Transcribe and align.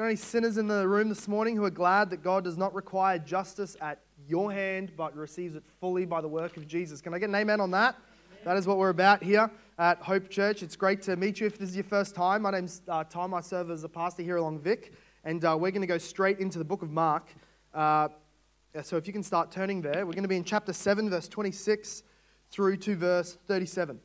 Got 0.00 0.06
any 0.06 0.16
sinners 0.16 0.56
in 0.56 0.66
the 0.66 0.88
room 0.88 1.10
this 1.10 1.28
morning 1.28 1.56
who 1.56 1.64
are 1.66 1.70
glad 1.70 2.08
that 2.08 2.22
God 2.22 2.42
does 2.42 2.56
not 2.56 2.74
require 2.74 3.18
justice 3.18 3.76
at 3.82 4.00
your 4.26 4.50
hand, 4.50 4.92
but 4.96 5.14
receives 5.14 5.56
it 5.56 5.62
fully 5.78 6.06
by 6.06 6.22
the 6.22 6.26
work 6.26 6.56
of 6.56 6.66
Jesus? 6.66 7.02
Can 7.02 7.12
I 7.12 7.18
get 7.18 7.28
an 7.28 7.34
amen 7.34 7.60
on 7.60 7.70
that? 7.72 7.96
That 8.46 8.56
is 8.56 8.66
what 8.66 8.78
we're 8.78 8.88
about 8.88 9.22
here 9.22 9.50
at 9.78 9.98
Hope 9.98 10.30
Church. 10.30 10.62
It's 10.62 10.74
great 10.74 11.02
to 11.02 11.16
meet 11.16 11.38
you 11.38 11.48
if 11.48 11.58
this 11.58 11.68
is 11.68 11.76
your 11.76 11.84
first 11.84 12.14
time. 12.14 12.40
My 12.40 12.50
name's 12.50 12.80
uh, 12.88 13.04
Tom. 13.04 13.34
I 13.34 13.42
serve 13.42 13.70
as 13.70 13.84
a 13.84 13.90
pastor 13.90 14.22
here 14.22 14.36
along 14.36 14.60
Vic, 14.60 14.94
and 15.24 15.44
uh, 15.44 15.54
we're 15.60 15.70
going 15.70 15.82
to 15.82 15.86
go 15.86 15.98
straight 15.98 16.38
into 16.38 16.56
the 16.56 16.64
book 16.64 16.80
of 16.80 16.90
Mark. 16.90 17.28
Uh, 17.74 18.08
so 18.82 18.96
if 18.96 19.06
you 19.06 19.12
can 19.12 19.22
start 19.22 19.50
turning 19.50 19.82
there, 19.82 20.06
we're 20.06 20.14
going 20.14 20.22
to 20.22 20.28
be 20.28 20.36
in 20.38 20.44
chapter 20.44 20.72
7, 20.72 21.10
verse 21.10 21.28
26 21.28 22.04
through 22.50 22.78
to 22.78 22.96
verse 22.96 23.36
37. 23.46 24.00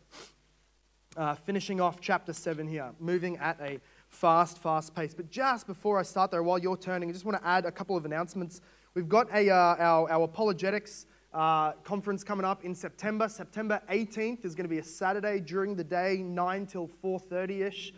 Uh, 1.16 1.36
finishing 1.36 1.80
off 1.80 2.02
chapter 2.02 2.34
7 2.34 2.68
here, 2.68 2.92
moving 3.00 3.38
at 3.38 3.58
a 3.62 3.80
fast, 4.16 4.58
fast 4.60 4.96
pace. 4.96 5.14
But 5.14 5.30
just 5.30 5.68
before 5.68 6.00
I 6.00 6.04
start 6.04 6.32
there, 6.32 6.42
while 6.42 6.58
you're 6.58 6.78
turning, 6.78 7.10
I 7.10 7.12
just 7.14 7.26
want 7.26 7.40
to 7.42 7.48
add 7.48 7.66
a 7.66 7.72
couple 7.72 7.98
of 7.98 8.06
announcements. 8.06 8.62
We've 8.94 9.10
got 9.10 9.28
a, 9.34 9.50
uh, 9.50 9.56
our, 9.56 10.10
our 10.10 10.24
apologetics 10.24 11.06
uh, 11.34 11.74
conference 11.84 12.24
coming 12.24 12.46
up 12.46 12.64
in 12.64 12.74
September. 12.74 13.28
September 13.28 13.82
18th 13.90 14.46
is 14.46 14.56
going 14.56 14.64
to 14.64 14.70
be 14.70 14.80
a 14.80 14.84
Saturday 14.84 15.42
during 15.42 15.76
the 15.76 15.84
day, 15.84 16.18
9 16.18 16.66
till 16.66 16.90
4.30ish. 17.04 17.92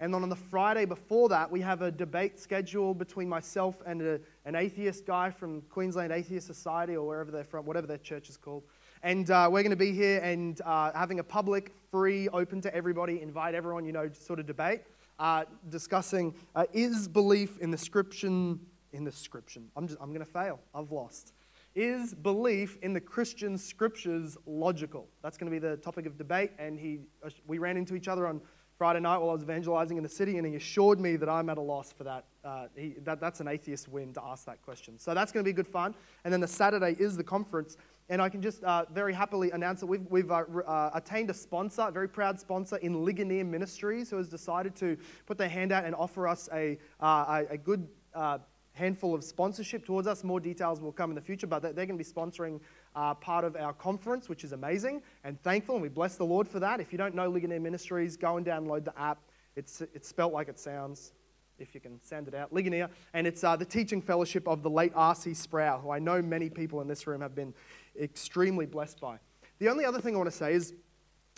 And 0.00 0.14
then 0.14 0.22
on 0.22 0.28
the 0.28 0.36
Friday 0.36 0.84
before 0.84 1.28
that, 1.30 1.50
we 1.50 1.60
have 1.60 1.82
a 1.82 1.90
debate 1.90 2.38
scheduled 2.38 2.98
between 2.98 3.28
myself 3.28 3.82
and 3.84 4.00
a, 4.02 4.20
an 4.44 4.54
atheist 4.54 5.06
guy 5.06 5.30
from 5.30 5.62
Queensland 5.62 6.12
Atheist 6.12 6.46
Society 6.46 6.96
or 6.96 7.06
wherever 7.06 7.30
they're 7.30 7.44
from, 7.44 7.66
whatever 7.66 7.86
their 7.86 7.98
church 7.98 8.28
is 8.28 8.36
called. 8.36 8.62
And 9.02 9.30
uh, 9.30 9.48
we're 9.50 9.62
going 9.62 9.70
to 9.70 9.76
be 9.76 9.92
here 9.92 10.20
and 10.20 10.60
uh, 10.64 10.92
having 10.94 11.18
a 11.18 11.24
public, 11.24 11.74
free, 11.90 12.28
open 12.28 12.60
to 12.62 12.74
everybody, 12.74 13.20
invite 13.20 13.54
everyone, 13.54 13.84
you 13.84 13.92
know, 13.92 14.08
sort 14.12 14.38
of 14.38 14.46
debate 14.46 14.82
uh, 15.18 15.44
discussing 15.68 16.34
uh, 16.54 16.64
is 16.72 17.08
belief 17.08 17.58
in 17.58 17.70
the 17.70 17.78
scripture, 17.78 18.26
in 18.26 19.04
the 19.04 19.12
scripture, 19.12 19.60
I'm, 19.76 19.86
just, 19.86 20.00
I'm 20.00 20.08
going 20.08 20.24
to 20.24 20.30
fail, 20.30 20.60
I've 20.74 20.90
lost. 20.90 21.32
Is 21.74 22.14
belief 22.14 22.78
in 22.82 22.92
the 22.92 23.00
Christian 23.00 23.58
scriptures 23.58 24.36
logical? 24.46 25.08
That's 25.22 25.36
going 25.36 25.50
to 25.52 25.54
be 25.54 25.58
the 25.58 25.76
topic 25.78 26.06
of 26.06 26.16
debate. 26.16 26.52
And 26.56 26.78
he, 26.78 27.00
uh, 27.24 27.30
we 27.48 27.58
ran 27.58 27.76
into 27.76 27.96
each 27.96 28.06
other 28.06 28.28
on 28.28 28.40
Friday 28.78 29.00
night 29.00 29.18
while 29.18 29.30
I 29.30 29.32
was 29.32 29.42
evangelizing 29.42 29.96
in 29.96 30.02
the 30.02 30.08
city, 30.08 30.36
and 30.36 30.46
he 30.46 30.56
assured 30.56 30.98
me 30.98 31.16
that 31.16 31.28
I'm 31.28 31.48
at 31.48 31.58
a 31.58 31.60
loss 31.60 31.92
for 31.92 32.04
that. 32.04 32.24
Uh, 32.44 32.66
he, 32.76 32.94
that 33.04 33.20
that's 33.20 33.40
an 33.40 33.48
atheist 33.48 33.88
win 33.88 34.12
to 34.14 34.22
ask 34.22 34.44
that 34.46 34.62
question. 34.62 34.98
So 34.98 35.14
that's 35.14 35.30
going 35.30 35.44
to 35.44 35.48
be 35.48 35.52
good 35.52 35.68
fun. 35.68 35.94
And 36.24 36.32
then 36.32 36.40
the 36.40 36.48
Saturday 36.48 36.96
is 36.98 37.16
the 37.16 37.22
conference. 37.24 37.76
And 38.08 38.20
I 38.20 38.28
can 38.28 38.42
just 38.42 38.62
uh, 38.64 38.84
very 38.92 39.14
happily 39.14 39.50
announce 39.52 39.80
that 39.80 39.86
we've, 39.86 40.06
we've 40.10 40.30
uh, 40.30 40.44
uh, 40.66 40.90
attained 40.92 41.30
a 41.30 41.34
sponsor, 41.34 41.82
a 41.82 41.90
very 41.90 42.08
proud 42.08 42.38
sponsor 42.38 42.76
in 42.76 43.02
Ligonier 43.02 43.44
Ministries, 43.44 44.10
who 44.10 44.18
has 44.18 44.28
decided 44.28 44.76
to 44.76 44.98
put 45.24 45.38
their 45.38 45.48
hand 45.48 45.72
out 45.72 45.84
and 45.84 45.94
offer 45.94 46.28
us 46.28 46.48
a, 46.52 46.78
uh, 47.00 47.44
a, 47.48 47.56
good 47.56 47.88
uh, 48.14 48.38
handful 48.74 49.14
of 49.14 49.24
sponsorship 49.24 49.86
towards 49.86 50.06
us. 50.06 50.22
More 50.22 50.38
details 50.38 50.82
will 50.82 50.92
come 50.92 51.10
in 51.10 51.14
the 51.14 51.22
future, 51.22 51.46
but 51.46 51.62
they're 51.62 51.72
going 51.72 51.98
to 51.98 52.04
be 52.04 52.04
sponsoring 52.04 52.60
uh, 52.94 53.14
part 53.14 53.44
of 53.44 53.56
our 53.56 53.72
conference, 53.72 54.28
which 54.28 54.44
is 54.44 54.52
amazing 54.52 55.00
and 55.24 55.40
thankful, 55.42 55.76
and 55.76 55.82
we 55.82 55.88
bless 55.88 56.16
the 56.16 56.26
Lord 56.26 56.46
for 56.46 56.60
that. 56.60 56.80
If 56.80 56.92
you 56.92 56.98
don't 56.98 57.14
know 57.14 57.30
Ligonier 57.30 57.60
Ministries, 57.60 58.18
go 58.18 58.36
and 58.36 58.44
download 58.44 58.84
the 58.84 58.98
app. 59.00 59.18
It's, 59.56 59.80
it's 59.80 60.08
spelt 60.08 60.34
like 60.34 60.48
it 60.48 60.58
sounds 60.58 61.12
if 61.58 61.74
you 61.74 61.80
can 61.80 62.00
send 62.02 62.28
it 62.28 62.34
out, 62.34 62.52
Ligonier, 62.52 62.88
and 63.12 63.26
it's 63.26 63.44
uh, 63.44 63.56
the 63.56 63.64
teaching 63.64 64.02
fellowship 64.02 64.48
of 64.48 64.62
the 64.62 64.70
late 64.70 64.92
R.C. 64.94 65.34
Sproul, 65.34 65.78
who 65.78 65.90
I 65.90 65.98
know 65.98 66.20
many 66.20 66.50
people 66.50 66.80
in 66.80 66.88
this 66.88 67.06
room 67.06 67.20
have 67.20 67.34
been 67.34 67.54
extremely 68.00 68.66
blessed 68.66 69.00
by. 69.00 69.18
The 69.58 69.68
only 69.68 69.84
other 69.84 70.00
thing 70.00 70.14
I 70.14 70.18
want 70.18 70.30
to 70.30 70.36
say 70.36 70.52
is 70.54 70.74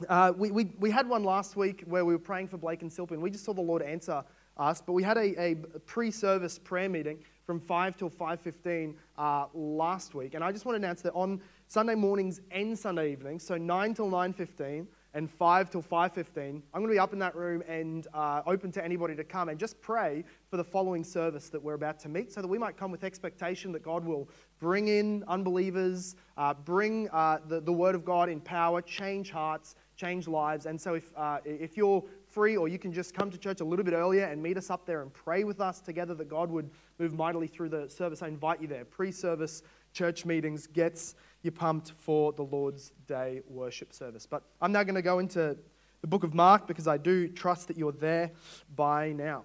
uh, 0.08 0.33
we, 0.36 0.50
we, 0.50 0.64
we 0.78 0.91
had 0.91 1.08
one 1.08 1.25
last 1.25 1.56
week 1.56 1.83
where 1.86 2.05
we 2.05 2.12
were 2.12 2.19
praying 2.19 2.48
for 2.48 2.58
Blake 2.58 2.83
and 2.83 2.91
Silpin. 2.91 3.20
We 3.20 3.31
just 3.31 3.45
saw 3.45 3.55
the 3.55 3.62
Lord 3.62 3.83
answer 3.83 4.25
us, 4.56 4.83
but 4.84 4.92
we 4.92 5.03
had 5.03 5.17
a, 5.17 5.41
a 5.41 5.55
pre-service 5.86 6.58
prayer 6.58 6.89
meeting 6.89 7.19
from 7.45 7.61
5 7.61 7.97
till 7.97 8.11
5.15 8.11 8.95
uh, 9.17 9.47
last 9.55 10.14
week. 10.14 10.34
And 10.34 10.42
I 10.42 10.53
just 10.53 10.64
want 10.64 10.75
to 10.75 10.84
announce 10.84 11.03
that 11.03 11.12
on 11.12 11.41
Sunday 11.69 11.95
mornings 11.95 12.41
and 12.51 12.78
Sunday 12.78 13.12
evenings, 13.12 13.46
so 13.46 13.57
9 13.57 13.95
till 13.95 14.11
9.15, 14.11 14.86
and 15.17 15.31
5 15.31 15.71
till 15.71 15.83
5.15 15.83 16.37
i'm 16.37 16.63
going 16.75 16.87
to 16.87 16.93
be 16.93 16.99
up 16.99 17.15
in 17.15 17.19
that 17.19 17.35
room 17.35 17.63
and 17.67 18.07
uh, 18.13 18.43
open 18.47 18.71
to 18.71 18.85
anybody 18.85 19.17
to 19.17 19.25
come 19.25 19.49
and 19.49 19.59
just 19.59 19.81
pray 19.81 20.23
for 20.51 20.59
the 20.59 20.65
following 20.65 21.03
service 21.03 21.49
that 21.49 21.63
we're 21.63 21.75
about 21.75 21.99
to 21.99 22.09
meet 22.09 22.31
so 22.31 22.43
that 22.43 22.49
we 22.49 22.59
might 22.59 22.77
come 22.77 22.91
with 22.91 23.03
expectation 23.03 23.73
that 23.73 23.83
god 23.83 24.05
will 24.05 24.29
bring 24.61 24.89
in 24.89 25.25
unbelievers 25.27 26.17
uh, 26.37 26.53
bring 26.53 27.09
uh, 27.11 27.39
the, 27.49 27.61
the 27.61 27.73
word 27.73 27.95
of 27.95 28.05
god 28.05 28.29
in 28.29 28.41
power 28.41 28.83
change 28.83 29.31
hearts 29.31 29.75
change 29.97 30.29
lives. 30.29 30.67
And 30.67 30.81
so 30.81 30.95
if, 30.95 31.11
uh, 31.17 31.39
if 31.45 31.77
you're 31.77 32.05
free 32.27 32.57
or 32.57 32.69
you 32.69 32.79
can 32.79 32.93
just 32.93 33.15
come 33.15 33.31
to 33.31 33.39
church 33.39 33.61
a 33.61 33.65
little 33.65 33.85
bit 33.85 33.95
earlier 33.95 34.25
and 34.25 34.43
meet 34.43 34.57
us 34.57 34.71
up 34.71 34.87
there 34.87 35.03
and 35.03 35.13
pray 35.13 35.45
with 35.45 35.61
us 35.61 35.81
together 35.81 36.15
that 36.15 36.29
god 36.29 36.51
would 36.51 36.71
move 36.98 37.15
mightily 37.15 37.47
through 37.47 37.71
the 37.71 37.89
service. 37.89 38.23
I 38.23 38.29
invite 38.29 38.61
you 38.61 38.69
there. 38.69 38.85
Pre-service 38.85 39.63
church 39.93 40.27
meetings 40.27 40.67
gets 40.67 41.15
you 41.46 41.52
pumped 41.52 41.92
for 41.92 42.33
the 42.33 42.42
Lord's 42.42 42.92
Day 43.07 43.40
worship 43.48 43.92
service. 43.92 44.27
But 44.27 44.42
I'm 44.61 44.73
now 44.73 44.83
going 44.83 44.96
to 44.96 45.02
go 45.02 45.20
into 45.20 45.57
the 46.02 46.07
book 46.07 46.24
of 46.24 46.34
Mark 46.34 46.67
because 46.67 46.86
I 46.86 46.98
do 46.98 47.29
trust 47.29 47.68
that 47.68 47.79
you're 47.79 47.92
there 47.92 48.33
by 48.74 49.12
now. 49.12 49.45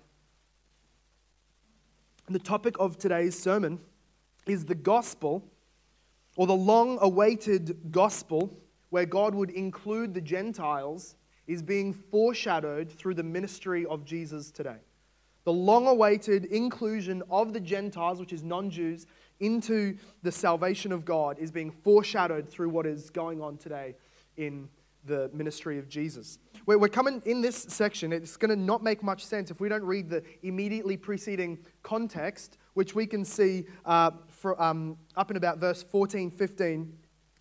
And 2.28 2.36
the 2.36 2.40
topic 2.40 2.76
of 2.80 2.98
today's 2.98 3.38
sermon 3.38 3.80
is 4.48 4.66
the 4.66 4.76
gospel, 4.76 5.48
or 6.36 6.48
the 6.48 6.54
long 6.54 6.98
awaited 7.02 7.92
gospel, 7.92 8.58
where 8.90 9.06
God 9.06 9.36
would 9.36 9.52
include 9.52 10.14
the 10.14 10.22
Gentiles, 10.22 11.16
is 11.48 11.62
being 11.62 11.94
foreshadowed 11.94 12.92
through 12.92 13.14
the 13.14 13.24
ministry 13.24 13.86
of 13.86 14.06
Jesus 14.06 14.52
today. 14.52 14.78
The 15.44 15.54
long 15.54 15.88
awaited 15.88 16.46
inclusion 16.46 17.24
of 17.30 17.54
the 17.54 17.60
Gentiles, 17.60 18.20
which 18.20 18.34
is 18.34 18.44
non 18.44 18.70
Jews, 18.70 19.08
into 19.42 19.98
the 20.24 20.32
salvation 20.32 20.92
of 20.92 21.04
God 21.04 21.38
is 21.40 21.52
being 21.52 21.72
foreshadowed 21.72 22.48
through 22.48 22.70
what 22.70 22.86
is 22.86 23.10
going 23.10 23.42
on 23.42 23.58
today 23.58 23.96
in 24.38 24.70
the 25.06 25.30
ministry 25.34 25.80
of 25.80 25.90
Jesus. 25.90 26.38
We're 26.66 26.88
coming 26.88 27.22
in 27.26 27.42
this 27.42 27.58
section, 27.58 28.14
it's 28.14 28.38
going 28.38 28.50
to 28.50 28.56
not 28.56 28.84
make 28.84 29.04
much 29.04 29.26
sense 29.26 29.52
if 29.52 29.60
we 29.60 29.68
don't 29.68 29.84
read 29.84 30.10
the 30.10 30.24
immediately 30.44 30.96
preceding 30.96 31.58
context, 31.84 32.58
which 32.76 32.94
we 32.96 33.06
can 33.06 33.26
see 33.26 33.66
uh, 33.86 34.12
for, 34.28 34.62
um, 34.62 34.98
up 35.18 35.32
in 35.32 35.38
about 35.38 35.58
verse 35.58 35.84
14, 35.84 36.30
15. 36.30 36.94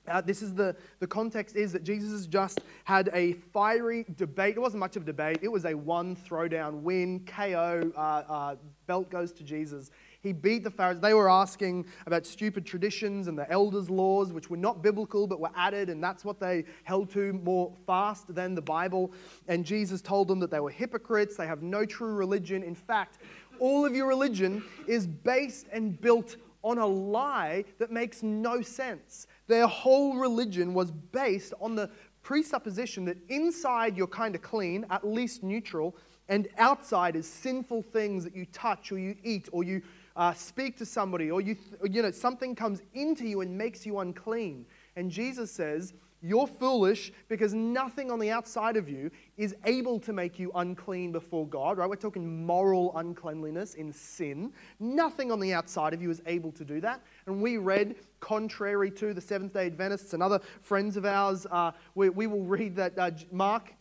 Uh, 0.09 0.21
this 0.21 0.43
is 0.43 0.55
the, 0.55 0.75
the 0.99 1.07
context 1.07 1.55
is 1.55 1.73
that 1.73 1.85
Jesus 1.85 2.11
has 2.11 2.27
just 2.27 2.61
had 2.85 3.11
a 3.13 3.35
fiery 3.35 4.07
debate. 4.17 4.57
It 4.57 4.61
wasn't 4.61 4.81
much 4.81 4.97
of 4.97 5.03
a 5.03 5.07
debate, 5.07 5.39
it 5.43 5.49
was 5.49 5.67
a 5.67 5.75
one 5.75 6.17
throwdown 6.17 6.81
win, 6.81 7.21
KO, 7.27 7.93
uh, 7.95 8.01
uh, 8.01 8.57
belt 8.87 9.11
goes 9.11 9.33
to 9.33 9.45
Jesus. 9.45 9.91
He 10.23 10.33
beat 10.33 10.65
the 10.65 10.71
Pharisees. 10.71 11.01
They 11.01 11.15
were 11.15 11.31
asking 11.31 11.87
about 12.07 12.27
stupid 12.27 12.67
traditions 12.67 13.27
and 13.27 13.39
the 13.39 13.51
elders' 13.51 13.89
laws, 13.89 14.33
which 14.33 14.51
were 14.51 14.57
not 14.57 14.83
biblical 14.83 15.27
but 15.27 15.41
were 15.41 15.51
added, 15.57 15.89
and 15.89 16.03
that's 16.03 16.25
what 16.25 16.39
they 16.39 16.65
held 16.85 17.11
to 17.13 17.33
more 17.33 17.73
fast 17.87 18.35
than 18.35 18.55
the 18.55 18.63
Bible. 18.63 19.13
And 19.49 19.65
Jesus 19.65 20.03
told 20.03 20.29
them 20.29 20.39
that 20.41 20.51
they 20.51 20.61
were 20.61 20.71
hypocrites, 20.71 21.37
they 21.37 21.47
have 21.47 21.63
no 21.63 21.87
true 21.87 22.15
religion. 22.15 22.63
In 22.63 22.75
fact, 22.75 23.19
all 23.59 23.87
of 23.87 23.95
your 23.95 24.09
religion 24.09 24.63
is 24.87 25.07
based 25.07 25.67
and 25.73 25.99
built 26.01 26.37
on 26.63 26.77
a 26.77 26.87
lie 26.87 27.65
that 27.79 27.91
makes 27.91 28.23
no 28.23 28.61
sense. 28.61 29.27
Their 29.47 29.67
whole 29.67 30.17
religion 30.17 30.75
was 30.75 30.91
based 30.91 31.55
on 31.61 31.75
the 31.75 31.91
presupposition 32.23 33.07
that 33.07 33.17
inside 33.31 33.97
you're 33.97 34.07
kind 34.07 34.35
of 34.35 34.43
clean, 34.43 34.85
at 34.91 35.07
least 35.07 35.43
neutral, 35.43 35.97
and 36.29 36.49
outside 36.59 37.17
is 37.17 37.27
sinful 37.27 37.83
things 37.83 38.23
that 38.25 38.37
you 38.37 38.45
touch 38.47 38.93
or 38.93 38.99
you 38.99 39.17
eat 39.25 39.49
or 39.53 39.65
you 39.65 39.83
uh, 40.17 40.33
speak 40.35 40.77
to 40.79 40.87
somebody, 40.87 41.31
or 41.31 41.41
you, 41.41 41.57
you 41.89 42.03
know, 42.03 42.11
something 42.11 42.55
comes 42.55 42.83
into 42.95 43.27
you 43.27 43.41
and 43.41 43.57
makes 43.57 43.87
you 43.87 43.99
unclean. 44.01 44.67
And 44.97 45.11
Jesus 45.11 45.51
says, 45.51 45.95
You're 46.21 46.47
foolish 46.47 47.13
because 47.29 47.55
nothing 47.55 48.11
on 48.11 48.19
the 48.19 48.31
outside 48.31 48.77
of 48.77 48.89
you 48.89 49.11
is 49.37 49.55
able 49.65 49.99
to 50.01 50.13
make 50.13 50.39
you 50.39 50.51
unclean 50.55 51.13
before 51.13 51.47
God, 51.47 51.79
right? 51.79 51.89
We're 51.89 51.97
talking 51.97 52.45
moral 52.45 52.97
uncleanliness 52.97 53.75
in 53.75 53.93
sin. 53.93 54.53
Nothing 54.81 55.31
on 55.31 55.41
the 55.41 55.55
outside 55.55 55.95
of 55.95 56.03
you 56.03 56.11
is 56.11 56.21
able 56.27 56.53
to 56.53 56.65
do 56.65 56.81
that. 56.81 57.03
And 57.27 57.41
we 57.41 57.57
read, 57.57 57.95
contrary 58.19 58.91
to 58.93 59.15
the 59.15 59.21
Seventh 59.21 59.55
day 59.55 59.67
Adventists 59.67 60.13
and 60.13 60.23
other 60.23 60.41
friends 60.61 60.97
of 60.97 61.05
ours, 61.05 61.47
uh, 61.51 61.73
we, 61.95 62.09
we, 62.11 62.27
will 62.27 62.45
read 62.45 62.77
that 62.77 62.99
uh, 62.99 63.11
Mark. 63.31 63.73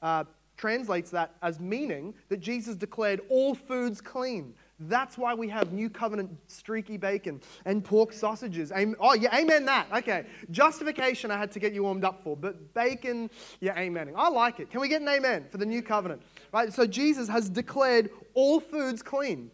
Uh, 0.00 0.24
translates 0.56 1.10
that 1.10 1.34
as 1.42 1.58
meaning 1.58 2.14
that 2.28 2.38
Jesus 2.38 2.76
declared 2.76 3.20
all 3.28 3.54
foods 3.54 4.00
clean. 4.00 4.54
That's 4.80 5.16
why 5.16 5.34
we 5.34 5.48
have 5.48 5.72
New 5.72 5.88
Covenant 5.88 6.30
streaky 6.48 6.96
bacon 6.96 7.40
and 7.64 7.84
pork 7.84 8.12
sausages. 8.12 8.72
Oh, 8.98 9.14
yeah, 9.14 9.36
amen 9.36 9.64
that. 9.66 9.86
Okay. 9.92 10.24
Justification 10.50 11.30
I 11.30 11.38
had 11.38 11.52
to 11.52 11.60
get 11.60 11.72
you 11.72 11.84
warmed 11.84 12.04
up 12.04 12.22
for, 12.22 12.36
but 12.36 12.74
bacon, 12.74 13.30
yeah, 13.60 13.78
amening. 13.78 14.14
I 14.16 14.28
like 14.28 14.60
it. 14.60 14.70
Can 14.70 14.80
we 14.80 14.88
get 14.88 15.02
an 15.02 15.08
amen 15.08 15.46
for 15.50 15.58
the 15.58 15.66
New 15.66 15.82
Covenant? 15.82 16.22
Right? 16.52 16.72
So 16.72 16.86
Jesus 16.86 17.28
has 17.28 17.48
declared 17.48 18.10
all 18.34 18.60
foods 18.60 19.02
clean. 19.02 19.50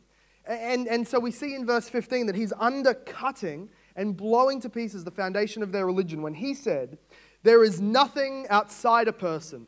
And, 0.46 0.88
and 0.88 1.06
so 1.06 1.18
we 1.18 1.30
see 1.30 1.54
in 1.54 1.66
verse 1.66 1.88
15 1.88 2.26
that 2.26 2.34
he's 2.34 2.54
undercutting 2.58 3.68
and 3.96 4.16
blowing 4.16 4.60
to 4.62 4.70
pieces 4.70 5.04
the 5.04 5.10
foundation 5.10 5.62
of 5.62 5.72
their 5.72 5.84
religion 5.84 6.22
when 6.22 6.32
he 6.32 6.54
said, 6.54 6.96
There 7.42 7.62
is 7.64 7.80
nothing 7.82 8.46
outside 8.48 9.08
a 9.08 9.12
person. 9.12 9.66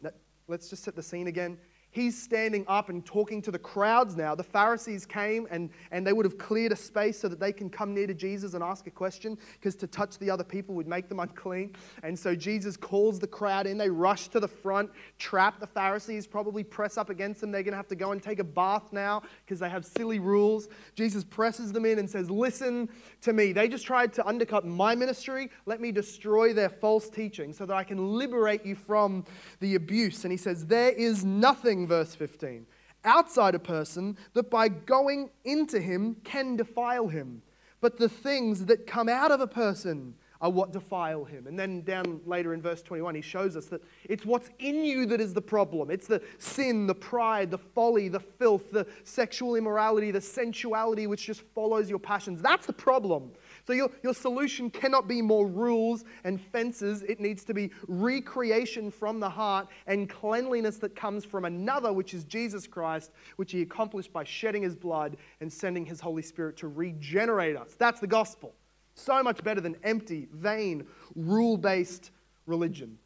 Let's 0.49 0.71
just 0.71 0.85
set 0.85 0.97
the 0.97 1.03
scene 1.03 1.27
again. 1.27 1.59
He's 1.91 2.21
standing 2.21 2.65
up 2.69 2.89
and 2.89 3.05
talking 3.05 3.43
to 3.43 3.51
the 3.51 3.59
crowds 3.59 4.17
now. 4.17 4.35
The 4.35 4.45
Pharisees 4.45 5.07
came 5.07 5.47
and, 5.51 5.71
and 5.91 6.07
they 6.07 6.13
would 6.13 6.25
have 6.25 6.39
cleared 6.39 6.73
a 6.73 6.77
space 6.77 7.19
so 7.19 7.29
that 7.29 7.41
they 7.41 7.53
can 7.53 7.69
come 7.69 7.95
near 7.95 8.07
to 8.07 8.15
Jesus 8.15 8.55
and 8.55 8.63
ask 8.63 8.87
a 8.87 8.91
question 8.91 9.37
because 9.55 9.75
to 9.77 9.87
touch 9.87 10.19
the 10.19 10.31
other 10.31 10.45
people 10.45 10.75
would 10.75 10.87
make 10.87 11.09
them 11.09 11.21
unclean. 11.21 11.75
And 12.03 12.19
so 12.19 12.35
Jesus 12.35 12.77
calls 12.77 13.19
the 13.19 13.27
crowd 13.27 13.67
in. 13.67 13.77
They 13.77 13.91
rush 13.91 14.29
to 14.29 14.41
the 14.41 14.49
front, 14.49 14.91
trap 15.19 15.61
the 15.61 15.67
Pharisees, 15.67 16.27
probably 16.27 16.63
press 16.63 16.97
up 16.97 17.11
against 17.11 17.41
them. 17.41 17.51
They're 17.51 17.63
going 17.63 17.73
to 17.73 17.77
have 17.77 17.89
to 17.89 17.97
go 17.97 18.13
and 18.13 18.23
take 18.23 18.39
a 18.39 18.45
bath 18.45 18.93
now 18.93 19.23
because 19.45 19.59
they 19.59 19.69
have 19.69 19.85
silly 19.85 20.19
rules. 20.19 20.69
Jesus 20.95 21.25
presses 21.25 21.73
them 21.73 21.85
in 21.85 21.99
and 21.99 22.09
says, 22.09 22.31
Listen 22.31 22.89
to 23.23 23.33
me. 23.33 23.53
They 23.53 23.69
just 23.69 23.85
tried 23.85 24.13
to 24.15 24.27
undercut 24.27 24.65
my 24.65 24.95
ministry. 24.95 25.51
Let 25.67 25.81
me 25.81 25.93
destroy 25.93 26.53
their 26.53 26.69
false 26.69 27.09
teaching 27.09 27.53
so 27.53 27.67
that 27.67 27.75
I 27.75 27.85
can 27.85 28.17
liberate 28.17 28.65
you 28.65 28.75
from 28.75 29.25
the 29.61 29.75
abuse. 29.75 30.25
And 30.25 30.31
he 30.33 30.39
says, 30.39 30.67
There 30.67 30.91
is 30.91 31.25
nothing 31.25 31.80
verse 31.87 32.15
15, 32.15 32.67
outside 33.05 33.55
a 33.55 33.59
person 33.59 34.17
that 34.35 34.51
by 34.51 34.69
going 34.69 35.31
into 35.45 35.81
him 35.81 36.17
can 36.25 36.57
defile 36.57 37.09
him. 37.09 37.43
But 37.81 37.99
the 37.99 38.09
things 38.09 38.67
that 38.67 38.87
come 38.87 39.09
out 39.09 39.31
of 39.31 39.41
a 39.41 39.47
person 39.47 40.15
are 40.41 40.51
what 40.51 40.73
defile 40.73 41.25
him. 41.25 41.47
And 41.47 41.59
then 41.59 41.83
down 41.83 42.21
later 42.25 42.55
in 42.55 42.63
verse 42.63 42.81
21, 42.83 43.15
he 43.15 43.21
shows 43.21 43.57
us 43.57 43.67
that 43.67 43.83
it's 44.05 44.25
what's 44.25 44.49
in 44.59 44.85
you 44.85 45.05
that 45.07 45.21
is 45.21 45.35
the 45.35 45.43
problem. 45.43 45.91
It's 45.91 46.07
the 46.07 46.23
sin, 46.39 46.87
the 46.87 46.95
pride, 46.95 47.51
the 47.51 47.59
folly, 47.59 48.09
the 48.09 48.21
filth, 48.21 48.71
the 48.71 48.87
sexual 49.05 49.57
immorality, 49.57 50.11
the 50.11 50.21
sensuality 50.21 51.07
which 51.07 51.27
just 51.27 51.43
follows 51.55 51.91
your 51.91 51.99
passions. 51.99 52.41
That's 52.41 52.67
the 52.67 52.73
problem. 52.73 53.33
So 53.71 53.75
your, 53.75 53.91
your 54.03 54.15
solution 54.15 54.69
cannot 54.69 55.07
be 55.07 55.23
more 55.23 55.47
rules 55.47 56.05
and 56.25 56.41
fences. 56.41 57.03
It 57.03 57.21
needs 57.21 57.45
to 57.45 57.55
be 57.55 57.71
recreation 57.87 58.91
from 58.91 59.21
the 59.21 59.31
heart 59.31 59.69
and 59.87 60.11
cleanliness 60.11 60.79
that 60.79 60.97
comes 60.97 61.25
from 61.25 61.45
another, 61.45 61.93
which 61.93 62.13
is 62.13 62.25
Jesus 62.25 62.67
Christ, 62.67 63.13
which 63.37 63.53
he 63.53 63.63
accomplished 63.63 64.13
by 64.13 64.25
shedding 64.25 64.65
his 64.65 64.75
blood 64.75 65.19
and 65.41 65.53
sending 65.53 65.87
his 65.87 66.01
Holy 66.01 66.21
Spirit 66.21 66.57
to 66.57 66.67
regenerate 66.67 67.55
us. 67.55 67.77
That's 67.79 68.01
the 68.01 68.09
gospel. 68.09 68.57
So 68.97 69.23
much 69.23 69.45
better 69.45 69.61
than 69.61 69.77
empty, 69.85 70.27
vain, 70.33 70.85
rule 71.15 71.57
based 71.57 72.11
religion 72.47 72.99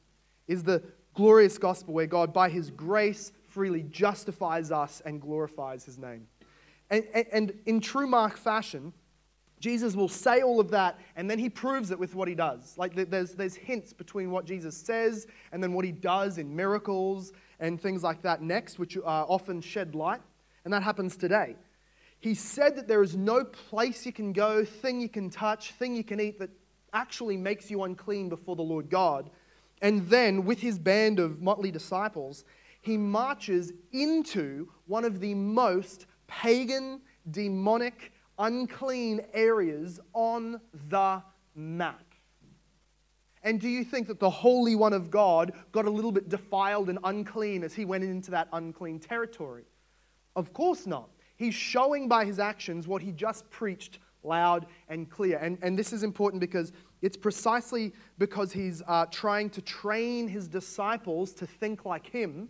is 0.49 0.63
the 0.63 0.83
glorious 1.13 1.59
gospel 1.59 1.93
where 1.93 2.07
God, 2.07 2.33
by 2.33 2.49
his 2.49 2.71
grace, 2.71 3.33
freely 3.49 3.83
justifies 3.83 4.73
us 4.73 5.03
and 5.05 5.21
glorifies 5.21 5.85
his 5.85 5.99
name. 5.99 6.27
And, 6.89 7.05
and, 7.13 7.27
and 7.33 7.59
in 7.67 7.81
true 7.81 8.07
Mark 8.07 8.39
fashion, 8.39 8.95
Jesus 9.65 9.97
will 9.97 10.11
say 10.11 10.43
all 10.43 10.61
of 10.61 10.71
that 10.73 11.01
and 11.17 11.31
then 11.31 11.39
he 11.39 11.49
proves 11.49 11.91
it 11.91 11.99
with 11.99 12.15
what 12.15 12.29
he 12.29 12.35
does. 12.35 12.75
Like 12.77 12.95
there's, 13.09 13.35
there's 13.35 13.55
hints 13.55 13.95
between 13.95 14.31
what 14.31 14.45
Jesus 14.45 14.77
says 14.77 15.27
and 15.53 15.63
then 15.63 15.73
what 15.73 15.87
he 15.87 15.91
does 15.91 16.37
in 16.37 16.55
miracles 16.55 17.33
and 17.61 17.81
things 17.81 18.03
like 18.03 18.21
that 18.21 18.43
next, 18.43 18.79
which 18.79 18.99
uh, 18.99 19.01
often 19.07 19.63
shed 19.63 19.95
light. 19.95 20.21
And 20.67 20.75
that 20.75 20.83
happens 20.83 21.17
today. 21.17 21.57
He 22.21 22.35
said 22.35 22.77
that 22.77 22.89
there 22.89 23.03
is 23.03 23.17
no 23.17 23.43
place 23.43 24.05
you 24.05 24.13
can 24.13 24.35
go, 24.35 24.67
thing 24.67 25.01
you 25.01 25.09
can 25.09 25.31
touch, 25.31 25.73
thing 25.73 25.97
you 25.97 26.05
can 26.05 26.21
eat 26.21 26.39
that 26.41 26.51
actually 26.93 27.39
makes 27.39 27.71
you 27.71 27.85
unclean 27.85 28.29
before 28.29 28.57
the 28.57 28.63
Lord 28.63 28.91
God. 28.91 29.31
And 29.81 30.07
then, 30.09 30.45
with 30.45 30.61
his 30.61 30.79
band 30.79 31.21
of 31.21 31.41
motley 31.41 31.71
disciples, 31.71 32.45
he 32.83 32.99
marches 32.99 33.73
into 33.93 34.69
one 34.87 35.07
of 35.07 35.21
the 35.21 35.35
most 35.35 36.05
pagan, 36.27 37.01
demonic, 37.31 38.13
unclean 38.39 39.23
areas 39.33 40.01
on 40.13 40.61
the 40.89 41.23
map. 41.55 42.01
And 43.43 43.61
do 43.61 43.69
you 43.69 43.85
think 43.85 44.07
that 44.09 44.19
the 44.19 44.31
Holy 44.31 44.75
One 44.75 44.95
of 44.95 45.11
God 45.11 45.53
got 45.71 45.85
a 45.85 45.91
little 45.91 46.13
bit 46.13 46.31
defiled 46.31 46.89
and 46.89 46.99
unclean 47.05 47.63
as 47.63 47.75
he 47.75 47.85
went 47.85 48.03
into 48.03 48.31
that 48.31 48.49
unclean 48.53 48.99
territory? 48.99 49.65
Of 50.35 50.53
course 50.53 50.87
not. 50.87 51.11
He's 51.37 51.55
showing 51.55 52.09
by 52.09 52.25
his 52.25 52.39
actions 52.39 52.89
what 52.89 53.03
he 53.03 53.13
just 53.13 53.49
preached 53.51 53.99
loud 54.23 54.67
and 54.89 55.11
clear. 55.11 55.37
And, 55.39 55.59
and 55.61 55.79
this 55.79 55.93
is 55.93 56.03
important 56.03 56.41
because 56.41 56.73
it's 57.03 57.19
precisely 57.19 57.93
because 58.19 58.51
he's 58.51 58.83
uh, 58.87 59.07
trying 59.07 59.51
to 59.51 59.61
train 59.61 60.27
his 60.27 60.49
disciples 60.49 61.33
to 61.35 61.47
think 61.47 61.85
like 61.85 62.07
him 62.07 62.49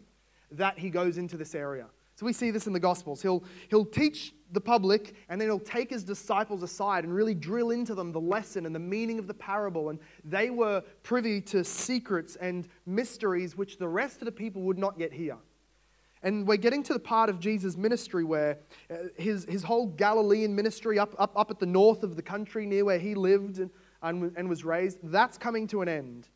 that 0.53 0.79
he 0.79 0.91
goes 0.91 1.19
into 1.19 1.37
this 1.37 1.57
area. 1.57 1.87
So 2.15 2.25
we 2.25 2.33
see 2.33 2.53
this 2.53 2.69
in 2.69 2.73
the 2.73 2.81
Gospels. 2.81 3.21
He'll, 3.21 3.43
he'll 3.69 3.85
teach 3.85 4.33
the 4.55 4.61
public, 4.61 5.15
and 5.29 5.41
then 5.41 5.49
he'll 5.49 5.59
take 5.59 5.91
his 5.91 6.05
disciples 6.05 6.63
aside 6.63 7.05
and 7.05 7.15
really 7.15 7.35
drill 7.35 7.71
into 7.71 7.95
them 7.95 8.13
the 8.13 8.21
lesson 8.21 8.65
and 8.65 8.75
the 8.75 8.79
meaning 8.81 9.19
of 9.19 9.27
the 9.27 9.35
parable. 9.35 9.91
And 9.91 9.99
they 10.25 10.51
were 10.51 10.83
privy 11.03 11.41
to 11.43 11.65
secrets 11.65 12.37
and 12.37 12.69
mysteries 12.87 13.57
which 13.57 13.77
the 13.77 13.89
rest 13.89 14.23
of 14.23 14.27
the 14.27 14.33
people 14.33 14.63
would 14.63 14.79
not 14.79 14.99
yet 14.99 15.13
hear. 15.13 15.37
And 16.23 16.49
we're 16.49 16.57
getting 16.57 16.83
to 16.85 16.95
the 16.95 16.99
part 16.99 17.29
of 17.29 17.39
Jesus' 17.39 17.77
ministry 17.77 18.25
where 18.25 18.57
uh, 18.91 18.95
his, 19.17 19.45
his 19.45 19.63
whole 19.63 19.89
Galilean 19.89 20.57
ministry 20.57 20.99
up, 20.99 21.15
up, 21.19 21.33
up 21.37 21.51
at 21.51 21.59
the 21.59 21.67
north 21.67 22.03
of 22.03 22.17
the 22.17 22.23
country 22.23 22.65
near 22.65 22.87
where 22.87 22.99
he 22.99 23.15
lived 23.15 23.59
and, 23.59 23.71
and, 24.03 24.33
and 24.35 24.49
was 24.49 24.65
raised, 24.65 24.99
that's 25.03 25.37
coming 25.37 25.67
to 25.67 25.83
an 25.83 25.89
end. 25.89 26.29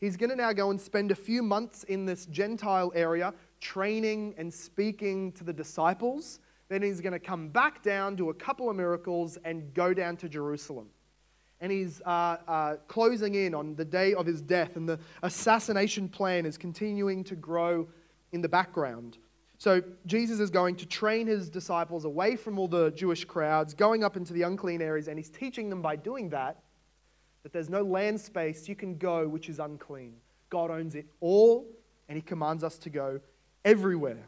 He's 0.00 0.16
going 0.16 0.30
to 0.30 0.36
now 0.36 0.52
go 0.52 0.70
and 0.70 0.80
spend 0.80 1.12
a 1.12 1.14
few 1.14 1.42
months 1.44 1.84
in 1.84 2.04
this 2.04 2.26
Gentile 2.26 2.90
area 2.94 3.32
training 3.60 4.34
and 4.36 4.52
speaking 4.52 5.30
to 5.32 5.44
the 5.44 5.52
disciples 5.52 6.40
then 6.68 6.82
he's 6.82 7.00
going 7.00 7.12
to 7.12 7.20
come 7.20 7.48
back 7.48 7.82
down, 7.82 8.16
do 8.16 8.30
a 8.30 8.34
couple 8.34 8.68
of 8.68 8.76
miracles, 8.76 9.38
and 9.44 9.72
go 9.72 9.94
down 9.94 10.16
to 10.18 10.28
Jerusalem. 10.28 10.88
And 11.60 11.72
he's 11.72 12.02
uh, 12.02 12.36
uh, 12.46 12.76
closing 12.88 13.34
in 13.34 13.54
on 13.54 13.74
the 13.76 13.84
day 13.84 14.14
of 14.14 14.26
his 14.26 14.42
death, 14.42 14.76
and 14.76 14.88
the 14.88 14.98
assassination 15.22 16.08
plan 16.08 16.44
is 16.44 16.58
continuing 16.58 17.24
to 17.24 17.36
grow 17.36 17.88
in 18.32 18.42
the 18.42 18.48
background. 18.48 19.18
So 19.58 19.82
Jesus 20.04 20.38
is 20.38 20.50
going 20.50 20.76
to 20.76 20.86
train 20.86 21.26
his 21.26 21.48
disciples 21.48 22.04
away 22.04 22.36
from 22.36 22.58
all 22.58 22.68
the 22.68 22.90
Jewish 22.90 23.24
crowds, 23.24 23.72
going 23.72 24.04
up 24.04 24.16
into 24.16 24.34
the 24.34 24.42
unclean 24.42 24.82
areas, 24.82 25.08
and 25.08 25.18
he's 25.18 25.30
teaching 25.30 25.70
them 25.70 25.80
by 25.80 25.96
doing 25.96 26.28
that 26.30 26.62
that 27.42 27.52
there's 27.52 27.70
no 27.70 27.82
land 27.82 28.20
space 28.20 28.68
you 28.68 28.74
can 28.74 28.98
go 28.98 29.28
which 29.28 29.48
is 29.48 29.60
unclean. 29.60 30.14
God 30.50 30.68
owns 30.68 30.96
it 30.96 31.06
all, 31.20 31.64
and 32.08 32.16
he 32.16 32.22
commands 32.22 32.64
us 32.64 32.76
to 32.78 32.90
go 32.90 33.20
everywhere 33.64 34.26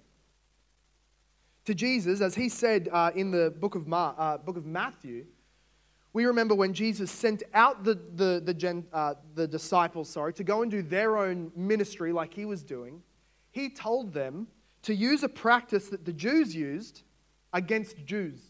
to 1.69 1.75
Jesus, 1.75 2.23
as 2.23 2.35
he 2.35 2.49
said 2.49 2.89
uh, 2.91 3.11
in 3.15 3.31
the 3.31 3.51
book 3.61 3.75
of, 3.75 3.87
Mar- 3.87 4.15
uh, 4.17 4.39
book 4.39 4.57
of 4.57 4.65
Matthew, 4.65 5.27
we 6.15 6.25
remember 6.25 6.55
when 6.55 6.73
Jesus 6.73 7.11
sent 7.11 7.43
out 7.53 7.85
the, 7.85 7.99
the, 8.15 8.41
the, 8.43 8.55
gen, 8.55 8.87
uh, 8.91 9.17
the 9.35 9.47
disciples 9.47 10.09
sorry, 10.09 10.33
to 10.33 10.45
go 10.45 10.63
and 10.63 10.71
do 10.71 10.81
their 10.81 11.19
own 11.19 11.53
ministry 11.55 12.11
like 12.11 12.33
he 12.33 12.47
was 12.47 12.63
doing, 12.63 13.03
he 13.51 13.69
told 13.69 14.15
them 14.15 14.47
to 14.81 14.95
use 14.95 15.23
a 15.23 15.29
practice 15.29 15.89
that 15.91 16.07
the 16.07 16.13
Jews 16.13 16.55
used 16.55 17.03
against 17.53 18.03
Jews. 18.07 18.41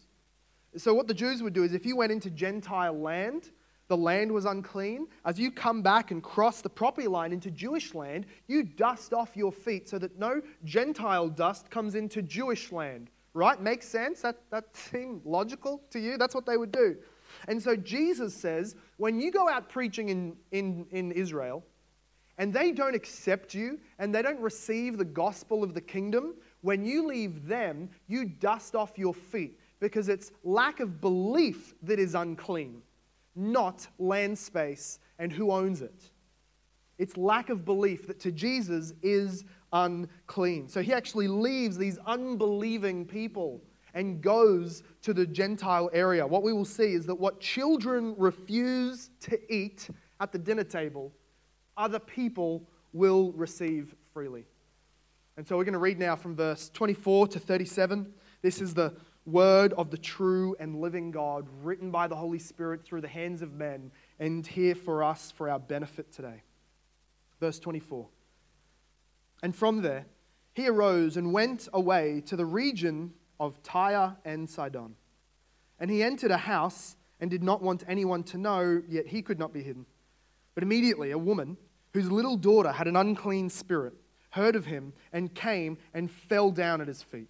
So, 0.77 0.93
what 0.93 1.09
the 1.09 1.13
Jews 1.13 1.43
would 1.43 1.51
do 1.51 1.65
is 1.65 1.73
if 1.73 1.85
you 1.85 1.97
went 1.97 2.13
into 2.13 2.29
Gentile 2.29 2.97
land, 2.97 3.51
the 3.89 3.97
land 3.97 4.31
was 4.31 4.45
unclean. 4.45 5.07
As 5.25 5.39
you 5.39 5.51
come 5.51 5.81
back 5.81 6.11
and 6.11 6.23
cross 6.23 6.61
the 6.61 6.69
property 6.69 7.07
line 7.07 7.33
into 7.33 7.51
Jewish 7.51 7.93
land, 7.93 8.27
you 8.47 8.63
dust 8.63 9.13
off 9.13 9.35
your 9.35 9.51
feet 9.51 9.89
so 9.89 9.97
that 9.97 10.17
no 10.17 10.41
Gentile 10.63 11.27
dust 11.27 11.69
comes 11.69 11.95
into 11.95 12.21
Jewish 12.21 12.71
land. 12.71 13.09
Right? 13.33 13.59
Makes 13.59 13.87
sense? 13.87 14.21
That, 14.21 14.37
that 14.51 14.75
seemed 14.75 15.25
logical 15.25 15.81
to 15.89 15.99
you? 15.99 16.17
That's 16.17 16.35
what 16.35 16.45
they 16.45 16.55
would 16.55 16.71
do. 16.71 16.97
And 17.47 17.61
so 17.61 17.75
Jesus 17.75 18.33
says, 18.33 18.75
when 18.97 19.19
you 19.19 19.31
go 19.31 19.49
out 19.49 19.69
preaching 19.69 20.09
in, 20.09 20.35
in, 20.51 20.85
in 20.91 21.11
Israel, 21.11 21.63
and 22.37 22.53
they 22.53 22.71
don't 22.71 22.95
accept 22.95 23.53
you 23.53 23.79
and 23.97 24.15
they 24.15 24.21
don't 24.21 24.39
receive 24.39 24.97
the 24.97 25.05
gospel 25.05 25.63
of 25.63 25.73
the 25.73 25.81
kingdom, 25.81 26.35
when 26.61 26.85
you 26.85 27.05
leave 27.05 27.47
them, 27.47 27.89
you 28.07 28.25
dust 28.25 28.75
off 28.75 28.97
your 28.97 29.13
feet 29.13 29.59
because 29.79 30.09
it's 30.09 30.31
lack 30.43 30.79
of 30.79 31.01
belief 31.01 31.73
that 31.83 31.99
is 31.99 32.15
unclean 32.15 32.81
not 33.35 33.87
land 33.97 34.37
space 34.37 34.99
and 35.17 35.31
who 35.31 35.51
owns 35.51 35.81
it. 35.81 36.11
It's 36.97 37.15
lack 37.15 37.49
of 37.49 37.63
belief 37.63 38.07
that 38.07 38.19
to 38.21 38.31
Jesus 38.31 38.93
is 39.01 39.45
unclean. 39.71 40.67
So 40.67 40.81
he 40.81 40.93
actually 40.93 41.27
leaves 41.27 41.77
these 41.77 41.97
unbelieving 42.05 43.05
people 43.05 43.61
and 43.93 44.21
goes 44.21 44.83
to 45.01 45.13
the 45.13 45.25
Gentile 45.25 45.89
area. 45.93 46.25
What 46.25 46.43
we 46.43 46.53
will 46.53 46.65
see 46.65 46.93
is 46.93 47.05
that 47.05 47.15
what 47.15 47.39
children 47.39 48.15
refuse 48.17 49.09
to 49.21 49.53
eat 49.53 49.89
at 50.19 50.31
the 50.31 50.37
dinner 50.37 50.63
table, 50.63 51.11
other 51.77 51.99
people 51.99 52.67
will 52.93 53.31
receive 53.31 53.95
freely. 54.13 54.45
And 55.37 55.47
so 55.47 55.55
we're 55.55 55.63
going 55.63 55.73
to 55.73 55.79
read 55.79 55.99
now 55.99 56.15
from 56.15 56.35
verse 56.35 56.69
24 56.69 57.29
to 57.29 57.39
37. 57.39 58.13
This 58.41 58.61
is 58.61 58.73
the 58.73 58.93
word 59.31 59.73
of 59.73 59.91
the 59.91 59.97
true 59.97 60.55
and 60.59 60.81
living 60.81 61.11
God, 61.11 61.47
written 61.63 61.91
by 61.91 62.07
the 62.07 62.15
Holy 62.15 62.39
Spirit 62.39 62.83
through 62.83 63.01
the 63.01 63.07
hands 63.07 63.41
of 63.41 63.53
men, 63.53 63.91
and 64.19 64.45
here 64.45 64.75
for 64.75 65.03
us 65.03 65.31
for 65.31 65.49
our 65.49 65.59
benefit 65.59 66.11
today. 66.11 66.43
Verse 67.39 67.59
24. 67.59 68.07
And 69.41 69.55
from 69.55 69.81
there, 69.81 70.05
he 70.53 70.67
arose 70.67 71.15
and 71.15 71.31
went 71.31 71.69
away 71.73 72.21
to 72.25 72.35
the 72.35 72.45
region 72.45 73.13
of 73.39 73.61
Tyre 73.63 74.17
and 74.25 74.49
Sidon. 74.49 74.95
And 75.79 75.89
he 75.89 76.03
entered 76.03 76.31
a 76.31 76.37
house 76.37 76.97
and 77.21 77.29
did 77.29 77.43
not 77.43 77.61
want 77.61 77.83
anyone 77.87 78.23
to 78.23 78.37
know, 78.37 78.81
yet 78.87 79.07
he 79.07 79.21
could 79.21 79.39
not 79.39 79.53
be 79.53 79.63
hidden. 79.63 79.85
But 80.55 80.63
immediately, 80.63 81.11
a 81.11 81.17
woman 81.17 81.57
whose 81.93 82.11
little 82.11 82.37
daughter 82.37 82.71
had 82.71 82.87
an 82.87 82.95
unclean 82.95 83.49
spirit 83.49 83.93
heard 84.31 84.55
of 84.55 84.65
him 84.65 84.93
and 85.11 85.33
came 85.33 85.77
and 85.93 86.11
fell 86.11 86.51
down 86.51 86.81
at 86.81 86.87
his 86.87 87.01
feet. 87.01 87.29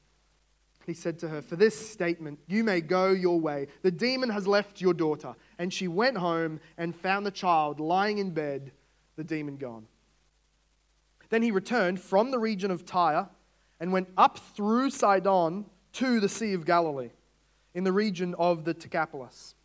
He 0.91 0.95
said 0.95 1.19
to 1.19 1.29
her, 1.29 1.41
For 1.41 1.55
this 1.55 1.89
statement, 1.89 2.39
you 2.47 2.65
may 2.65 2.81
go 2.81 3.11
your 3.11 3.39
way. 3.39 3.67
The 3.81 3.91
demon 3.91 4.29
has 4.29 4.45
left 4.45 4.81
your 4.81 4.93
daughter. 4.93 5.35
And 5.57 5.73
she 5.73 5.87
went 5.87 6.17
home 6.17 6.59
and 6.77 6.93
found 6.93 7.25
the 7.25 7.31
child 7.31 7.79
lying 7.79 8.17
in 8.17 8.31
bed, 8.31 8.73
the 9.15 9.23
demon 9.23 9.55
gone. 9.55 9.87
Then 11.29 11.43
he 11.43 11.51
returned 11.51 12.01
from 12.01 12.29
the 12.29 12.39
region 12.39 12.71
of 12.71 12.85
Tyre 12.85 13.29
and 13.79 13.93
went 13.93 14.09
up 14.17 14.37
through 14.37 14.89
Sidon 14.89 15.63
to 15.93 16.19
the 16.19 16.27
Sea 16.27 16.51
of 16.51 16.65
Galilee, 16.65 17.11
in 17.73 17.85
the 17.85 17.93
region 17.93 18.35
of 18.37 18.65
the 18.65 18.73
Decapolis. 18.73 19.55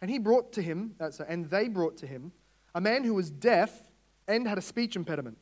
And 0.00 0.10
he 0.10 0.18
brought 0.18 0.54
to 0.54 0.62
him, 0.62 0.94
and 1.28 1.50
they 1.50 1.68
brought 1.68 1.98
to 1.98 2.06
him, 2.06 2.32
a 2.74 2.80
man 2.80 3.04
who 3.04 3.12
was 3.12 3.30
deaf 3.30 3.90
and 4.26 4.48
had 4.48 4.56
a 4.56 4.62
speech 4.62 4.96
impediment. 4.96 5.36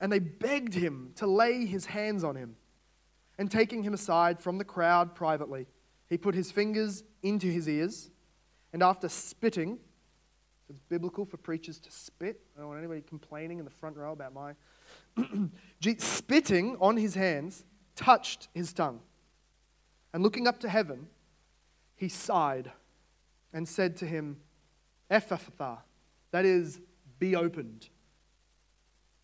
And 0.00 0.12
they 0.12 0.20
begged 0.20 0.74
him 0.74 1.10
to 1.16 1.26
lay 1.26 1.66
his 1.66 1.86
hands 1.86 2.22
on 2.22 2.36
him. 2.36 2.54
And 3.38 3.50
taking 3.50 3.82
him 3.82 3.94
aside 3.94 4.40
from 4.40 4.58
the 4.58 4.64
crowd 4.64 5.14
privately, 5.14 5.66
he 6.08 6.18
put 6.18 6.34
his 6.34 6.50
fingers 6.50 7.02
into 7.22 7.46
his 7.46 7.68
ears, 7.68 8.10
and 8.72 8.82
after 8.82 9.08
spitting, 9.08 9.78
it's 10.68 10.80
biblical 10.88 11.24
for 11.24 11.36
preachers 11.36 11.78
to 11.80 11.90
spit. 11.90 12.40
I 12.56 12.60
don't 12.60 12.68
want 12.68 12.78
anybody 12.78 13.02
complaining 13.02 13.58
in 13.58 13.64
the 13.64 13.70
front 13.70 13.96
row 13.96 14.12
about 14.12 14.32
my. 14.32 14.54
spitting 15.98 16.76
on 16.80 16.96
his 16.96 17.14
hands, 17.14 17.64
touched 17.94 18.48
his 18.54 18.72
tongue. 18.72 19.00
And 20.14 20.22
looking 20.22 20.46
up 20.46 20.60
to 20.60 20.68
heaven, 20.68 21.08
he 21.94 22.08
sighed 22.08 22.72
and 23.52 23.68
said 23.68 23.96
to 23.98 24.06
him, 24.06 24.38
Ephphatha, 25.10 25.78
that 26.30 26.44
is, 26.44 26.80
be 27.18 27.36
opened. 27.36 27.88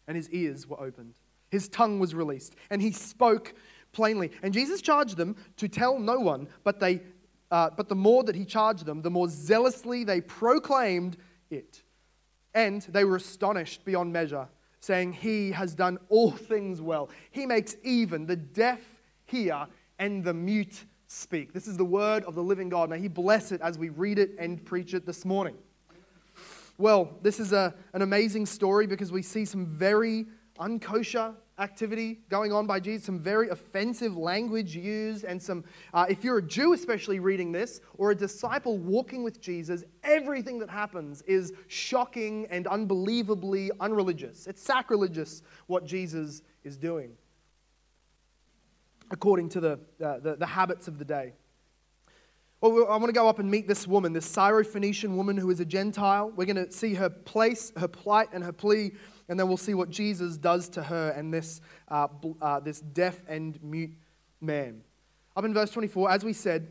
And 0.06 0.16
his 0.16 0.28
ears 0.30 0.66
were 0.66 0.80
opened. 0.80 1.14
His 1.50 1.68
tongue 1.68 1.98
was 1.98 2.14
released, 2.14 2.54
and 2.68 2.82
he 2.82 2.92
spoke 2.92 3.54
plainly. 3.92 4.30
And 4.42 4.52
Jesus 4.52 4.80
charged 4.80 5.16
them 5.16 5.36
to 5.56 5.68
tell 5.68 5.98
no 5.98 6.18
one, 6.18 6.48
but, 6.64 6.80
they, 6.80 7.02
uh, 7.50 7.70
but 7.76 7.88
the 7.88 7.94
more 7.94 8.24
that 8.24 8.34
he 8.34 8.44
charged 8.44 8.84
them, 8.86 9.02
the 9.02 9.10
more 9.10 9.28
zealously 9.28 10.04
they 10.04 10.20
proclaimed 10.20 11.16
it. 11.50 11.82
And 12.54 12.82
they 12.82 13.04
were 13.04 13.16
astonished 13.16 13.84
beyond 13.84 14.12
measure, 14.12 14.48
saying, 14.80 15.12
He 15.12 15.52
has 15.52 15.74
done 15.74 15.98
all 16.08 16.30
things 16.30 16.80
well. 16.80 17.10
He 17.30 17.46
makes 17.46 17.76
even 17.82 18.26
the 18.26 18.36
deaf 18.36 18.80
hear 19.26 19.66
and 19.98 20.24
the 20.24 20.34
mute 20.34 20.84
speak. 21.06 21.52
This 21.52 21.66
is 21.66 21.76
the 21.76 21.84
word 21.84 22.24
of 22.24 22.34
the 22.34 22.42
living 22.42 22.68
God. 22.68 22.90
May 22.90 23.00
He 23.00 23.08
bless 23.08 23.52
it 23.52 23.60
as 23.60 23.78
we 23.78 23.88
read 23.90 24.18
it 24.18 24.30
and 24.38 24.64
preach 24.64 24.94
it 24.94 25.06
this 25.06 25.24
morning. 25.24 25.56
Well, 26.78 27.18
this 27.22 27.40
is 27.40 27.52
a, 27.52 27.74
an 27.92 28.02
amazing 28.02 28.46
story 28.46 28.86
because 28.86 29.10
we 29.10 29.22
see 29.22 29.44
some 29.44 29.66
very 29.66 30.26
unkosher 30.60 31.34
activity 31.58 32.20
going 32.28 32.52
on 32.52 32.66
by 32.66 32.80
Jesus, 32.80 33.06
some 33.06 33.18
very 33.18 33.48
offensive 33.48 34.16
language 34.16 34.76
used, 34.76 35.24
and 35.24 35.42
some, 35.42 35.64
uh, 35.92 36.06
if 36.08 36.24
you're 36.24 36.38
a 36.38 36.42
Jew 36.42 36.72
especially 36.72 37.18
reading 37.18 37.52
this, 37.52 37.80
or 37.96 38.10
a 38.12 38.14
disciple 38.14 38.78
walking 38.78 39.22
with 39.22 39.40
Jesus, 39.40 39.84
everything 40.04 40.58
that 40.60 40.70
happens 40.70 41.22
is 41.22 41.52
shocking 41.66 42.46
and 42.50 42.66
unbelievably 42.66 43.70
unreligious. 43.80 44.46
It's 44.46 44.62
sacrilegious 44.62 45.42
what 45.66 45.84
Jesus 45.84 46.42
is 46.64 46.76
doing, 46.76 47.12
according 49.10 49.48
to 49.50 49.60
the, 49.60 49.80
uh, 50.04 50.18
the, 50.18 50.36
the 50.36 50.46
habits 50.46 50.88
of 50.88 50.98
the 50.98 51.04
day. 51.04 51.32
Well, 52.60 52.88
I 52.88 52.96
want 52.96 53.06
to 53.06 53.12
go 53.12 53.28
up 53.28 53.38
and 53.38 53.50
meet 53.50 53.68
this 53.68 53.86
woman, 53.86 54.12
this 54.12 54.30
Syrophoenician 54.30 55.14
woman 55.14 55.36
who 55.36 55.48
is 55.50 55.60
a 55.60 55.64
Gentile. 55.64 56.32
We're 56.34 56.44
going 56.44 56.56
to 56.56 56.72
see 56.72 56.94
her 56.94 57.08
place, 57.08 57.72
her 57.76 57.86
plight, 57.88 58.30
and 58.32 58.42
her 58.42 58.52
plea 58.52 58.92
and 59.28 59.38
then 59.38 59.46
we'll 59.46 59.56
see 59.56 59.74
what 59.74 59.90
Jesus 59.90 60.36
does 60.36 60.68
to 60.70 60.82
her 60.82 61.10
and 61.10 61.32
this, 61.32 61.60
uh, 61.88 62.08
uh, 62.40 62.60
this 62.60 62.80
deaf 62.80 63.20
and 63.28 63.62
mute 63.62 63.92
man. 64.40 64.80
Up 65.36 65.44
in 65.44 65.52
verse 65.52 65.70
24, 65.70 66.10
as 66.10 66.24
we 66.24 66.32
said, 66.32 66.68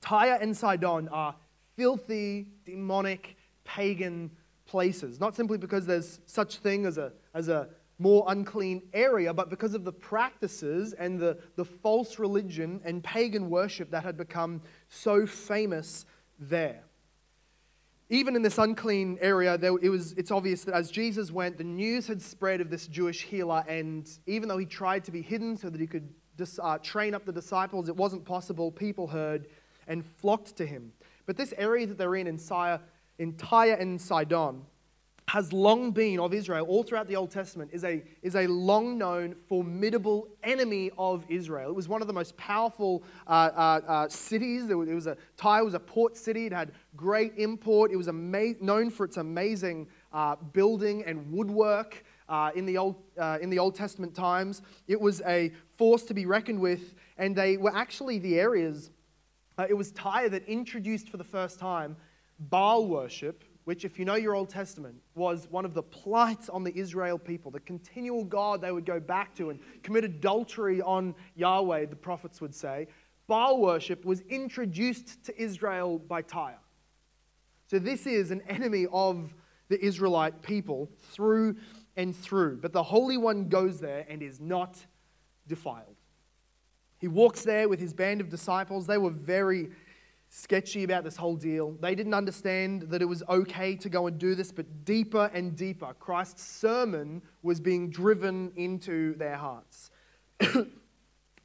Tyre 0.00 0.38
and 0.40 0.56
Sidon 0.56 1.08
are 1.08 1.34
filthy, 1.76 2.46
demonic, 2.64 3.36
pagan 3.64 4.30
places. 4.66 5.18
Not 5.18 5.34
simply 5.34 5.58
because 5.58 5.84
there's 5.84 6.20
such 6.26 6.58
thing 6.58 6.86
as 6.86 6.96
a, 6.96 7.12
as 7.34 7.48
a 7.48 7.68
more 8.00 8.24
unclean 8.28 8.82
area, 8.92 9.32
but 9.32 9.50
because 9.50 9.74
of 9.74 9.84
the 9.84 9.92
practices 9.92 10.92
and 10.94 11.20
the, 11.20 11.38
the 11.56 11.64
false 11.64 12.18
religion 12.18 12.80
and 12.84 13.04
pagan 13.04 13.48
worship 13.48 13.90
that 13.90 14.02
had 14.02 14.16
become 14.16 14.62
so 14.88 15.26
famous 15.26 16.06
there 16.38 16.82
even 18.10 18.34
in 18.34 18.42
this 18.42 18.58
unclean 18.58 19.18
area, 19.20 19.56
there, 19.56 19.76
it 19.80 19.88
was, 19.88 20.12
it's 20.14 20.32
obvious 20.32 20.64
that 20.64 20.74
as 20.74 20.90
Jesus 20.90 21.30
went, 21.30 21.56
the 21.56 21.64
news 21.64 22.08
had 22.08 22.20
spread 22.20 22.60
of 22.60 22.68
this 22.68 22.88
Jewish 22.88 23.22
healer. 23.22 23.64
And 23.68 24.10
even 24.26 24.48
though 24.48 24.58
he 24.58 24.66
tried 24.66 25.04
to 25.04 25.12
be 25.12 25.22
hidden 25.22 25.56
so 25.56 25.70
that 25.70 25.80
he 25.80 25.86
could 25.86 26.08
dis, 26.36 26.58
uh, 26.60 26.78
train 26.78 27.14
up 27.14 27.24
the 27.24 27.32
disciples, 27.32 27.88
it 27.88 27.94
wasn't 27.94 28.24
possible. 28.24 28.72
People 28.72 29.06
heard 29.06 29.46
and 29.86 30.04
flocked 30.04 30.56
to 30.56 30.66
him. 30.66 30.92
But 31.24 31.36
this 31.36 31.54
area 31.56 31.86
that 31.86 31.98
they're 31.98 32.16
in, 32.16 32.26
in, 32.26 32.36
Tyre, 32.36 32.80
in 33.20 33.34
Tyre 33.34 33.74
and 33.74 34.00
Sidon, 34.00 34.62
has 35.30 35.52
long 35.52 35.92
been 35.92 36.18
of 36.18 36.34
Israel, 36.34 36.66
all 36.66 36.82
throughout 36.82 37.06
the 37.06 37.14
Old 37.14 37.30
Testament, 37.30 37.70
is 37.72 37.84
a, 37.84 38.02
is 38.20 38.34
a 38.34 38.48
long 38.48 38.98
known, 38.98 39.36
formidable 39.48 40.26
enemy 40.42 40.90
of 40.98 41.24
Israel. 41.28 41.70
It 41.70 41.76
was 41.76 41.86
one 41.86 42.00
of 42.02 42.08
the 42.08 42.12
most 42.12 42.36
powerful 42.36 43.04
uh, 43.28 43.30
uh, 43.30 43.80
uh, 43.86 44.08
cities. 44.08 44.70
It 44.70 44.74
was, 44.74 45.06
a, 45.06 45.16
Tyre 45.36 45.64
was 45.64 45.74
a 45.74 45.78
port 45.78 46.16
city. 46.16 46.46
It 46.46 46.52
had 46.52 46.72
great 46.96 47.34
import. 47.36 47.92
It 47.92 47.96
was 47.96 48.08
ama- 48.08 48.54
known 48.60 48.90
for 48.90 49.04
its 49.04 49.18
amazing 49.18 49.86
uh, 50.12 50.34
building 50.52 51.04
and 51.04 51.30
woodwork 51.30 52.02
uh, 52.28 52.50
in, 52.56 52.66
the 52.66 52.76
Old, 52.76 52.96
uh, 53.16 53.38
in 53.40 53.50
the 53.50 53.58
Old 53.60 53.76
Testament 53.76 54.16
times. 54.16 54.62
It 54.88 55.00
was 55.00 55.22
a 55.26 55.52
force 55.78 56.02
to 56.06 56.14
be 56.14 56.26
reckoned 56.26 56.58
with, 56.58 56.94
and 57.18 57.36
they 57.36 57.56
were 57.56 57.72
actually 57.72 58.18
the 58.18 58.40
areas, 58.40 58.90
it 59.68 59.76
was 59.76 59.92
Tyre 59.92 60.28
that 60.28 60.44
introduced 60.48 61.08
for 61.08 61.18
the 61.18 61.24
first 61.38 61.60
time 61.60 61.96
Baal 62.40 62.88
worship 62.88 63.44
which, 63.64 63.84
if 63.84 63.98
you 63.98 64.04
know 64.04 64.14
your 64.14 64.34
Old 64.34 64.48
Testament, 64.48 64.96
was 65.14 65.46
one 65.50 65.64
of 65.64 65.74
the 65.74 65.82
plights 65.82 66.48
on 66.48 66.64
the 66.64 66.76
Israel 66.76 67.18
people, 67.18 67.50
the 67.50 67.60
continual 67.60 68.24
God 68.24 68.60
they 68.60 68.72
would 68.72 68.86
go 68.86 68.98
back 68.98 69.34
to 69.36 69.50
and 69.50 69.60
commit 69.82 70.04
adultery 70.04 70.80
on 70.82 71.14
Yahweh, 71.36 71.86
the 71.86 71.96
prophets 71.96 72.40
would 72.40 72.54
say, 72.54 72.86
Baal 73.26 73.60
worship 73.60 74.04
was 74.04 74.22
introduced 74.22 75.22
to 75.24 75.40
Israel 75.40 75.98
by 75.98 76.22
Tyre. 76.22 76.58
So 77.68 77.78
this 77.78 78.06
is 78.06 78.32
an 78.32 78.42
enemy 78.48 78.86
of 78.92 79.32
the 79.68 79.82
Israelite 79.84 80.42
people 80.42 80.90
through 81.12 81.56
and 81.96 82.16
through. 82.16 82.56
But 82.56 82.72
the 82.72 82.82
Holy 82.82 83.16
One 83.16 83.48
goes 83.48 83.78
there 83.78 84.04
and 84.08 84.22
is 84.22 84.40
not 84.40 84.84
defiled. 85.46 85.96
He 86.98 87.08
walks 87.08 87.42
there 87.42 87.68
with 87.68 87.78
his 87.80 87.94
band 87.94 88.20
of 88.20 88.28
disciples. 88.28 88.86
They 88.86 88.98
were 88.98 89.10
very 89.10 89.70
sketchy 90.30 90.84
about 90.84 91.02
this 91.02 91.16
whole 91.16 91.36
deal. 91.36 91.76
They 91.80 91.94
didn't 91.94 92.14
understand 92.14 92.82
that 92.82 93.02
it 93.02 93.04
was 93.04 93.22
okay 93.28 93.74
to 93.76 93.88
go 93.88 94.06
and 94.06 94.16
do 94.16 94.34
this, 94.36 94.52
but 94.52 94.84
deeper 94.84 95.28
and 95.34 95.56
deeper, 95.56 95.92
Christ's 95.98 96.42
sermon 96.42 97.20
was 97.42 97.60
being 97.60 97.90
driven 97.90 98.52
into 98.54 99.14
their 99.16 99.36
hearts. 99.36 99.90
it 100.40 100.68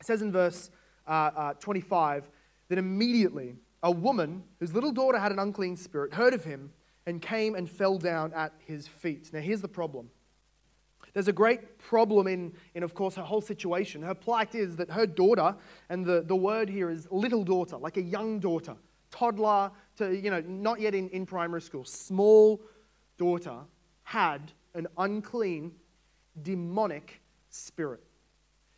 says 0.02 0.22
in 0.22 0.32
verse 0.32 0.70
uh, 1.08 1.32
uh, 1.36 1.54
25 1.56 2.30
that 2.70 2.78
immediately 2.78 3.56
a 3.82 3.92
woman 3.92 4.44
whose 4.60 4.74
little 4.74 4.92
daughter 4.92 5.18
had 5.18 5.32
an 5.32 5.40
unclean 5.40 5.76
spirit 5.76 6.14
heard 6.14 6.34
of 6.34 6.44
him 6.44 6.72
and 7.08 7.22
came 7.22 7.56
and 7.56 7.70
fell 7.70 7.98
down 7.98 8.34
at 8.34 8.54
his 8.60 8.88
feet. 8.88 9.32
Now, 9.34 9.40
here's 9.40 9.62
the 9.62 9.68
problem. 9.68 10.10
There's 11.16 11.30
a 11.30 11.34
great 11.34 11.80
problem 11.80 12.28
in, 12.28 12.52
in, 12.76 12.84
of 12.84 12.94
course, 12.94 13.16
her 13.16 13.24
whole 13.24 13.40
situation. 13.40 14.02
Her 14.02 14.14
plight 14.14 14.54
is 14.54 14.76
that 14.76 14.92
her 14.92 15.08
daughter, 15.08 15.56
and 15.90 16.06
the, 16.06 16.22
the 16.22 16.36
word 16.36 16.70
here 16.70 16.90
is 16.90 17.08
little 17.10 17.46
daughter, 17.46 17.78
like 17.78 17.96
a 17.96 18.02
young 18.02 18.38
daughter, 18.38 18.76
toddler 19.12 19.72
to, 19.96 20.14
you 20.14 20.30
know, 20.30 20.42
not 20.42 20.82
yet 20.82 20.94
in, 20.94 21.08
in 21.10 21.26
primary 21.26 21.62
school, 21.62 21.86
small 21.86 22.62
daughter, 23.18 23.60
had 24.04 24.52
an 24.74 24.88
unclean, 24.98 25.72
demonic 26.42 27.22
spirit. 27.50 28.04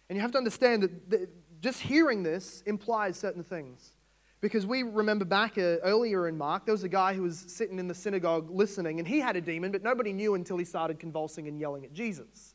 And 0.07 0.15
you 0.15 0.21
have 0.21 0.31
to 0.33 0.37
understand 0.37 0.83
that 0.83 1.09
the, 1.09 1.27
just 1.59 1.81
hearing 1.81 2.21
this 2.21 2.61
implies 2.67 3.17
certain 3.17 3.43
things. 3.43 3.93
Because 4.39 4.67
we 4.67 4.83
remember 4.83 5.25
back 5.25 5.57
uh, 5.57 5.77
earlier 5.83 6.27
in 6.27 6.37
Mark, 6.37 6.65
there 6.65 6.73
was 6.73 6.83
a 6.83 6.89
guy 6.89 7.13
who 7.13 7.23
was 7.23 7.45
sitting 7.47 7.79
in 7.79 7.87
the 7.87 7.95
synagogue 7.95 8.49
listening, 8.51 8.99
and 8.99 9.07
he 9.07 9.19
had 9.19 9.35
a 9.35 9.41
demon, 9.41 9.71
but 9.71 9.83
nobody 9.83 10.13
knew 10.13 10.35
until 10.35 10.57
he 10.57 10.65
started 10.65 10.99
convulsing 10.99 11.47
and 11.47 11.59
yelling 11.59 11.85
at 11.85 11.93
Jesus. 11.93 12.53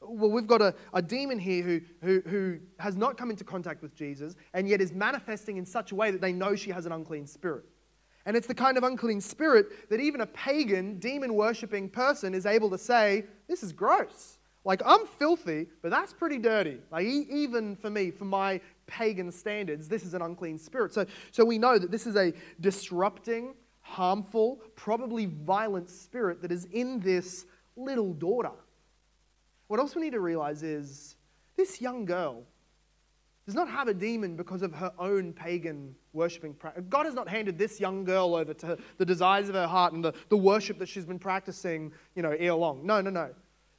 well, 0.00 0.30
we've 0.30 0.48
got 0.48 0.60
a, 0.60 0.74
a 0.92 1.00
demon 1.00 1.38
here 1.38 1.62
who, 1.62 1.80
who, 2.02 2.20
who 2.28 2.58
has 2.78 2.96
not 2.96 3.16
come 3.16 3.30
into 3.30 3.44
contact 3.44 3.80
with 3.80 3.94
Jesus 3.94 4.34
and 4.54 4.68
yet 4.68 4.80
is 4.80 4.92
manifesting 4.92 5.56
in 5.56 5.64
such 5.64 5.92
a 5.92 5.94
way 5.94 6.10
that 6.10 6.20
they 6.20 6.32
know 6.32 6.56
she 6.56 6.70
has 6.70 6.84
an 6.84 6.92
unclean 6.92 7.26
spirit. 7.26 7.64
And 8.26 8.36
it's 8.36 8.46
the 8.46 8.54
kind 8.54 8.76
of 8.76 8.84
unclean 8.84 9.20
spirit 9.20 9.88
that 9.88 10.00
even 10.00 10.20
a 10.20 10.26
pagan, 10.26 10.98
demon 10.98 11.34
worshipping 11.34 11.88
person 11.88 12.34
is 12.34 12.44
able 12.44 12.70
to 12.70 12.78
say, 12.78 13.24
This 13.48 13.62
is 13.62 13.72
gross. 13.72 14.38
Like, 14.62 14.82
I'm 14.84 15.06
filthy, 15.06 15.68
but 15.80 15.90
that's 15.90 16.12
pretty 16.12 16.36
dirty. 16.36 16.78
Like, 16.90 17.06
even 17.06 17.76
for 17.76 17.88
me, 17.88 18.10
for 18.10 18.26
my 18.26 18.60
pagan 18.90 19.30
standards, 19.30 19.88
this 19.88 20.04
is 20.04 20.14
an 20.14 20.22
unclean 20.22 20.58
spirit. 20.58 20.92
So, 20.92 21.06
so 21.30 21.44
we 21.44 21.56
know 21.58 21.78
that 21.78 21.92
this 21.92 22.06
is 22.06 22.16
a 22.16 22.32
disrupting, 22.60 23.54
harmful, 23.80 24.60
probably 24.74 25.26
violent 25.26 25.88
spirit 25.88 26.42
that 26.42 26.50
is 26.50 26.66
in 26.72 26.98
this 26.98 27.46
little 27.76 28.12
daughter. 28.12 28.50
What 29.68 29.78
else 29.78 29.94
we 29.94 30.02
need 30.02 30.12
to 30.12 30.20
realize 30.20 30.64
is 30.64 31.14
this 31.56 31.80
young 31.80 32.04
girl 32.04 32.42
does 33.46 33.54
not 33.54 33.68
have 33.68 33.86
a 33.86 33.94
demon 33.94 34.36
because 34.36 34.62
of 34.62 34.74
her 34.74 34.92
own 34.98 35.32
pagan 35.32 35.94
worshipping 36.12 36.54
practice. 36.54 36.84
God 36.88 37.06
has 37.06 37.14
not 37.14 37.28
handed 37.28 37.56
this 37.56 37.78
young 37.78 38.04
girl 38.04 38.34
over 38.34 38.52
to 38.54 38.76
the 38.98 39.04
desires 39.04 39.48
of 39.48 39.54
her 39.54 39.66
heart 39.66 39.92
and 39.92 40.04
the, 40.04 40.12
the 40.28 40.36
worship 40.36 40.78
that 40.80 40.88
she's 40.88 41.06
been 41.06 41.18
practicing, 41.18 41.92
you 42.16 42.22
know, 42.22 42.30
ere 42.32 42.54
long. 42.54 42.84
No, 42.84 43.00
no, 43.00 43.10
no. 43.10 43.30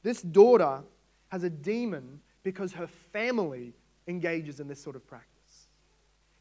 This 0.04 0.22
daughter 0.22 0.82
has 1.28 1.44
a 1.44 1.50
demon 1.50 2.22
because 2.44 2.74
her 2.74 2.88
family 2.88 3.74
engages 4.08 4.60
in 4.60 4.68
this 4.68 4.82
sort 4.82 4.96
of 4.96 5.06
practice. 5.08 5.32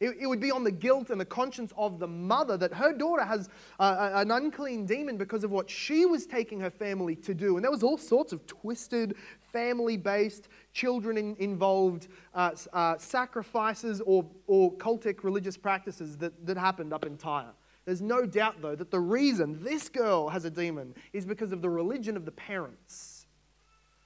It, 0.00 0.26
would 0.26 0.40
be 0.40 0.50
on 0.50 0.64
the 0.64 0.70
guilt 0.70 1.10
and 1.10 1.20
the 1.20 1.26
conscience 1.26 1.74
of 1.76 1.98
the 1.98 2.06
mother 2.06 2.56
that 2.56 2.72
her 2.72 2.90
daughter 2.90 3.22
has 3.22 3.50
uh, 3.78 4.12
an 4.14 4.30
unclean 4.30 4.86
demon 4.86 5.18
because 5.18 5.44
of 5.44 5.50
what 5.50 5.68
she 5.68 6.06
was 6.06 6.24
taking 6.24 6.58
her 6.60 6.70
family 6.70 7.14
to 7.16 7.34
do. 7.34 7.56
And 7.56 7.64
there 7.64 7.70
was 7.70 7.82
all 7.82 7.98
sorts 7.98 8.32
of 8.32 8.46
twisted, 8.46 9.14
family 9.52 9.98
based, 9.98 10.48
children 10.72 11.18
in, 11.18 11.36
involved 11.38 12.08
uh, 12.34 12.52
uh, 12.72 12.96
sacrifices 12.96 14.00
or, 14.06 14.24
or 14.46 14.72
cultic 14.78 15.22
religious 15.22 15.58
practices 15.58 16.16
that, 16.16 16.46
that 16.46 16.56
happened 16.56 16.94
up 16.94 17.04
in 17.04 17.18
Tyre. 17.18 17.52
There's 17.84 18.00
no 18.00 18.24
doubt, 18.24 18.62
though, 18.62 18.76
that 18.76 18.90
the 18.90 19.00
reason 19.00 19.62
this 19.62 19.90
girl 19.90 20.30
has 20.30 20.46
a 20.46 20.50
demon 20.50 20.94
is 21.12 21.26
because 21.26 21.52
of 21.52 21.60
the 21.60 21.68
religion 21.68 22.16
of 22.16 22.24
the 22.24 22.32
parents. 22.32 23.09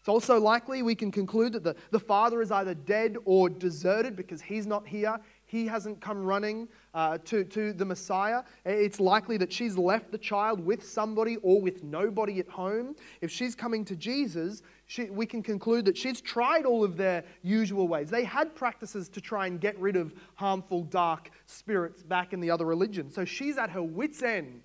It's 0.04 0.08
also 0.10 0.38
likely 0.38 0.82
we 0.82 0.94
can 0.94 1.10
conclude 1.10 1.54
that 1.54 1.64
the, 1.64 1.74
the 1.90 1.98
father 1.98 2.42
is 2.42 2.50
either 2.50 2.74
dead 2.74 3.16
or 3.24 3.48
deserted 3.48 4.16
because 4.16 4.42
he's 4.42 4.66
not 4.66 4.86
here 4.86 5.18
he 5.54 5.66
hasn't 5.66 6.00
come 6.00 6.24
running 6.24 6.68
uh, 6.94 7.18
to, 7.26 7.44
to 7.44 7.72
the 7.72 7.84
Messiah. 7.84 8.42
It's 8.64 8.98
likely 8.98 9.36
that 9.36 9.52
she's 9.52 9.78
left 9.78 10.10
the 10.10 10.18
child 10.18 10.58
with 10.58 10.84
somebody 10.84 11.36
or 11.42 11.60
with 11.60 11.84
nobody 11.84 12.40
at 12.40 12.48
home. 12.48 12.96
If 13.20 13.30
she's 13.30 13.54
coming 13.54 13.84
to 13.84 13.94
Jesus, 13.94 14.62
she, 14.86 15.04
we 15.04 15.26
can 15.26 15.44
conclude 15.44 15.84
that 15.84 15.96
she's 15.96 16.20
tried 16.20 16.64
all 16.64 16.82
of 16.82 16.96
their 16.96 17.22
usual 17.42 17.86
ways. 17.86 18.10
They 18.10 18.24
had 18.24 18.56
practices 18.56 19.08
to 19.10 19.20
try 19.20 19.46
and 19.46 19.60
get 19.60 19.78
rid 19.78 19.94
of 19.94 20.12
harmful, 20.34 20.82
dark 20.82 21.30
spirits 21.46 22.02
back 22.02 22.32
in 22.32 22.40
the 22.40 22.50
other 22.50 22.64
religions. 22.64 23.14
So 23.14 23.24
she's 23.24 23.56
at 23.56 23.70
her 23.70 23.82
wits' 23.82 24.22
end. 24.22 24.62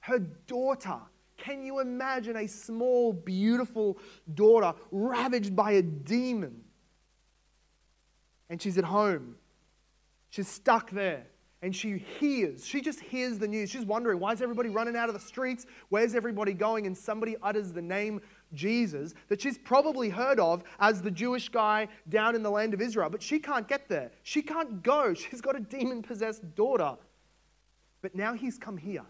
Her 0.00 0.18
daughter. 0.18 1.00
Can 1.46 1.62
you 1.62 1.78
imagine 1.78 2.36
a 2.36 2.48
small, 2.48 3.12
beautiful 3.12 3.98
daughter 4.34 4.74
ravaged 4.90 5.54
by 5.54 5.72
a 5.72 5.82
demon? 5.82 6.62
And 8.50 8.60
she's 8.60 8.78
at 8.78 8.84
home 8.84 9.36
She's 10.36 10.48
stuck 10.48 10.90
there 10.90 11.26
and 11.62 11.74
she 11.74 11.96
hears, 11.96 12.66
she 12.66 12.82
just 12.82 13.00
hears 13.00 13.38
the 13.38 13.48
news. 13.48 13.70
She's 13.70 13.86
wondering, 13.86 14.20
why 14.20 14.32
is 14.32 14.42
everybody 14.42 14.68
running 14.68 14.96
out 14.96 15.08
of 15.08 15.14
the 15.14 15.20
streets? 15.20 15.64
Where's 15.88 16.14
everybody 16.14 16.52
going? 16.52 16.86
And 16.86 16.94
somebody 16.94 17.36
utters 17.42 17.72
the 17.72 17.80
name 17.80 18.20
Jesus 18.52 19.14
that 19.28 19.40
she's 19.40 19.56
probably 19.56 20.10
heard 20.10 20.38
of 20.38 20.62
as 20.78 21.00
the 21.00 21.10
Jewish 21.10 21.48
guy 21.48 21.88
down 22.10 22.34
in 22.34 22.42
the 22.42 22.50
land 22.50 22.74
of 22.74 22.82
Israel. 22.82 23.08
But 23.08 23.22
she 23.22 23.38
can't 23.38 23.66
get 23.66 23.88
there. 23.88 24.10
She 24.24 24.42
can't 24.42 24.82
go. 24.82 25.14
She's 25.14 25.40
got 25.40 25.56
a 25.56 25.60
demon 25.60 26.02
possessed 26.02 26.54
daughter. 26.54 26.96
But 28.02 28.14
now 28.14 28.34
he's 28.34 28.58
come 28.58 28.76
here. 28.76 29.06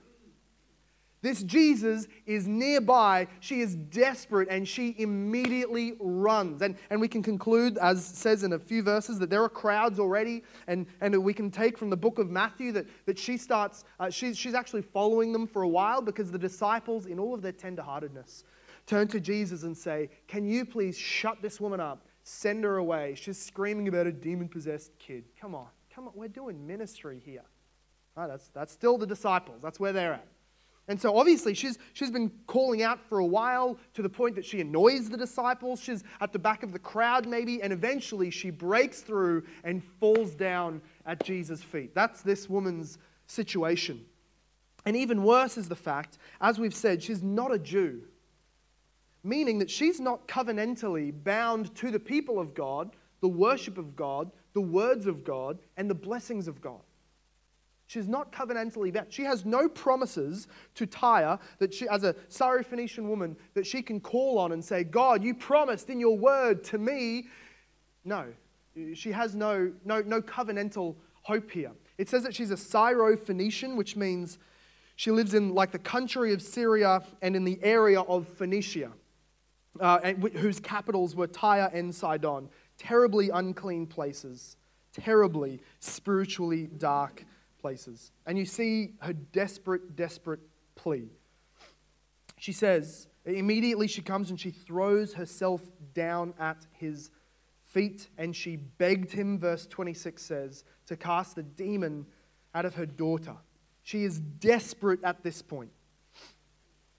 This 1.27 1.43
Jesus 1.43 2.07
is 2.25 2.47
nearby. 2.47 3.27
She 3.41 3.61
is 3.61 3.75
desperate 3.75 4.47
and 4.49 4.67
she 4.67 4.95
immediately 4.99 5.95
runs. 5.99 6.63
And, 6.63 6.77
and 6.89 7.01
we 7.01 7.09
can 7.09 7.21
conclude, 7.21 7.79
as 7.79 8.05
says 8.05 8.45
in 8.45 8.53
a 8.53 8.59
few 8.61 8.81
verses, 8.81 9.19
that 9.19 9.29
there 9.29 9.43
are 9.43 9.49
crowds 9.49 9.99
already. 9.99 10.45
And, 10.69 10.87
and 11.01 11.21
we 11.25 11.35
can 11.35 11.51
take 11.51 11.77
from 11.77 11.91
the 11.91 11.97
book 11.97 12.21
of 12.21 12.31
Matthew 12.31 12.71
that, 12.71 12.87
that 13.07 13.19
she 13.19 13.37
starts, 13.39 13.83
uh, 13.99 14.09
she's, 14.09 14.55
actually 14.55 14.83
following 14.83 15.33
them 15.33 15.49
for 15.49 15.63
a 15.63 15.69
while 15.69 16.01
because 16.01 16.31
the 16.31 16.39
disciples, 16.39 17.07
in 17.07 17.19
all 17.19 17.35
of 17.35 17.43
their 17.43 17.53
tenderheartedness, 17.53 18.45
turn 18.87 19.09
to 19.09 19.19
Jesus 19.19 19.65
and 19.65 19.77
say, 19.77 20.09
Can 20.29 20.47
you 20.47 20.65
please 20.65 20.97
shut 20.97 21.43
this 21.43 21.61
woman 21.61 21.81
up? 21.81 22.07
Send 22.23 22.63
her 22.63 22.77
away. 22.77 23.17
She's 23.17 23.37
screaming 23.37 23.89
about 23.89 24.07
a 24.07 24.13
demon 24.13 24.49
possessed 24.49 24.97
kid. 25.01 25.25
Come 25.41 25.57
on, 25.57 25.67
come 25.93 26.07
on. 26.07 26.13
We're 26.15 26.29
doing 26.29 26.65
ministry 26.65 27.21
here. 27.25 27.43
Right, 28.15 28.29
that's, 28.29 28.47
that's 28.51 28.73
still 28.73 28.97
the 28.97 29.09
disciples. 29.09 29.61
That's 29.61 29.81
where 29.81 29.93
they're 29.93 30.15
at. 30.15 30.29
And 30.89 31.01
so 31.01 31.17
obviously 31.17 31.53
she's, 31.55 31.79
she's 31.95 32.13
been 32.13 32.31
calling 32.47 32.83
out 32.83 33.01
for 33.09 33.19
a 33.19 33.27
while 33.27 33.77
to 33.95 34.03
the 34.03 34.09
point 34.09 34.37
that 34.37 34.45
she 34.45 34.61
annoys 34.61 35.09
the 35.09 35.17
disciples. 35.17 35.81
She's 35.81 36.05
at 36.21 36.33
the 36.33 36.39
back 36.39 36.63
of 36.63 36.73
the 36.73 36.79
crowd, 36.79 37.27
maybe, 37.27 37.61
and 37.61 37.73
eventually 37.73 38.31
she 38.31 38.51
breaks 38.51 39.01
through 39.01 39.43
and 39.65 39.83
falls 39.99 40.35
down 40.35 40.81
at 41.05 41.25
Jesus' 41.25 41.63
feet. 41.63 41.95
That's 41.95 42.23
this 42.23 42.49
woman's 42.49 42.99
situation. 43.27 44.05
And 44.85 44.97
even 44.97 45.25
worse 45.25 45.59
is 45.59 45.69
the 45.69 45.75
fact, 45.75 46.19
as 46.41 46.61
we've 46.61 46.75
said, 46.75 47.03
she's 47.03 47.23
not 47.23 47.53
a 47.53 47.59
Jew, 47.59 48.03
meaning 49.25 49.59
that 49.59 49.71
she's 49.71 49.99
not 49.99 50.29
covenantally 50.29 51.13
bound 51.25 51.75
to 51.75 51.91
the 51.91 51.99
people 51.99 52.39
of 52.39 52.55
God, 52.55 52.95
the 53.21 53.29
worship 53.29 53.77
of 53.77 53.97
God, 53.97 54.31
the 54.53 54.61
words 54.61 55.09
of 55.09 55.25
God, 55.25 55.59
and 55.77 55.91
the 55.91 55.95
blessings 55.95 56.47
of 56.47 56.61
God. 56.61 56.81
She's 57.87 58.09
not 58.09 58.33
covenantally 58.33 58.93
bound. 58.93 59.13
She 59.13 59.23
has 59.23 59.45
no 59.45 59.69
promises 59.69 60.49
to 60.75 60.87
Tyre 60.87 61.39
that 61.59 61.73
she, 61.73 61.89
as 61.89 62.03
a 62.03 62.15
Syrophoenician 62.29 63.05
woman, 63.09 63.37
that 63.55 63.67
she 63.67 63.81
can 63.81 64.01
call 64.01 64.39
on 64.39 64.53
and 64.53 64.65
say, 64.65 64.83
God, 64.83 65.23
you 65.23 65.35
promised 65.35 65.89
in 65.89 66.01
your 66.01 66.17
word 66.17 66.65
to 66.65 66.79
me. 66.79 67.29
No, 68.05 68.27
she 68.95 69.13
has 69.13 69.37
no, 69.37 69.73
no, 69.85 70.01
no 70.01 70.21
covenantal 70.21 70.97
hope 71.23 71.51
here. 71.51 71.71
It 71.97 72.09
says 72.09 72.25
that 72.25 72.35
she's 72.35 72.51
a 72.51 72.57
Syrophoenician, 72.57 73.77
which 73.77 73.95
means 73.95 74.39
she 74.97 75.13
lives 75.13 75.35
in 75.35 75.55
like 75.55 75.71
the 75.71 75.79
country 75.79 76.33
of 76.33 76.43
Syria 76.43 77.03
and 77.23 77.37
in 77.37 77.45
the 77.45 77.59
area 77.63 78.01
of 78.01 78.27
Phoenicia, 78.27 78.91
uh, 79.81 80.01
and, 80.03 80.23
whose 80.31 80.59
capitals 80.59 81.15
were 81.15 81.29
Tyre 81.29 81.71
and 81.73 81.95
Sidon. 81.95 82.49
Terribly 82.79 83.31
unclean 83.31 83.87
places, 83.87 84.57
terribly 84.93 85.61
spiritually 85.79 86.69
dark 86.79 87.25
places. 87.67 88.13
And 88.27 88.39
you 88.39 88.45
see 88.45 88.93
her 89.01 89.13
desperate, 89.13 89.97
desperate 89.97 90.39
plea. 90.77 91.09
She 92.39 92.53
says, 92.53 93.09
immediately 93.25 93.89
she 93.89 94.03
comes 94.03 94.31
and 94.31 94.39
she 94.39 94.53
throws 94.53 95.15
herself 95.15 95.63
down 95.93 96.33
at 96.39 96.65
his 96.71 97.11
feet 97.65 98.09
and 98.19 98.37
she 98.37 98.55
begged 98.55 99.11
him, 99.11 99.41
verse 99.41 99.67
26 99.67 100.23
says, 100.23 100.63
to 100.87 100.97
cast 100.97 101.35
the 101.35 101.43
demon 101.43 102.07
out 102.55 102.65
of 102.65 102.77
her 102.77 102.87
daughter. 102.87 103.35
She 103.83 104.05
is 104.05 104.21
desperate 104.21 105.01
at 105.03 105.25
this 105.25 105.43
point. 105.43 105.73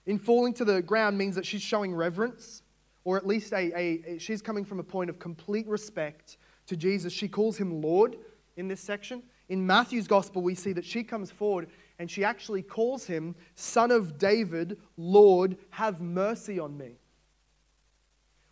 In 0.04 0.18
falling 0.18 0.52
to 0.52 0.66
the 0.66 0.82
ground 0.82 1.16
means 1.16 1.34
that 1.36 1.46
she's 1.46 1.62
showing 1.62 1.94
reverence, 1.94 2.62
or 3.04 3.16
at 3.16 3.26
least 3.26 3.54
a, 3.54 3.72
a, 3.74 4.18
she's 4.18 4.42
coming 4.42 4.66
from 4.66 4.80
a 4.80 4.84
point 4.84 5.08
of 5.08 5.18
complete 5.18 5.66
respect 5.66 6.36
to 6.66 6.76
Jesus. 6.76 7.10
She 7.10 7.26
calls 7.26 7.56
him 7.56 7.80
Lord 7.80 8.16
in 8.58 8.68
this 8.68 8.82
section. 8.82 9.22
In 9.48 9.66
Matthew's 9.66 10.06
gospel, 10.06 10.42
we 10.42 10.54
see 10.54 10.72
that 10.74 10.84
she 10.84 11.02
comes 11.02 11.30
forward 11.30 11.68
and 11.98 12.10
she 12.10 12.22
actually 12.22 12.62
calls 12.62 13.06
him 13.06 13.34
Son 13.54 13.90
of 13.90 14.18
David, 14.18 14.78
Lord, 14.96 15.56
have 15.70 16.00
mercy 16.00 16.58
on 16.58 16.76
me. 16.76 16.98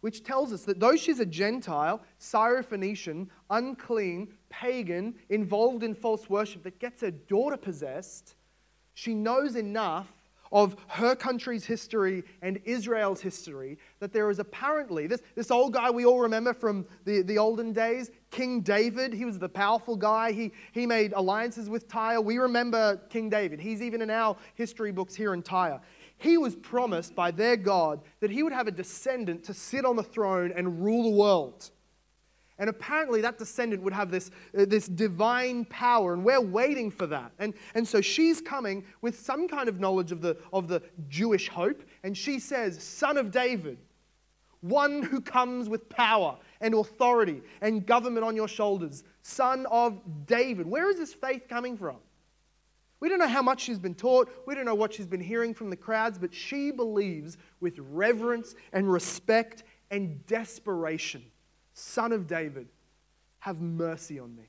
Which 0.00 0.24
tells 0.24 0.52
us 0.52 0.62
that 0.64 0.80
though 0.80 0.96
she's 0.96 1.20
a 1.20 1.26
Gentile, 1.26 2.02
Syrophoenician, 2.20 3.28
unclean, 3.50 4.28
pagan, 4.48 5.14
involved 5.28 5.82
in 5.82 5.94
false 5.94 6.30
worship 6.30 6.62
that 6.62 6.78
gets 6.78 7.00
her 7.00 7.11
daughter 7.11 7.56
possessed, 7.56 8.35
she 8.94 9.14
knows 9.14 9.56
enough 9.56 10.09
of 10.52 10.76
her 10.88 11.14
country's 11.14 11.64
history 11.64 12.24
and 12.42 12.61
Israel's 12.64 13.20
history 13.20 13.78
that 14.00 14.12
there 14.12 14.30
is 14.30 14.38
apparently 14.38 15.06
this, 15.06 15.22
this 15.35 15.50
old 15.50 15.72
guy 15.72 15.90
we 15.90 16.04
all 16.04 16.20
remember 16.20 16.52
from 16.52 16.87
the, 17.04 17.22
the 17.22 17.38
olden 17.38 17.72
days, 17.72 18.11
King 18.30 18.61
David. 18.61 19.12
He 19.12 19.24
was 19.24 19.38
the 19.38 19.48
powerful 19.48 19.96
guy. 19.96 20.32
He, 20.32 20.52
he 20.72 20.87
made 20.87 21.12
alliances 21.14 21.68
with 21.68 21.88
Tyre. 21.88 22.20
We 22.20 22.38
remember 22.38 22.96
King 23.09 23.30
David. 23.30 23.61
He's 23.61 23.82
even 23.82 24.02
in 24.02 24.11
our 24.11 24.37
history 24.54 24.92
books 24.92 25.14
here 25.14 25.35
in 25.35 25.42
Tyre. 25.42 25.80
He 26.18 26.38
was 26.38 26.56
promised 26.56 27.14
by 27.14 27.30
their 27.30 27.56
God 27.56 28.00
that 28.20 28.30
he 28.30 28.42
would 28.42 28.52
have 28.52 28.68
a 28.68 28.70
descendant 28.72 29.44
to 29.44 29.54
sit 29.54 29.85
on 29.85 29.96
the 29.96 30.02
throne 30.02 30.52
and 30.54 30.82
rule 30.82 31.04
the 31.04 31.16
world. 31.16 31.70
And 32.59 32.71
apparently, 32.71 33.21
that 33.21 33.38
descendant 33.38 33.83
would 33.83 33.92
have 33.92 34.11
this, 34.11 34.31
uh, 34.57 34.64
this 34.66 34.88
divine 34.88 35.66
power, 35.66 36.14
and 36.14 36.25
we're 36.25 36.40
waiting 36.40 36.90
for 36.90 37.07
that. 37.07 37.33
And, 37.38 37.53
and 37.75 37.87
so 37.87 38.01
she's 38.01 38.40
coming 38.40 38.85
with 39.03 39.19
some 39.19 39.47
kind 39.47 39.69
of 39.69 39.79
knowledge 39.79 40.11
of 40.11 40.23
the, 40.23 40.38
of 40.53 40.66
the 40.66 40.83
Jewish 41.09 41.49
hope, 41.49 41.83
and 42.03 42.16
she 42.16 42.38
says, 42.38 42.83
Son 42.83 43.19
of 43.19 43.31
David, 43.31 43.77
one 44.62 45.03
who 45.03 45.21
comes 45.21 45.69
with 45.69 45.88
power 45.90 46.38
and 46.62 46.75
authority 46.75 47.42
and 47.61 47.85
government 47.87 48.25
on 48.25 48.35
your 48.35 48.49
shoulders, 48.49 49.05
son 49.23 49.66
of 49.71 50.01
David. 50.27 50.66
Where 50.66 50.90
is 50.90 50.97
this 50.97 51.12
faith 51.12 51.49
coming 51.49 51.77
from? 51.77 51.97
We 53.01 53.11
don't 53.11 53.19
know 53.19 53.29
how 53.29 53.42
much 53.42 53.61
she's 53.61 53.79
been 53.79 53.95
taught. 53.95 54.31
We 54.47 54.55
don't 54.55 54.64
know 54.64 54.75
what 54.75 54.95
she's 54.95 55.07
been 55.07 55.21
hearing 55.21 55.53
from 55.53 55.69
the 55.69 55.77
crowds, 55.77 56.19
but 56.19 56.33
she 56.33 56.71
believes 56.71 57.37
with 57.61 57.79
reverence 57.79 58.55
and 58.73 58.90
respect 58.90 59.64
and 59.90 60.27
desperation 60.27 61.23
Son 61.78 62.10
of 62.10 62.26
David, 62.26 62.68
have 63.40 63.60
mercy 63.60 64.18
on 64.18 64.34
me. 64.34 64.44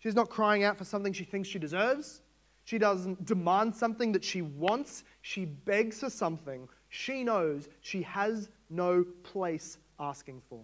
She's 0.00 0.14
not 0.14 0.28
crying 0.28 0.64
out 0.64 0.76
for 0.76 0.84
something 0.84 1.14
she 1.14 1.24
thinks 1.24 1.48
she 1.48 1.58
deserves. 1.58 2.20
She 2.64 2.76
doesn't 2.76 3.24
demand 3.24 3.74
something 3.74 4.12
that 4.12 4.22
she 4.22 4.42
wants. 4.42 5.04
She 5.22 5.46
begs 5.46 6.00
for 6.00 6.10
something 6.10 6.68
she 6.90 7.24
knows 7.24 7.68
she 7.80 8.02
has 8.02 8.50
no 8.68 9.06
place 9.22 9.78
asking 9.98 10.42
for. 10.50 10.62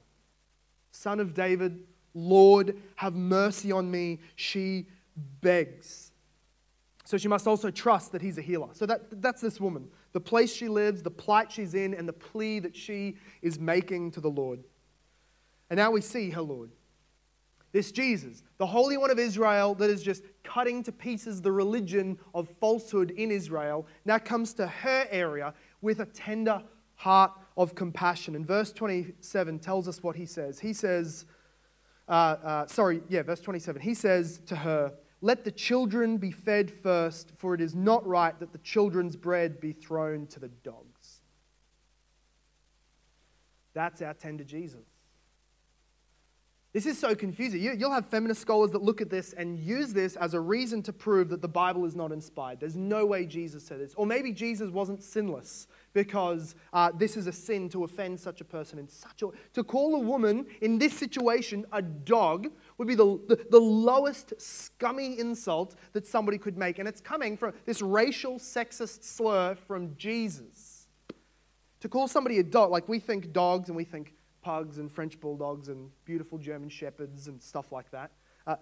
Son 0.91 1.21
of 1.21 1.33
David, 1.33 1.85
Lord, 2.13 2.77
have 2.97 3.15
mercy 3.15 3.73
on 3.73 3.91
me. 3.91 4.21
She 4.35 4.87
begs. 5.41 6.13
So 7.05 7.17
she 7.17 7.29
must 7.29 7.47
also 7.47 7.71
trust 7.71 8.13
that 8.13 8.21
he's 8.21 8.37
a 8.37 8.43
healer. 8.43 8.69
So 8.73 8.85
that, 8.85 9.23
that's 9.23 9.41
this 9.41 9.59
woman. 9.59 9.89
The 10.13 10.21
place 10.21 10.53
she 10.53 10.69
lives, 10.69 11.03
the 11.03 11.11
plight 11.11 11.51
she's 11.51 11.75
in, 11.75 11.95
and 11.95 12.07
the 12.07 12.13
plea 12.13 12.59
that 12.59 12.77
she 12.77 13.17
is 13.41 13.59
making 13.59 14.11
to 14.13 14.21
the 14.21 14.31
Lord. 14.31 14.63
And 15.71 15.79
now 15.79 15.91
we 15.91 16.01
see 16.01 16.31
her 16.31 16.43
Lord. 16.43 16.71
This 17.73 17.93
Jesus, 17.93 18.43
the 18.59 18.67
Holy 18.67 18.97
One 18.97 19.11
of 19.11 19.19
Israel, 19.19 19.75
that 19.75 19.91
is 19.91 20.03
just 20.03 20.23
cutting 20.45 20.83
to 20.85 20.93
pieces 20.93 21.43
the 21.43 21.53
religion 21.53 22.19
of 22.35 22.49
falsehood 22.61 23.11
in 23.11 23.31
Israel, 23.31 23.87
now 24.05 24.19
comes 24.19 24.55
to 24.55 24.67
her 24.67 25.07
area 25.11 25.53
with 25.83 26.01
a 26.01 26.07
tender 26.07 26.63
heart 26.95 27.33
of 27.57 27.75
compassion. 27.75 28.35
And 28.35 28.47
verse 28.47 28.73
27 28.73 29.59
tells 29.59 29.89
us 29.89 30.03
what 30.03 30.17
he 30.17 30.25
says. 30.25 30.59
He 30.59 30.73
says, 30.73 31.27
uh, 32.09 32.13
uh, 32.13 32.67
sorry, 32.67 33.03
yeah, 33.09 33.23
verse 33.23 33.41
27. 33.41 33.83
He 33.83 33.95
says 33.95 34.41
to 34.47 34.57
her, 34.57 34.95
Let 35.21 35.45
the 35.45 35.51
children 35.51 36.17
be 36.17 36.31
fed 36.31 36.71
first, 36.71 37.33
for 37.37 37.55
it 37.55 37.61
is 37.61 37.75
not 37.75 38.07
right 38.07 38.39
that 38.41 38.53
the 38.53 38.59
children's 38.59 39.17
bread 39.17 39.61
be 39.61 39.73
thrown 39.73 40.27
to 40.29 40.41
the 40.41 40.49
dogs. 40.49 41.21
That's 43.75 44.01
our 44.01 44.15
tender 44.15 44.45
Jesus. 44.45 44.96
This 46.77 46.85
is 46.85 46.99
so 46.99 47.15
confusing. 47.15 47.63
You, 47.63 47.75
will 47.79 47.91
have 47.91 48.05
feminist 48.05 48.43
scholars 48.43 48.71
that 48.73 48.83
look 48.83 49.01
at 49.01 49.09
this 49.09 49.33
and 49.33 49.59
use 49.59 49.95
this 49.95 50.15
as 50.17 50.35
a 50.35 50.41
reason 50.41 50.83
to 50.83 50.93
prove 50.93 51.31
that 51.31 51.41
the 51.41 51.49
Bible 51.49 51.87
is 51.87 51.97
not 51.97 52.13
inspired. 52.13 52.61
There's 52.61 52.77
no 52.77 53.07
way 53.07 53.25
Jesus 53.25 53.65
said 53.65 53.81
this. 53.81 53.95
Or 53.95 54.05
maybe 54.05 54.31
Jesus 54.31 54.69
wasn't 54.69 55.03
sinless 55.03 55.69
because 55.95 56.55
uh, 56.75 56.93
this 56.95 57.17
is 57.17 57.29
a 57.29 57.33
sin 57.33 57.71
to 57.71 57.85
offend 57.85 58.21
such 58.21 58.43
a 58.43 58.45
person 58.45 58.79
in 58.79 58.91
such 58.91 59.23
a 59.23 59.29
to 59.55 59.65
call 59.65 59.95
a 59.95 59.99
woman 59.99 60.45
in 60.61 60.79
this 60.79 60.93
situation 60.93 61.65
a 61.73 61.81
dog 61.81 62.49
would 62.77 62.89
be 62.89 62.95
the, 62.95 63.19
the, 63.27 63.47
the 63.51 63.59
lowest 63.59 64.35
scummy 64.39 65.19
insult 65.19 65.77
that 65.95 66.07
somebody 66.07 66.37
could 66.37 66.59
make 66.59 66.79
and 66.79 66.87
it's 66.87 67.01
coming 67.01 67.39
from 67.39 67.55
this 67.65 67.81
racial 67.81 68.39
sexist 68.39 69.03
slur 69.03 69.55
from 69.55 69.97
jesus 69.97 70.89
to 71.81 71.89
call 71.89 72.07
somebody 72.07 72.39
a 72.39 72.43
dog 72.43 72.71
like 72.71 72.87
we 72.87 72.99
think 72.99 73.33
dogs 73.33 73.71
and 73.71 73.77
we 73.77 73.85
think 73.85 74.13
pugs 74.47 74.79
and 74.79 74.93
French 74.93 75.19
bulldogs 75.19 75.67
and 75.67 75.91
beautiful 76.05 76.39
German 76.39 76.69
shepherds 76.69 77.27
and 77.27 77.43
stuff 77.43 77.73
like 77.73 77.91
that. 77.91 78.13
Uh, 78.47 78.55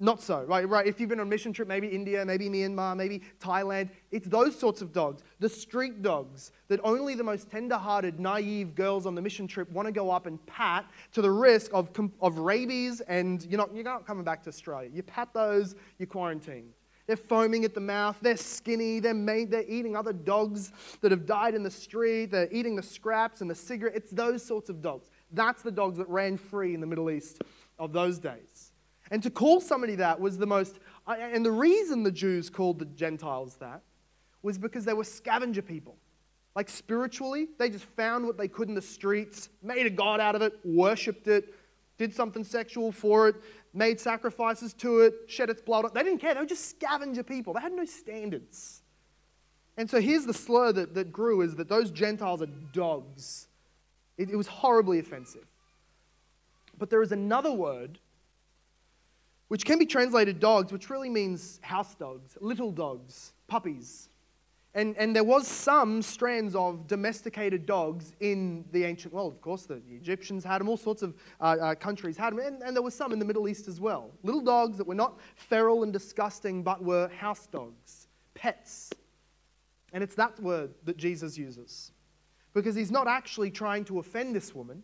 not 0.00 0.22
so, 0.22 0.42
right? 0.44 0.66
Right. 0.66 0.86
If 0.86 0.98
you've 0.98 1.10
been 1.10 1.20
on 1.20 1.26
a 1.26 1.30
mission 1.30 1.52
trip, 1.52 1.68
maybe 1.68 1.86
India, 1.86 2.24
maybe 2.24 2.48
Myanmar, 2.48 2.96
maybe 2.96 3.20
Thailand, 3.38 3.90
it's 4.10 4.26
those 4.26 4.58
sorts 4.58 4.80
of 4.80 4.90
dogs, 4.90 5.22
the 5.38 5.50
street 5.50 6.00
dogs 6.00 6.50
that 6.68 6.80
only 6.82 7.14
the 7.14 7.22
most 7.22 7.50
tender-hearted, 7.50 8.18
naive 8.18 8.74
girls 8.74 9.04
on 9.04 9.14
the 9.14 9.20
mission 9.20 9.46
trip 9.46 9.70
want 9.70 9.86
to 9.86 9.92
go 9.92 10.10
up 10.10 10.24
and 10.24 10.44
pat 10.46 10.86
to 11.12 11.20
the 11.20 11.30
risk 11.30 11.70
of, 11.74 11.90
of 12.22 12.38
rabies, 12.38 13.02
and 13.02 13.44
you're 13.44 13.58
not, 13.58 13.74
you're 13.74 13.84
not 13.84 14.06
coming 14.06 14.24
back 14.24 14.42
to 14.44 14.48
Australia. 14.48 14.88
You 14.92 15.02
pat 15.02 15.28
those, 15.34 15.76
you're 15.98 16.06
quarantined. 16.06 16.72
They're 17.12 17.18
foaming 17.18 17.66
at 17.66 17.74
the 17.74 17.80
mouth. 17.80 18.16
They're 18.22 18.38
skinny. 18.38 18.98
They're, 18.98 19.12
made, 19.12 19.50
they're 19.50 19.68
eating 19.68 19.94
other 19.96 20.14
dogs 20.14 20.72
that 21.02 21.10
have 21.10 21.26
died 21.26 21.54
in 21.54 21.62
the 21.62 21.70
street. 21.70 22.30
They're 22.30 22.48
eating 22.50 22.74
the 22.74 22.82
scraps 22.82 23.42
and 23.42 23.50
the 23.50 23.54
cigarette. 23.54 23.94
It's 23.94 24.12
those 24.12 24.42
sorts 24.42 24.70
of 24.70 24.80
dogs. 24.80 25.10
That's 25.30 25.60
the 25.60 25.70
dogs 25.70 25.98
that 25.98 26.08
ran 26.08 26.38
free 26.38 26.72
in 26.72 26.80
the 26.80 26.86
Middle 26.86 27.10
East 27.10 27.42
of 27.78 27.92
those 27.92 28.18
days. 28.18 28.72
And 29.10 29.22
to 29.24 29.28
call 29.28 29.60
somebody 29.60 29.94
that 29.96 30.18
was 30.18 30.38
the 30.38 30.46
most, 30.46 30.78
and 31.06 31.44
the 31.44 31.52
reason 31.52 32.02
the 32.02 32.10
Jews 32.10 32.48
called 32.48 32.78
the 32.78 32.86
Gentiles 32.86 33.56
that 33.56 33.82
was 34.40 34.56
because 34.56 34.86
they 34.86 34.94
were 34.94 35.04
scavenger 35.04 35.60
people. 35.60 35.98
Like 36.56 36.70
spiritually, 36.70 37.48
they 37.58 37.68
just 37.68 37.84
found 37.84 38.24
what 38.24 38.38
they 38.38 38.48
could 38.48 38.70
in 38.70 38.74
the 38.74 38.80
streets, 38.80 39.50
made 39.62 39.84
a 39.84 39.90
god 39.90 40.18
out 40.18 40.34
of 40.34 40.40
it, 40.40 40.54
worshipped 40.64 41.28
it, 41.28 41.52
did 41.98 42.14
something 42.14 42.44
sexual 42.44 42.92
for 42.92 43.28
it, 43.28 43.36
made 43.74 44.00
sacrifices 44.00 44.72
to 44.74 45.00
it, 45.00 45.14
shed 45.26 45.50
its 45.50 45.62
blood. 45.62 45.86
They 45.94 46.02
didn't 46.02 46.18
care. 46.18 46.34
They 46.34 46.40
were 46.40 46.46
just 46.46 46.70
scavenger 46.70 47.22
people. 47.22 47.54
They 47.54 47.60
had 47.60 47.72
no 47.72 47.84
standards. 47.84 48.82
And 49.76 49.88
so 49.88 50.00
here's 50.00 50.26
the 50.26 50.34
slur 50.34 50.72
that, 50.72 50.94
that 50.94 51.12
grew 51.12 51.40
is 51.40 51.56
that 51.56 51.68
those 51.68 51.90
Gentiles 51.90 52.42
are 52.42 52.48
dogs. 52.72 53.48
It, 54.18 54.30
it 54.30 54.36
was 54.36 54.46
horribly 54.46 54.98
offensive. 54.98 55.46
But 56.78 56.90
there 56.90 57.02
is 57.02 57.12
another 57.12 57.52
word 57.52 57.98
which 59.48 59.64
can 59.64 59.78
be 59.78 59.84
translated 59.84 60.40
dogs, 60.40 60.72
which 60.72 60.88
really 60.88 61.10
means 61.10 61.60
house 61.62 61.94
dogs, 61.94 62.38
little 62.40 62.72
dogs, 62.72 63.32
puppies. 63.48 64.08
And, 64.74 64.96
and 64.96 65.14
there 65.14 65.24
was 65.24 65.46
some 65.46 66.00
strands 66.00 66.54
of 66.54 66.86
domesticated 66.86 67.66
dogs 67.66 68.14
in 68.20 68.64
the 68.72 68.84
ancient 68.84 69.12
world. 69.12 69.34
Of 69.34 69.42
course, 69.42 69.66
the 69.66 69.82
Egyptians 69.90 70.44
had 70.44 70.60
them, 70.60 70.68
all 70.68 70.78
sorts 70.78 71.02
of 71.02 71.14
uh, 71.40 71.56
uh, 71.60 71.74
countries 71.74 72.16
had 72.16 72.32
them, 72.32 72.38
and, 72.38 72.62
and 72.62 72.74
there 72.74 72.82
were 72.82 72.90
some 72.90 73.12
in 73.12 73.18
the 73.18 73.24
Middle 73.24 73.48
East 73.48 73.68
as 73.68 73.80
well. 73.80 74.10
Little 74.22 74.40
dogs 74.40 74.78
that 74.78 74.86
were 74.86 74.94
not 74.94 75.20
feral 75.36 75.82
and 75.82 75.92
disgusting, 75.92 76.62
but 76.62 76.82
were 76.82 77.08
house 77.08 77.46
dogs, 77.46 78.08
pets. 78.32 78.90
And 79.92 80.02
it's 80.02 80.14
that 80.14 80.40
word 80.40 80.70
that 80.84 80.96
Jesus 80.96 81.36
uses. 81.36 81.92
Because 82.54 82.74
he's 82.74 82.90
not 82.90 83.06
actually 83.06 83.50
trying 83.50 83.84
to 83.86 83.98
offend 83.98 84.34
this 84.34 84.54
woman, 84.54 84.82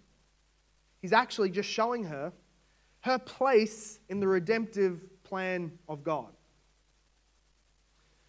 he's 1.00 1.14
actually 1.14 1.50
just 1.50 1.68
showing 1.68 2.04
her 2.04 2.32
her 3.02 3.18
place 3.18 4.00
in 4.08 4.20
the 4.20 4.26
redemptive 4.26 5.00
plan 5.22 5.72
of 5.88 6.02
God. 6.02 6.32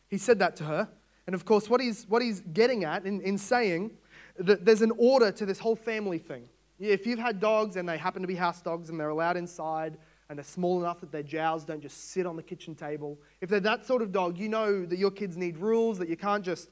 He 0.07 0.17
said 0.17 0.39
that 0.39 0.55
to 0.57 0.63
her. 0.63 0.89
And 1.29 1.35
of 1.35 1.45
course, 1.45 1.69
what 1.69 1.79
he's, 1.79 2.07
what 2.09 2.23
he's 2.23 2.39
getting 2.39 2.85
at 2.85 3.05
in, 3.05 3.21
in 3.21 3.37
saying 3.37 3.91
that 4.39 4.65
there's 4.65 4.81
an 4.81 4.91
order 4.97 5.31
to 5.33 5.45
this 5.45 5.59
whole 5.59 5.75
family 5.75 6.17
thing. 6.17 6.49
If 6.79 7.05
you've 7.05 7.19
had 7.19 7.39
dogs 7.39 7.75
and 7.75 7.87
they 7.87 7.99
happen 7.99 8.23
to 8.23 8.27
be 8.27 8.33
house 8.33 8.63
dogs 8.63 8.89
and 8.89 8.99
they're 8.99 9.09
allowed 9.09 9.37
inside 9.37 9.99
and 10.27 10.39
they're 10.39 10.43
small 10.43 10.79
enough 10.79 11.01
that 11.01 11.11
their 11.11 11.21
jowls 11.21 11.65
don't 11.65 11.81
just 11.81 12.09
sit 12.09 12.25
on 12.25 12.35
the 12.35 12.41
kitchen 12.41 12.73
table, 12.73 13.19
if 13.41 13.49
they're 13.49 13.59
that 13.59 13.85
sort 13.85 14.01
of 14.01 14.11
dog, 14.11 14.39
you 14.39 14.49
know 14.49 14.83
that 14.87 14.97
your 14.97 15.11
kids 15.11 15.37
need 15.37 15.57
rules, 15.57 15.99
that 15.99 16.09
you 16.09 16.17
can't 16.17 16.43
just 16.43 16.71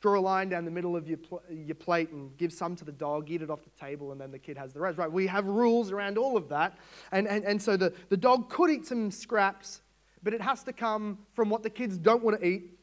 draw 0.00 0.18
a 0.18 0.22
line 0.22 0.48
down 0.48 0.64
the 0.64 0.70
middle 0.70 0.96
of 0.96 1.06
your, 1.06 1.18
pl- 1.18 1.42
your 1.50 1.74
plate 1.74 2.08
and 2.12 2.34
give 2.38 2.50
some 2.50 2.74
to 2.76 2.86
the 2.86 2.92
dog, 2.92 3.30
eat 3.30 3.42
it 3.42 3.50
off 3.50 3.62
the 3.62 3.78
table, 3.78 4.12
and 4.12 4.18
then 4.18 4.30
the 4.30 4.38
kid 4.38 4.56
has 4.56 4.72
the 4.72 4.80
rest. 4.80 4.96
Right? 4.96 5.12
We 5.12 5.26
have 5.26 5.44
rules 5.44 5.92
around 5.92 6.16
all 6.16 6.38
of 6.38 6.48
that. 6.48 6.78
And, 7.12 7.28
and, 7.28 7.44
and 7.44 7.60
so 7.60 7.76
the, 7.76 7.92
the 8.08 8.16
dog 8.16 8.48
could 8.48 8.70
eat 8.70 8.86
some 8.86 9.10
scraps, 9.10 9.82
but 10.22 10.32
it 10.32 10.40
has 10.40 10.62
to 10.62 10.72
come 10.72 11.18
from 11.34 11.50
what 11.50 11.62
the 11.62 11.68
kids 11.68 11.98
don't 11.98 12.24
want 12.24 12.40
to 12.40 12.46
eat 12.46 12.78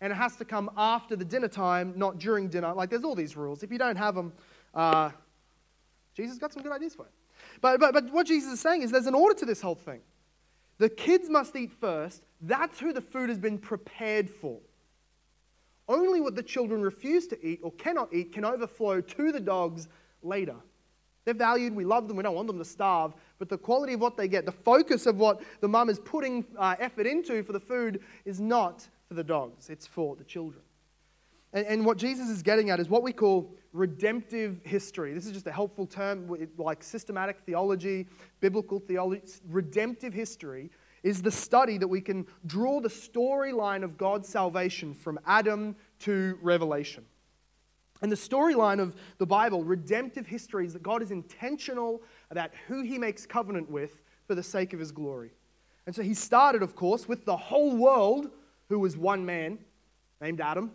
and 0.00 0.12
it 0.12 0.16
has 0.16 0.36
to 0.36 0.44
come 0.44 0.70
after 0.76 1.16
the 1.16 1.24
dinner 1.24 1.48
time, 1.48 1.92
not 1.96 2.18
during 2.18 2.48
dinner. 2.48 2.72
Like, 2.72 2.90
there's 2.90 3.04
all 3.04 3.14
these 3.14 3.36
rules. 3.36 3.62
If 3.62 3.70
you 3.70 3.78
don't 3.78 3.96
have 3.96 4.14
them, 4.14 4.32
uh, 4.74 5.10
Jesus 6.14 6.38
got 6.38 6.52
some 6.52 6.62
good 6.62 6.72
ideas 6.72 6.94
for 6.94 7.06
it. 7.06 7.12
But, 7.60 7.80
but, 7.80 7.92
but 7.92 8.12
what 8.12 8.26
Jesus 8.26 8.54
is 8.54 8.60
saying 8.60 8.82
is 8.82 8.90
there's 8.90 9.06
an 9.06 9.14
order 9.14 9.38
to 9.38 9.46
this 9.46 9.60
whole 9.60 9.74
thing. 9.74 10.00
The 10.78 10.88
kids 10.88 11.28
must 11.28 11.54
eat 11.56 11.72
first. 11.72 12.22
That's 12.40 12.80
who 12.80 12.92
the 12.92 13.02
food 13.02 13.28
has 13.28 13.38
been 13.38 13.58
prepared 13.58 14.30
for. 14.30 14.58
Only 15.88 16.20
what 16.20 16.36
the 16.36 16.42
children 16.42 16.80
refuse 16.80 17.26
to 17.28 17.46
eat 17.46 17.60
or 17.62 17.72
cannot 17.72 18.14
eat 18.14 18.32
can 18.32 18.44
overflow 18.44 19.00
to 19.00 19.32
the 19.32 19.40
dogs 19.40 19.88
later. 20.22 20.54
They're 21.24 21.34
valued, 21.34 21.74
we 21.74 21.84
love 21.84 22.08
them, 22.08 22.16
we 22.16 22.22
don't 22.22 22.34
want 22.34 22.46
them 22.46 22.58
to 22.58 22.64
starve, 22.64 23.12
but 23.38 23.48
the 23.48 23.58
quality 23.58 23.92
of 23.92 24.00
what 24.00 24.16
they 24.16 24.26
get, 24.26 24.46
the 24.46 24.52
focus 24.52 25.04
of 25.04 25.16
what 25.16 25.42
the 25.60 25.68
mum 25.68 25.90
is 25.90 25.98
putting 25.98 26.46
uh, 26.56 26.76
effort 26.78 27.06
into 27.06 27.42
for 27.42 27.52
the 27.52 27.60
food 27.60 28.00
is 28.24 28.40
not 28.40 28.88
for 29.10 29.14
the 29.14 29.24
dogs, 29.24 29.68
it's 29.70 29.88
for 29.88 30.14
the 30.14 30.22
children. 30.22 30.62
And, 31.52 31.66
and 31.66 31.84
what 31.84 31.98
Jesus 31.98 32.28
is 32.28 32.44
getting 32.44 32.70
at 32.70 32.78
is 32.78 32.88
what 32.88 33.02
we 33.02 33.12
call 33.12 33.52
redemptive 33.72 34.60
history. 34.62 35.12
This 35.12 35.26
is 35.26 35.32
just 35.32 35.48
a 35.48 35.52
helpful 35.52 35.84
term, 35.84 36.30
like 36.56 36.80
systematic 36.80 37.40
theology, 37.44 38.06
biblical 38.38 38.78
theology. 38.78 39.22
Redemptive 39.48 40.14
history 40.14 40.70
is 41.02 41.22
the 41.22 41.30
study 41.32 41.76
that 41.76 41.88
we 41.88 42.00
can 42.00 42.24
draw 42.46 42.80
the 42.80 42.88
storyline 42.88 43.82
of 43.82 43.98
God's 43.98 44.28
salvation 44.28 44.94
from 44.94 45.18
Adam 45.26 45.74
to 46.00 46.38
Revelation. 46.40 47.04
And 48.02 48.12
the 48.12 48.16
storyline 48.16 48.78
of 48.78 48.94
the 49.18 49.26
Bible, 49.26 49.64
redemptive 49.64 50.28
history, 50.28 50.66
is 50.66 50.72
that 50.74 50.84
God 50.84 51.02
is 51.02 51.10
intentional 51.10 52.00
about 52.30 52.52
who 52.68 52.82
he 52.82 52.96
makes 52.96 53.26
covenant 53.26 53.68
with 53.68 54.02
for 54.28 54.36
the 54.36 54.42
sake 54.44 54.72
of 54.72 54.78
his 54.78 54.92
glory. 54.92 55.32
And 55.86 55.96
so 55.96 56.02
he 56.02 56.14
started, 56.14 56.62
of 56.62 56.76
course, 56.76 57.08
with 57.08 57.24
the 57.24 57.36
whole 57.36 57.76
world 57.76 58.30
who 58.70 58.78
was 58.78 58.96
one 58.96 59.26
man 59.26 59.58
named 60.22 60.40
Adam. 60.40 60.70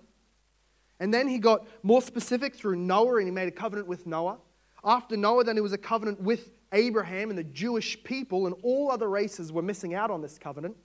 And 0.99 1.11
then 1.13 1.27
he 1.27 1.39
got 1.39 1.65
more 1.81 2.01
specific 2.01 2.55
through 2.55 2.75
Noah 2.75 3.15
and 3.15 3.25
he 3.25 3.31
made 3.31 3.47
a 3.47 3.51
covenant 3.51 3.87
with 3.87 4.05
Noah. 4.05 4.37
After 4.83 5.17
Noah, 5.17 5.43
then 5.43 5.57
it 5.57 5.63
was 5.63 5.73
a 5.73 5.77
covenant 5.77 6.21
with 6.21 6.51
Abraham 6.71 7.29
and 7.29 7.39
the 7.39 7.43
Jewish 7.43 8.03
people, 8.03 8.45
and 8.45 8.55
all 8.61 8.91
other 8.91 9.09
races 9.09 9.51
were 9.51 9.61
missing 9.61 9.95
out 9.95 10.11
on 10.11 10.21
this 10.21 10.37
covenant. 10.37 10.75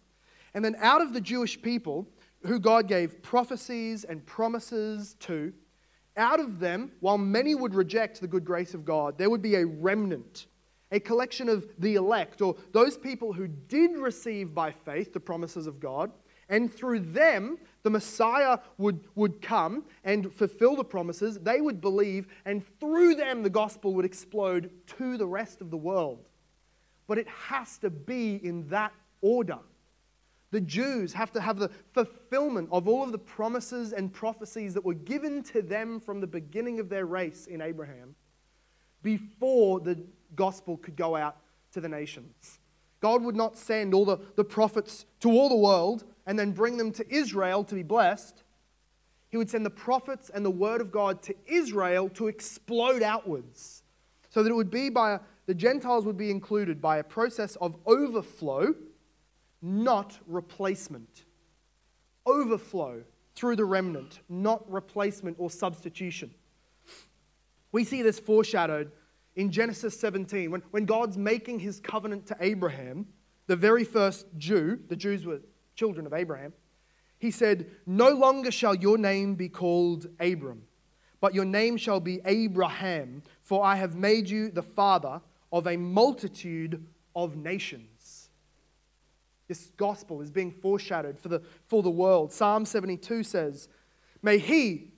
And 0.55 0.65
then 0.65 0.77
out 0.79 1.03
of 1.03 1.13
the 1.13 1.21
Jewish 1.21 1.61
people, 1.61 2.09
who 2.47 2.59
God 2.59 2.89
gave 2.89 3.23
prophecies 3.23 4.05
and 4.05 4.25
promises 4.25 5.17
to, 5.21 5.53
out 6.17 6.41
of 6.41 6.61
them, 6.61 6.93
while 7.01 7.19
many 7.19 7.55
would 7.55 7.75
reject 7.75 8.21
the 8.21 8.29
good 8.29 8.45
grace 8.45 8.73
of 8.73 8.85
God, 8.85 9.19
there 9.19 9.31
would 9.31 9.43
be 9.43 9.57
a 9.57 9.67
remnant, 9.67 10.47
a 10.93 11.01
collection 11.01 11.49
of 11.49 11.67
the 11.79 11.97
elect, 11.97 12.41
or 12.41 12.57
those 12.73 12.97
people 12.97 13.33
who 13.33 13.49
did 13.49 13.97
receive 13.97 14.55
by 14.55 14.71
faith 14.71 15.13
the 15.13 15.21
promises 15.21 15.67
of 15.67 15.81
God, 15.81 16.11
and 16.51 16.73
through 16.73 17.01
them, 17.01 17.57
the 17.83 17.91
Messiah 17.91 18.59
would, 18.77 19.01
would 19.15 19.41
come 19.41 19.85
and 20.05 20.35
fulfill 20.35 20.77
the 20.77 20.85
promises. 20.85 21.39
They 21.39 21.61
would 21.61 21.81
believe, 21.81 22.27
and 22.45 22.63
through 22.79 23.15
them, 23.15 23.43
the 23.43 23.49
gospel 23.49 23.95
would 23.95 24.05
explode 24.05 24.71
to 24.99 25.17
the 25.17 25.27
rest 25.27 25.63
of 25.63 25.71
the 25.71 25.77
world. 25.77 26.29
But 27.07 27.19
it 27.19 27.29
has 27.29 27.79
to 27.79 27.89
be 27.89 28.35
in 28.45 28.69
that 28.69 28.93
order. 29.23 29.61
The 30.51 30.61
Jews 30.61 31.13
have 31.13 31.31
to 31.33 31.41
have 31.41 31.59
the 31.59 31.71
fulfillment 31.95 32.69
of 32.73 32.89
all 32.89 33.05
of 33.05 33.13
the 33.13 33.19
promises 33.19 33.93
and 33.93 34.13
prophecies 34.13 34.75
that 34.75 34.85
were 34.85 34.95
given 34.95 35.45
to 35.45 35.63
them 35.63 36.01
from 36.01 36.21
the 36.21 36.27
beginning 36.27 36.81
of 36.81 36.89
their 36.89 37.07
race 37.07 37.47
in 37.47 37.61
Abraham 37.61 38.17
before 39.03 39.81
the 39.81 40.03
gospel 40.35 40.77
could 40.77 40.97
go 40.97 41.15
out 41.15 41.37
to 41.73 41.81
the 41.81 41.89
nations. 41.89 42.59
God 43.01 43.23
would 43.23 43.37
not 43.37 43.57
send 43.57 43.95
all 43.95 44.05
the, 44.05 44.19
the 44.37 44.45
prophets 44.45 45.07
to 45.21 45.31
all 45.31 45.49
the 45.49 45.57
world 45.57 46.05
and 46.27 46.39
then 46.39 46.53
bring 46.53 46.77
them 46.77 46.93
to 46.93 47.15
Israel 47.15 47.65
to 47.65 47.75
be 47.75 47.83
blessed. 47.83 48.43
He 49.31 49.37
would 49.37 49.49
send 49.49 49.65
the 49.65 49.71
prophets 49.71 50.31
and 50.33 50.45
the 50.45 50.51
word 50.51 50.81
of 50.81 50.91
God 50.91 51.23
to 51.23 51.35
Israel 51.47 52.09
to 52.11 52.29
explode 52.29 53.03
outwards. 53.03 53.83
So 54.29 54.43
that 54.43 54.51
it 54.51 54.55
would 54.55 54.71
be 54.71 54.91
by, 54.91 55.13
a, 55.13 55.21
the 55.47 55.55
Gentiles 55.55 56.05
would 56.05 56.17
be 56.17 56.31
included 56.31 56.81
by 56.81 56.99
a 56.99 57.05
process 57.05 57.57
of 57.57 57.77
overflow, 57.87 58.75
not 59.63 60.19
replacement. 60.27 61.25
Overflow 62.27 63.03
through 63.35 63.57
the 63.57 63.65
remnant, 63.65 64.21
not 64.29 64.71
replacement 64.71 65.37
or 65.39 65.51
substitution. 65.51 66.33
We 67.73 67.85
see 67.85 68.03
this 68.03 68.19
foreshadowed 68.19 68.91
in 69.37 69.51
Genesis 69.51 69.99
17 69.99 70.51
when, 70.51 70.63
when 70.71 70.85
God's 70.85 71.17
making 71.17 71.61
his 71.61 71.81
covenant 71.81 72.27
to 72.27 72.37
Abraham, 72.41 73.07
the 73.47 73.57
very 73.57 73.85
first 73.85 74.27
Jew, 74.39 74.81
the 74.89 74.97
Jews 74.97 75.25
were 75.25 75.41
children 75.81 76.05
of 76.05 76.13
Abraham, 76.13 76.53
he 77.19 77.31
said, 77.31 77.71
No 77.87 78.11
longer 78.11 78.51
shall 78.51 78.75
your 78.75 78.99
name 78.99 79.35
be 79.35 79.49
called 79.49 80.09
Abram, 80.21 80.65
but 81.23 81.35
your 81.35 81.47
name 81.47 81.79
shall 81.79 82.01
be 82.01 82.21
Abraham, 82.27 83.23
for 83.43 83.65
I 83.65 83.77
have 83.77 83.95
made 83.95 84.29
you 84.29 84.51
the 84.51 84.63
father 84.63 85.23
of 85.51 85.67
a 85.67 85.79
multitude 85.79 86.85
of 87.17 87.35
nations. 87.35 88.29
This 89.49 89.73
gospel 89.79 90.21
is 90.21 90.31
being 90.31 90.51
foreshadowed 90.51 91.19
for 91.19 91.31
the, 91.31 91.41
for 91.67 91.83
the 91.83 91.91
world. 91.91 92.31
Psalm 92.31 92.67
72 92.67 93.23
says, 93.23 93.71
May 94.23 94.37
he, 94.37 94.93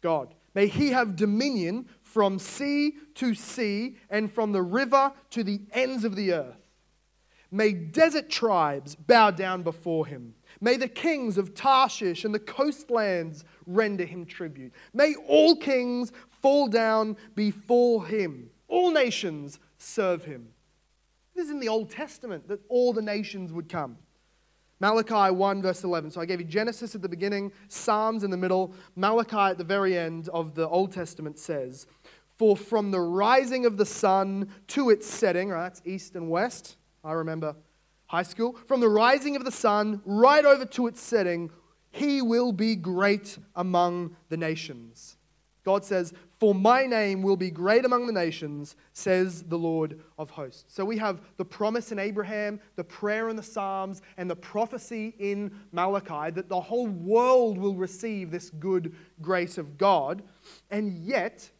God, 0.00 0.34
may 0.52 0.66
he 0.66 0.88
have 0.88 1.14
dominion 1.14 1.86
from 2.02 2.40
sea 2.40 2.94
to 3.14 3.36
sea 3.36 3.98
and 4.10 4.32
from 4.32 4.50
the 4.50 4.62
river 4.62 5.12
to 5.30 5.44
the 5.44 5.60
ends 5.72 6.04
of 6.04 6.16
the 6.16 6.32
earth. 6.32 6.63
May 7.54 7.70
desert 7.72 8.30
tribes 8.30 8.96
bow 8.96 9.30
down 9.30 9.62
before 9.62 10.06
him. 10.06 10.34
May 10.60 10.76
the 10.76 10.88
kings 10.88 11.38
of 11.38 11.54
Tarshish 11.54 12.24
and 12.24 12.34
the 12.34 12.40
coastlands 12.40 13.44
render 13.64 14.04
him 14.04 14.26
tribute. 14.26 14.72
May 14.92 15.14
all 15.28 15.54
kings 15.54 16.10
fall 16.42 16.66
down 16.66 17.16
before 17.36 18.08
him. 18.08 18.50
All 18.66 18.90
nations 18.90 19.60
serve 19.78 20.24
him. 20.24 20.48
This 21.36 21.44
is 21.44 21.52
in 21.52 21.60
the 21.60 21.68
Old 21.68 21.90
Testament 21.90 22.48
that 22.48 22.58
all 22.68 22.92
the 22.92 23.00
nations 23.00 23.52
would 23.52 23.68
come. 23.68 23.98
Malachi 24.80 25.32
1, 25.32 25.62
verse 25.62 25.84
11. 25.84 26.10
So 26.10 26.20
I 26.20 26.24
gave 26.24 26.40
you 26.40 26.46
Genesis 26.46 26.96
at 26.96 27.02
the 27.02 27.08
beginning, 27.08 27.52
Psalms 27.68 28.24
in 28.24 28.32
the 28.32 28.36
middle, 28.36 28.74
Malachi 28.96 29.36
at 29.52 29.58
the 29.58 29.64
very 29.64 29.96
end 29.96 30.28
of 30.30 30.56
the 30.56 30.68
Old 30.68 30.90
Testament 30.90 31.38
says, 31.38 31.86
For 32.36 32.56
from 32.56 32.90
the 32.90 33.00
rising 33.00 33.64
of 33.64 33.76
the 33.76 33.86
sun 33.86 34.50
to 34.66 34.90
its 34.90 35.06
setting, 35.06 35.50
right, 35.50 35.62
that's 35.62 35.82
east 35.84 36.16
and 36.16 36.28
west, 36.28 36.78
I 37.04 37.12
remember 37.12 37.54
high 38.06 38.22
school. 38.22 38.56
From 38.66 38.80
the 38.80 38.88
rising 38.88 39.36
of 39.36 39.44
the 39.44 39.52
sun 39.52 40.00
right 40.04 40.44
over 40.44 40.64
to 40.64 40.86
its 40.86 41.00
setting, 41.00 41.50
he 41.90 42.22
will 42.22 42.52
be 42.52 42.74
great 42.76 43.38
among 43.54 44.16
the 44.28 44.36
nations. 44.36 45.16
God 45.64 45.84
says, 45.84 46.12
For 46.38 46.54
my 46.54 46.86
name 46.86 47.22
will 47.22 47.36
be 47.36 47.50
great 47.50 47.84
among 47.84 48.06
the 48.06 48.12
nations, 48.12 48.76
says 48.92 49.42
the 49.44 49.58
Lord 49.58 50.00
of 50.18 50.30
hosts. 50.30 50.74
So 50.74 50.84
we 50.84 50.98
have 50.98 51.20
the 51.38 51.44
promise 51.44 51.90
in 51.90 51.98
Abraham, 51.98 52.60
the 52.76 52.84
prayer 52.84 53.30
in 53.30 53.36
the 53.36 53.42
Psalms, 53.42 54.02
and 54.18 54.30
the 54.30 54.36
prophecy 54.36 55.14
in 55.18 55.50
Malachi 55.72 56.30
that 56.32 56.48
the 56.48 56.60
whole 56.60 56.86
world 56.86 57.58
will 57.58 57.74
receive 57.74 58.30
this 58.30 58.50
good 58.50 58.94
grace 59.22 59.56
of 59.56 59.78
God. 59.78 60.22
And 60.70 60.98
yet, 60.98 61.50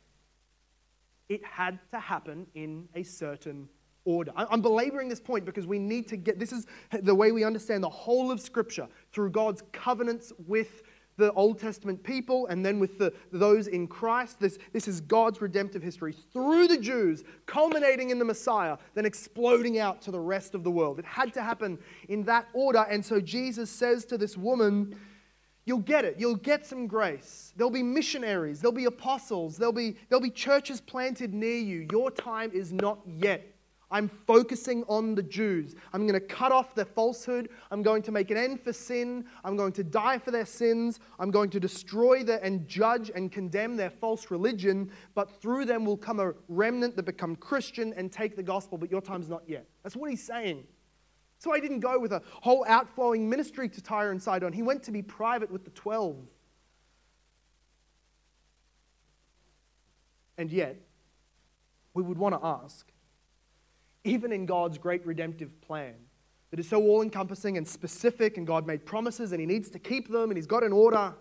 it 1.28 1.42
had 1.44 1.78
to 1.92 1.98
happen 1.98 2.46
in 2.54 2.88
a 2.94 3.02
certain 3.02 3.68
order. 4.04 4.32
I'm 4.36 4.60
belaboring 4.60 5.08
this 5.08 5.20
point 5.20 5.44
because 5.44 5.66
we 5.66 5.78
need 5.78 6.08
to 6.08 6.16
get 6.16 6.38
this 6.38 6.52
is 6.52 6.66
the 7.02 7.14
way 7.14 7.32
we 7.32 7.44
understand 7.44 7.82
the 7.82 7.88
whole 7.88 8.30
of 8.30 8.40
Scripture 8.40 8.88
through 9.12 9.30
God's 9.30 9.62
covenants 9.72 10.32
with 10.46 10.82
the 11.16 11.32
Old 11.32 11.58
Testament 11.58 12.02
people 12.02 12.46
and 12.48 12.64
then 12.64 12.80
with 12.80 12.98
the, 12.98 13.12
those 13.32 13.68
in 13.68 13.86
Christ. 13.86 14.40
This, 14.40 14.58
this 14.72 14.88
is 14.88 15.00
God's 15.00 15.40
redemptive 15.40 15.82
history 15.82 16.12
through 16.32 16.68
the 16.68 16.78
Jews, 16.78 17.22
culminating 17.46 18.10
in 18.10 18.18
the 18.18 18.24
Messiah, 18.24 18.76
then 18.94 19.06
exploding 19.06 19.78
out 19.78 20.02
to 20.02 20.10
the 20.10 20.20
rest 20.20 20.54
of 20.54 20.64
the 20.64 20.70
world. 20.70 20.98
It 20.98 21.04
had 21.04 21.32
to 21.34 21.42
happen 21.42 21.78
in 22.08 22.24
that 22.24 22.48
order. 22.52 22.84
And 22.90 23.04
so 23.04 23.20
Jesus 23.20 23.70
says 23.70 24.04
to 24.06 24.18
this 24.18 24.36
woman, 24.36 24.96
You'll 25.66 25.78
get 25.78 26.04
it. 26.04 26.16
You'll 26.18 26.36
get 26.36 26.66
some 26.66 26.86
grace. 26.86 27.54
There'll 27.56 27.70
be 27.70 27.82
missionaries. 27.82 28.60
There'll 28.60 28.72
be 28.72 28.84
apostles. 28.84 29.56
There'll 29.56 29.72
be, 29.72 29.96
there'll 30.10 30.22
be 30.22 30.28
churches 30.28 30.78
planted 30.78 31.32
near 31.32 31.56
you. 31.56 31.86
Your 31.90 32.10
time 32.10 32.50
is 32.52 32.70
not 32.70 32.98
yet. 33.06 33.53
I'm 33.94 34.09
focusing 34.26 34.83
on 34.88 35.14
the 35.14 35.22
Jews. 35.22 35.76
I'm 35.92 36.04
going 36.04 36.20
to 36.20 36.26
cut 36.26 36.50
off 36.50 36.74
their 36.74 36.85
falsehood. 36.85 37.48
I'm 37.70 37.80
going 37.80 38.02
to 38.02 38.11
make 38.11 38.33
an 38.33 38.37
end 38.37 38.61
for 38.61 38.72
sin. 38.72 39.24
I'm 39.44 39.57
going 39.57 39.70
to 39.74 39.85
die 39.85 40.18
for 40.18 40.33
their 40.33 40.46
sins. 40.46 40.98
I'm 41.20 41.30
going 41.30 41.48
to 41.50 41.61
destroy 41.61 42.24
their, 42.24 42.42
and 42.42 42.66
judge 42.66 43.12
and 43.14 43.30
condemn 43.30 43.76
their 43.76 43.90
false 43.90 44.33
religion. 44.33 44.90
But 45.14 45.40
through 45.40 45.66
them 45.66 45.85
will 45.85 45.96
come 45.96 46.18
a 46.18 46.33
remnant 46.48 46.96
that 46.96 47.04
become 47.04 47.37
Christian 47.37 47.94
and 47.96 48.11
take 48.11 48.35
the 48.35 48.42
gospel. 48.42 48.78
But 48.78 48.90
your 48.90 49.00
time's 49.00 49.28
not 49.28 49.44
yet. 49.46 49.64
That's 49.85 49.94
what 49.94 50.11
he's 50.11 50.24
saying. 50.24 50.64
So 51.38 51.52
he 51.52 51.61
didn't 51.61 51.80
go 51.80 52.00
with 52.00 52.11
a 52.12 52.20
whole 52.40 52.64
outflowing 52.66 53.30
ministry 53.30 53.68
to 53.68 53.80
Tyre 53.80 54.11
and 54.11 54.20
Sidon. 54.20 54.52
He 54.52 54.62
went 54.62 54.83
to 54.83 54.90
be 54.90 55.02
private 55.02 55.52
with 55.52 55.64
the 55.64 55.70
12. 55.70 56.16
And 60.37 60.50
yet, 60.50 60.80
we 61.92 62.02
would 62.02 62.18
want 62.18 62.35
to 62.35 62.44
ask 62.44 62.90
even 64.04 64.32
in 64.32 64.46
God's 64.46 64.78
great 64.78 65.04
redemptive 65.06 65.60
plan 65.60 65.94
that 66.50 66.60
is 66.60 66.68
so 66.68 66.80
all 66.80 67.02
encompassing 67.02 67.56
and 67.56 67.66
specific, 67.66 68.36
and 68.36 68.46
God 68.46 68.66
made 68.66 68.86
promises 68.86 69.32
and 69.32 69.40
He 69.40 69.46
needs 69.46 69.70
to 69.70 69.78
keep 69.78 70.08
them 70.08 70.30
and 70.30 70.36
He's 70.36 70.46
got 70.46 70.62
an 70.62 70.72
order, 70.72 71.12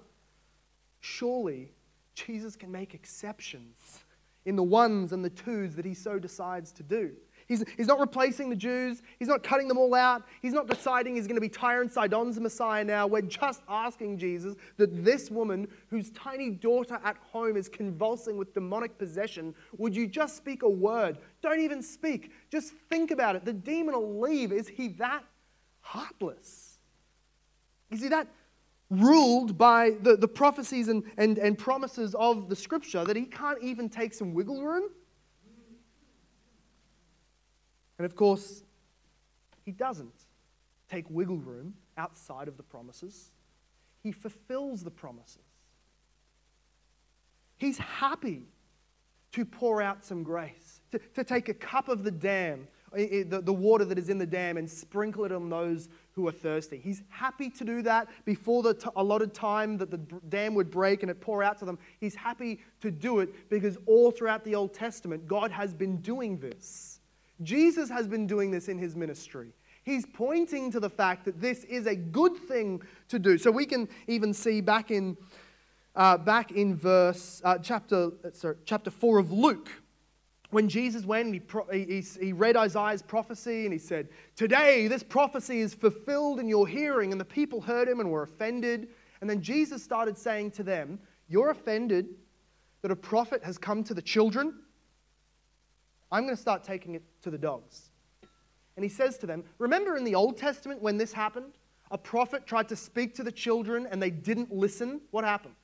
surely 0.99 1.71
Jesus 2.13 2.55
can 2.55 2.71
make 2.71 2.93
exceptions 2.93 4.01
in 4.45 4.55
the 4.55 4.63
ones 4.63 5.13
and 5.13 5.23
the 5.23 5.29
twos 5.29 5.75
that 5.75 5.85
He 5.85 5.93
so 5.93 6.19
decides 6.19 6.71
to 6.73 6.83
do. 6.83 7.11
He's, 7.53 7.63
he's 7.77 7.87
not 7.87 7.99
replacing 7.99 8.49
the 8.49 8.55
Jews. 8.55 9.03
He's 9.19 9.27
not 9.27 9.43
cutting 9.43 9.67
them 9.67 9.77
all 9.77 9.93
out. 9.93 10.23
He's 10.41 10.53
not 10.53 10.67
deciding 10.67 11.15
he's 11.15 11.27
going 11.27 11.35
to 11.35 11.41
be 11.41 11.49
Tyre 11.49 11.81
and 11.81 11.91
Sidon's 11.91 12.39
Messiah 12.39 12.83
now. 12.83 13.05
We're 13.05 13.21
just 13.21 13.61
asking 13.69 14.17
Jesus 14.17 14.55
that 14.77 15.05
this 15.05 15.29
woman, 15.29 15.67
whose 15.91 16.09
tiny 16.11 16.49
daughter 16.49 16.99
at 17.03 17.15
home 17.17 17.55
is 17.55 17.69
convulsing 17.69 18.37
with 18.37 18.55
demonic 18.55 18.97
possession, 18.97 19.53
would 19.77 19.95
you 19.95 20.07
just 20.07 20.35
speak 20.35 20.63
a 20.63 20.69
word? 20.69 21.19
Don't 21.43 21.59
even 21.59 21.83
speak. 21.83 22.31
Just 22.51 22.73
think 22.89 23.11
about 23.11 23.35
it. 23.35 23.45
The 23.45 23.53
demon 23.53 23.93
will 23.93 24.19
leave. 24.19 24.51
Is 24.51 24.67
he 24.67 24.87
that 24.87 25.23
heartless? 25.81 26.79
Is 27.91 28.01
he 28.01 28.07
that 28.07 28.27
ruled 28.89 29.59
by 29.59 29.91
the, 30.01 30.15
the 30.15 30.27
prophecies 30.27 30.87
and, 30.87 31.03
and, 31.17 31.37
and 31.37 31.55
promises 31.55 32.15
of 32.15 32.49
the 32.49 32.55
scripture 32.55 33.05
that 33.05 33.15
he 33.15 33.25
can't 33.25 33.61
even 33.61 33.89
take 33.89 34.15
some 34.15 34.33
wiggle 34.33 34.63
room? 34.63 34.89
And 37.97 38.05
of 38.05 38.15
course, 38.15 38.63
he 39.63 39.71
doesn't 39.71 40.13
take 40.89 41.05
wiggle 41.09 41.37
room 41.37 41.75
outside 41.97 42.47
of 42.47 42.57
the 42.57 42.63
promises, 42.63 43.31
he 44.01 44.11
fulfills 44.11 44.83
the 44.83 44.91
promises. 44.91 45.37
He's 47.57 47.77
happy 47.77 48.43
to 49.33 49.45
pour 49.45 49.81
out 49.81 50.03
some 50.03 50.23
grace, 50.23 50.81
to, 50.91 50.99
to 51.15 51.23
take 51.23 51.49
a 51.49 51.53
cup 51.53 51.87
of 51.87 52.03
the 52.03 52.11
dam, 52.11 52.67
the, 52.93 53.41
the 53.43 53.53
water 53.53 53.85
that 53.85 53.97
is 53.97 54.09
in 54.09 54.17
the 54.17 54.25
dam, 54.25 54.57
and 54.57 54.69
sprinkle 54.69 55.25
it 55.25 55.31
on 55.31 55.49
those 55.49 55.89
who 56.11 56.27
are 56.27 56.31
thirsty. 56.31 56.77
He's 56.77 57.01
happy 57.09 57.49
to 57.49 57.63
do 57.63 57.81
that 57.83 58.07
before 58.25 58.61
the 58.61 58.75
t- 58.75 58.89
allotted 58.95 59.33
time 59.33 59.77
that 59.77 59.89
the 59.89 59.97
dam 60.29 60.53
would 60.53 60.69
break 60.69 61.01
and 61.01 61.09
it 61.09 61.19
pour 61.19 61.41
out 61.41 61.57
to 61.59 61.65
them. 61.65 61.79
He's 61.99 62.13
happy 62.13 62.59
to 62.81 62.91
do 62.91 63.19
it 63.19 63.49
because 63.49 63.77
all 63.87 64.11
throughout 64.11 64.43
the 64.43 64.53
Old 64.53 64.73
Testament, 64.73 65.27
God 65.27 65.49
has 65.49 65.73
been 65.73 65.97
doing 65.97 66.37
this. 66.37 66.92
Jesus 67.43 67.89
has 67.89 68.07
been 68.07 68.27
doing 68.27 68.51
this 68.51 68.67
in 68.67 68.77
his 68.77 68.95
ministry. 68.95 69.53
He's 69.83 70.05
pointing 70.05 70.71
to 70.71 70.79
the 70.79 70.89
fact 70.89 71.25
that 71.25 71.41
this 71.41 71.65
is 71.65 71.87
a 71.87 71.95
good 71.95 72.37
thing 72.37 72.81
to 73.09 73.19
do. 73.19 73.37
So 73.37 73.51
we 73.51 73.65
can 73.65 73.89
even 74.07 74.33
see 74.33 74.61
back 74.61 74.91
in, 74.91 75.17
uh, 75.95 76.17
back 76.17 76.51
in 76.51 76.75
verse, 76.75 77.41
uh, 77.43 77.57
chapter, 77.57 78.11
uh, 78.23 78.31
sorry, 78.31 78.55
chapter 78.65 78.89
4 78.89 79.19
of 79.19 79.31
Luke, 79.31 79.69
when 80.51 80.69
Jesus 80.69 81.03
went 81.03 81.25
and 81.25 81.33
he, 81.33 81.39
pro- 81.39 81.67
he, 81.71 82.01
he 82.21 82.31
read 82.31 82.55
Isaiah's 82.55 83.01
prophecy 83.01 83.65
and 83.65 83.73
he 83.73 83.79
said, 83.79 84.07
Today 84.35 84.87
this 84.87 85.03
prophecy 85.03 85.59
is 85.59 85.73
fulfilled 85.73 86.39
in 86.39 86.47
your 86.47 86.67
hearing. 86.67 87.11
And 87.11 87.19
the 87.19 87.25
people 87.25 87.59
heard 87.59 87.87
him 87.87 87.99
and 87.99 88.09
were 88.09 88.23
offended. 88.23 88.89
And 89.19 89.29
then 89.29 89.41
Jesus 89.41 89.83
started 89.83 90.17
saying 90.17 90.51
to 90.51 90.63
them, 90.63 90.99
You're 91.27 91.49
offended 91.49 92.07
that 92.83 92.91
a 92.91 92.95
prophet 92.95 93.43
has 93.43 93.57
come 93.57 93.83
to 93.85 93.93
the 93.93 94.01
children. 94.01 94.59
I'm 96.13 96.23
going 96.23 96.35
to 96.35 96.41
start 96.41 96.63
taking 96.63 96.93
it 96.93 97.01
to 97.23 97.31
the 97.31 97.39
dogs. 97.39 97.89
And 98.77 98.83
he 98.83 98.89
says 98.89 99.17
to 99.17 99.25
them, 99.25 99.43
Remember 99.57 99.97
in 99.97 100.03
the 100.03 100.13
Old 100.13 100.37
Testament 100.37 100.79
when 100.79 100.97
this 100.97 101.11
happened? 101.11 101.53
A 101.89 101.97
prophet 101.97 102.45
tried 102.45 102.69
to 102.69 102.75
speak 102.75 103.15
to 103.15 103.23
the 103.23 103.31
children 103.31 103.87
and 103.89 104.01
they 104.01 104.11
didn't 104.11 104.51
listen. 104.51 105.01
What 105.09 105.25
happened? 105.25 105.55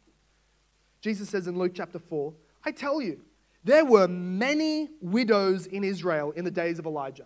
Jesus 1.02 1.30
says 1.30 1.48
in 1.48 1.58
Luke 1.58 1.74
chapter 1.76 2.00
4, 2.00 2.34
I 2.66 2.72
tell 2.72 3.00
you, 3.00 3.22
there 3.64 3.86
were 3.86 4.08
many 4.08 4.90
widows 5.02 5.68
in 5.68 5.84
Israel 5.84 6.32
in 6.32 6.46
the 6.46 6.52
days 6.52 6.80
of 6.80 6.86
Elijah. 6.88 7.26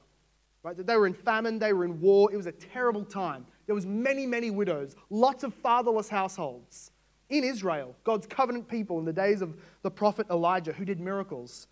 Right? 0.62 0.76
They 0.76 0.96
were 0.98 1.08
in 1.08 1.14
famine, 1.14 1.60
they 1.60 1.74
were 1.74 1.86
in 1.86 2.02
war. 2.02 2.32
It 2.32 2.38
was 2.38 2.46
a 2.46 2.52
terrible 2.52 3.06
time. 3.06 3.46
There 3.68 3.76
was 3.76 3.86
many, 3.86 4.26
many 4.26 4.52
widows, 4.52 4.96
lots 5.10 5.44
of 5.44 5.54
fatherless 5.54 6.10
households 6.10 6.92
in 7.30 7.44
Israel, 7.44 7.96
God's 8.04 8.28
covenant 8.28 8.68
people 8.68 9.00
in 9.00 9.06
the 9.06 9.14
days 9.14 9.42
of 9.42 9.56
the 9.82 9.92
prophet 9.92 10.28
Elijah 10.30 10.74
who 10.74 10.86
did 10.86 11.00
miracles. 11.00 11.68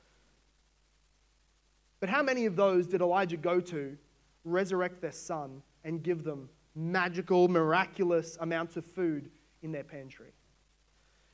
But 2.02 2.10
how 2.10 2.22
many 2.22 2.46
of 2.46 2.58
those 2.58 2.88
did 2.88 3.00
Elijah 3.00 3.38
go 3.38 3.62
to, 3.62 3.96
resurrect 4.44 5.02
their 5.02 5.14
son, 5.14 5.62
and 5.86 6.04
give 6.04 6.24
them 6.24 6.50
magical, 6.76 7.48
miraculous 7.48 8.38
amounts 8.42 8.76
of 8.76 8.84
food 8.84 9.30
in 9.62 9.72
their 9.72 9.84
pantry? 9.84 10.34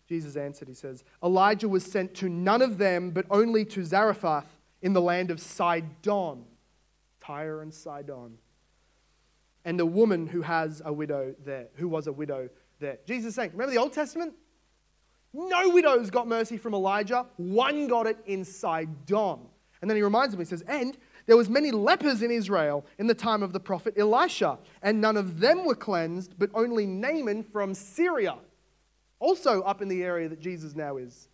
Jesus 0.08 0.36
answered, 0.36 0.68
He 0.68 0.74
says, 0.74 1.04
Elijah 1.24 1.68
was 1.68 1.84
sent 1.84 2.14
to 2.16 2.30
none 2.30 2.62
of 2.62 2.78
them, 2.78 3.12
but 3.12 3.26
only 3.32 3.66
to 3.66 3.84
Zarephath 3.84 4.58
in 4.82 4.94
the 4.94 5.02
land 5.02 5.32
of 5.32 5.40
Sidon, 5.40 6.44
Tyre 7.22 7.62
and 7.62 7.74
Sidon, 7.74 8.38
and 9.66 9.80
the 9.80 9.86
woman 9.86 10.28
who 10.28 10.42
has 10.42 10.82
a 10.86 10.94
widow 10.94 11.34
there, 11.44 11.68
who 11.76 11.88
was 11.88 12.08
a 12.08 12.12
widow 12.12 12.50
there. 12.80 13.00
Jesus 13.06 13.36
saying, 13.36 13.52
remember 13.52 13.72
the 13.72 13.80
Old 13.80 13.94
Testament? 13.94 14.34
No 15.34 15.70
widows 15.70 16.10
got 16.10 16.28
mercy 16.28 16.58
from 16.58 16.74
Elijah. 16.74 17.26
One 17.38 17.88
got 17.88 18.08
it 18.08 18.18
in 18.26 18.46
Sidon. 18.46 19.40
And 19.82 19.90
then 19.90 19.96
he 19.96 20.04
reminds 20.04 20.32
them, 20.32 20.40
he 20.40 20.46
says, 20.46 20.64
And 20.68 20.98
there 21.26 21.38
was 21.38 21.50
many 21.50 21.72
lepers 21.72 22.24
in 22.24 22.32
Israel 22.32 22.86
in 22.98 23.08
the 23.08 23.14
time 23.14 23.44
of 23.44 23.54
the 23.54 23.60
prophet 23.60 23.94
Elisha, 23.98 24.58
and 24.82 25.02
none 25.02 25.18
of 25.18 25.40
them 25.40 25.66
were 25.66 25.76
cleansed, 25.76 26.36
but 26.38 26.50
only 26.54 26.86
Naaman 26.86 27.44
from 27.44 27.74
Syria, 27.74 28.36
also 29.20 29.62
up 29.62 29.82
in 29.82 29.88
the 29.90 30.04
area 30.04 30.30
that 30.30 30.40
Jesus 30.40 30.76
now 30.76 30.98
is. 30.98 31.28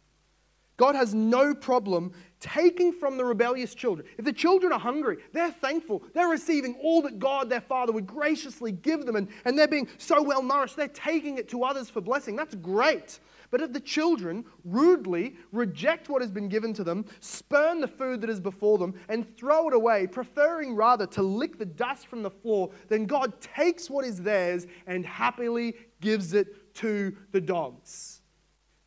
God 0.77 0.95
has 0.95 1.13
no 1.13 1.53
problem 1.53 2.13
taking 2.39 2.91
from 2.91 3.17
the 3.17 3.23
rebellious 3.23 3.75
children. 3.75 4.07
If 4.17 4.25
the 4.25 4.33
children 4.33 4.73
are 4.73 4.79
hungry, 4.79 5.17
they're 5.31 5.51
thankful. 5.51 6.03
They're 6.13 6.27
receiving 6.27 6.75
all 6.81 7.03
that 7.03 7.19
God, 7.19 7.49
their 7.49 7.61
Father, 7.61 7.93
would 7.93 8.07
graciously 8.07 8.71
give 8.71 9.05
them, 9.05 9.15
and, 9.15 9.27
and 9.45 9.57
they're 9.57 9.67
being 9.67 9.87
so 9.99 10.21
well 10.23 10.41
nourished, 10.41 10.75
they're 10.75 10.87
taking 10.87 11.37
it 11.37 11.47
to 11.49 11.63
others 11.63 11.89
for 11.89 12.01
blessing. 12.01 12.35
That's 12.35 12.55
great. 12.55 13.19
But 13.53 13.61
if 13.61 13.71
the 13.71 13.79
children 13.79 14.45
rudely 14.65 15.35
reject 15.51 16.09
what 16.09 16.23
has 16.23 16.31
been 16.31 16.49
given 16.49 16.73
to 16.73 16.83
them, 16.83 17.05
spurn 17.19 17.81
the 17.81 17.87
food 17.87 18.19
that 18.21 18.29
is 18.31 18.39
before 18.39 18.79
them, 18.79 18.95
and 19.09 19.37
throw 19.37 19.67
it 19.67 19.75
away, 19.75 20.07
preferring 20.07 20.73
rather 20.75 21.05
to 21.05 21.21
lick 21.21 21.59
the 21.59 21.65
dust 21.67 22.07
from 22.07 22.23
the 22.23 22.31
floor, 22.31 22.71
then 22.89 23.05
God 23.05 23.39
takes 23.41 23.91
what 23.91 24.05
is 24.05 24.19
theirs 24.19 24.65
and 24.87 25.05
happily 25.05 25.75
gives 26.01 26.33
it 26.33 26.73
to 26.77 27.15
the 27.31 27.39
dogs. 27.39 28.21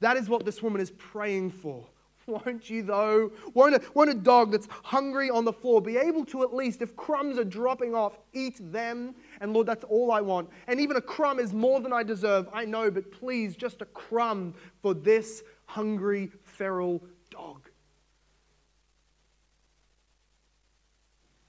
That 0.01 0.17
is 0.17 0.29
what 0.29 0.45
this 0.45 0.61
woman 0.61 0.81
is 0.81 0.91
praying 0.91 1.53
for. 1.53 1.87
Won't 2.27 2.69
you, 2.69 2.83
though? 2.83 3.31
Won't 3.55 3.77
a, 3.77 3.83
won't 3.95 4.11
a 4.11 4.15
dog 4.15 4.51
that's 4.51 4.67
hungry 4.83 5.31
on 5.31 5.45
the 5.45 5.53
floor 5.53 5.81
be 5.81 5.97
able 5.97 6.25
to 6.25 6.43
at 6.43 6.53
least, 6.53 6.83
if 6.83 6.97
crumbs 6.97 7.39
are 7.39 7.45
dropping 7.45 7.95
off, 7.95 8.19
eat 8.33 8.59
them? 8.73 9.15
And 9.41 9.53
Lord, 9.53 9.67
that's 9.67 9.85
all 9.85 10.11
I 10.11 10.21
want. 10.21 10.51
And 10.67 10.81
even 10.81 10.97
a 10.97 11.01
crumb 11.01 11.39
is 11.39 11.53
more 11.53 11.81
than 11.81 11.93
I 11.93 12.03
deserve, 12.03 12.49
I 12.53 12.65
know, 12.65 12.91
but 12.91 13.11
please, 13.13 13.57
just 13.57 13.83
a 13.83 13.87
crumb 13.87 14.55
for 14.83 14.95
this 14.95 15.43
hungry, 15.67 16.31
feral 16.43 17.03
dog. 17.31 17.69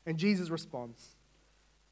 And 0.06 0.18
Jesus 0.18 0.50
responds. 0.50 1.16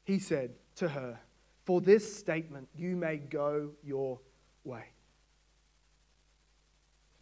He 0.04 0.18
said 0.18 0.52
to 0.76 0.88
her, 0.88 1.18
For 1.64 1.80
this 1.80 2.16
statement, 2.16 2.68
you 2.76 2.96
may 2.96 3.16
go 3.16 3.70
your 3.84 4.20
way. 4.64 4.84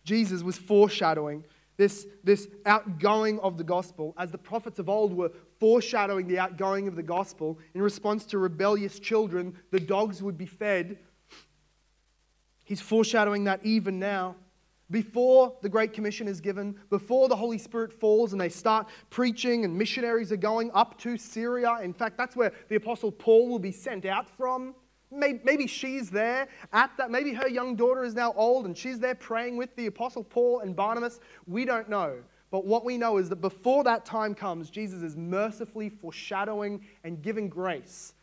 Jesus 0.04 0.42
was 0.42 0.58
foreshadowing 0.58 1.44
this, 1.76 2.06
this 2.22 2.48
outgoing 2.66 3.40
of 3.40 3.58
the 3.58 3.64
gospel, 3.64 4.14
as 4.16 4.30
the 4.30 4.38
prophets 4.38 4.78
of 4.78 4.88
old 4.88 5.12
were 5.12 5.32
foreshadowing 5.64 6.29
the 6.29 6.38
outgoing 6.38 6.87
of 6.88 6.94
the 6.94 7.03
gospel. 7.03 7.59
In 7.72 7.81
response 7.81 8.27
to 8.27 8.37
rebellious 8.37 8.98
children, 8.98 9.57
the 9.70 9.81
dogs 9.81 10.22
would 10.22 10.37
be 10.37 10.44
fed. 10.44 10.98
He's 12.64 12.83
foreshadowing 12.83 13.44
that 13.44 13.61
even 13.64 13.98
now. 13.98 14.37
Before 14.90 15.57
the 15.62 15.70
Great 15.70 15.94
Commission 15.94 16.29
is 16.29 16.38
given, 16.38 16.79
before 16.90 17.31
the 17.31 17.37
Holy 17.37 17.57
Spirit 17.57 17.94
falls 17.94 18.33
and 18.33 18.40
they 18.42 18.50
start 18.50 18.90
preaching 19.09 19.64
and 19.64 19.74
missionaries 19.74 20.31
are 20.33 20.37
going 20.37 20.70
up 20.74 20.98
to 20.98 21.16
Syria. 21.16 21.79
In 21.83 21.94
fact, 21.94 22.18
that's 22.18 22.37
where 22.37 22.53
the 22.68 22.77
Apostle 22.77 23.11
Paul 23.11 23.48
will 23.48 23.59
be 23.59 23.72
sent 23.72 24.05
out 24.05 24.29
from. 24.37 24.74
Maybe, 25.11 25.66
she's 25.66 26.11
there 26.11 26.46
at 26.74 26.90
that. 26.98 27.11
Maybe 27.11 27.33
her 27.33 27.48
young 27.48 27.74
daughter 27.74 28.05
is 28.05 28.14
now 28.14 28.35
old 28.37 28.66
and 28.66 28.77
she's 28.77 29.00
there 29.00 29.14
praying 29.14 29.57
with 29.57 29.74
the 29.77 29.87
Apostle 29.87 30.24
Paul 30.24 30.61
and 30.61 30.77
Barnabas. 30.77 31.20
We 31.46 31.64
don't 31.64 31.88
know. 31.88 32.18
But 32.54 32.66
what 32.66 32.84
we 32.84 32.98
know 32.98 33.16
is 33.16 33.30
that 33.30 33.40
before 33.40 33.82
that 33.82 34.04
time 34.04 34.32
comes, 34.32 34.70
Jesus 34.70 35.02
is 35.02 35.16
mercifully 35.16 35.88
foreshadowing 35.88 36.86
and 37.02 37.20
giving 37.20 37.48
grace 37.48 38.14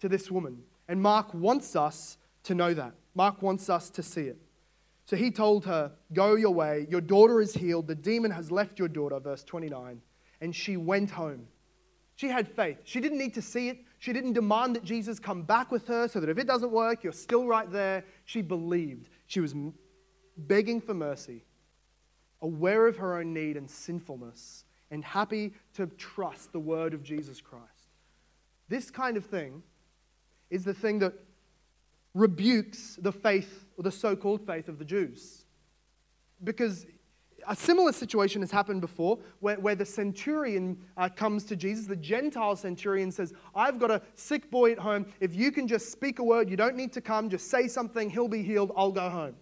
to 0.00 0.08
this 0.10 0.30
woman. 0.30 0.58
And 0.86 1.00
Mark 1.00 1.32
wants 1.32 1.74
us 1.74 2.18
to 2.42 2.54
know 2.54 2.74
that. 2.74 2.92
Mark 3.14 3.40
wants 3.40 3.70
us 3.70 3.88
to 3.88 4.02
see 4.02 4.24
it. 4.24 4.36
So 5.06 5.16
he 5.16 5.30
told 5.30 5.64
her, 5.64 5.92
Go 6.12 6.34
your 6.34 6.52
way, 6.52 6.88
your 6.90 7.00
daughter 7.00 7.40
is 7.40 7.54
healed, 7.54 7.86
the 7.86 7.94
demon 7.94 8.30
has 8.32 8.50
left 8.50 8.78
your 8.78 8.86
daughter, 8.86 9.18
verse 9.18 9.44
29. 9.44 10.02
And 10.42 10.54
she 10.54 10.76
went 10.76 11.10
home. 11.10 11.46
She 12.16 12.28
had 12.28 12.46
faith. 12.48 12.80
She 12.84 13.00
didn't 13.00 13.16
need 13.16 13.32
to 13.32 13.40
see 13.40 13.70
it, 13.70 13.78
she 13.98 14.12
didn't 14.12 14.34
demand 14.34 14.76
that 14.76 14.84
Jesus 14.84 15.18
come 15.18 15.42
back 15.42 15.72
with 15.72 15.86
her 15.86 16.06
so 16.06 16.20
that 16.20 16.28
if 16.28 16.36
it 16.36 16.46
doesn't 16.46 16.70
work, 16.70 17.02
you're 17.02 17.14
still 17.14 17.46
right 17.46 17.72
there. 17.72 18.04
She 18.26 18.42
believed. 18.42 19.08
She 19.26 19.40
was 19.40 19.54
begging 20.36 20.82
for 20.82 20.92
mercy, 20.92 21.44
aware 22.42 22.86
of 22.86 22.96
her 22.96 23.18
own 23.18 23.32
need 23.34 23.56
and 23.56 23.70
sinfulness, 23.70 24.64
and 24.90 25.04
happy 25.04 25.52
to 25.74 25.86
trust 25.86 26.52
the 26.52 26.60
word 26.60 26.94
of 26.94 27.02
Jesus 27.02 27.40
Christ. 27.40 27.64
This 28.68 28.90
kind 28.90 29.16
of 29.16 29.24
thing 29.26 29.62
is 30.48 30.64
the 30.64 30.74
thing 30.74 30.98
that 31.00 31.12
rebukes 32.14 32.96
the 33.00 33.12
faith, 33.12 33.66
or 33.76 33.84
the 33.84 33.92
so 33.92 34.16
called 34.16 34.44
faith 34.46 34.68
of 34.68 34.78
the 34.78 34.84
Jews. 34.84 35.44
Because 36.42 36.86
a 37.46 37.56
similar 37.56 37.92
situation 37.92 38.42
has 38.42 38.50
happened 38.50 38.80
before 38.80 39.18
where, 39.40 39.58
where 39.60 39.74
the 39.74 39.84
centurion 39.84 40.78
uh, 40.96 41.08
comes 41.08 41.44
to 41.44 41.56
Jesus. 41.56 41.86
The 41.86 41.96
Gentile 41.96 42.56
centurion 42.56 43.10
says, 43.10 43.32
I've 43.54 43.78
got 43.78 43.90
a 43.90 44.02
sick 44.14 44.50
boy 44.50 44.72
at 44.72 44.78
home. 44.78 45.06
If 45.20 45.34
you 45.34 45.52
can 45.52 45.66
just 45.66 45.90
speak 45.90 46.18
a 46.18 46.24
word, 46.24 46.50
you 46.50 46.56
don't 46.56 46.76
need 46.76 46.92
to 46.94 47.00
come, 47.00 47.30
just 47.30 47.50
say 47.50 47.68
something, 47.68 48.10
he'll 48.10 48.28
be 48.28 48.42
healed, 48.42 48.72
I'll 48.76 48.92
go 48.92 49.08
home. 49.08 49.36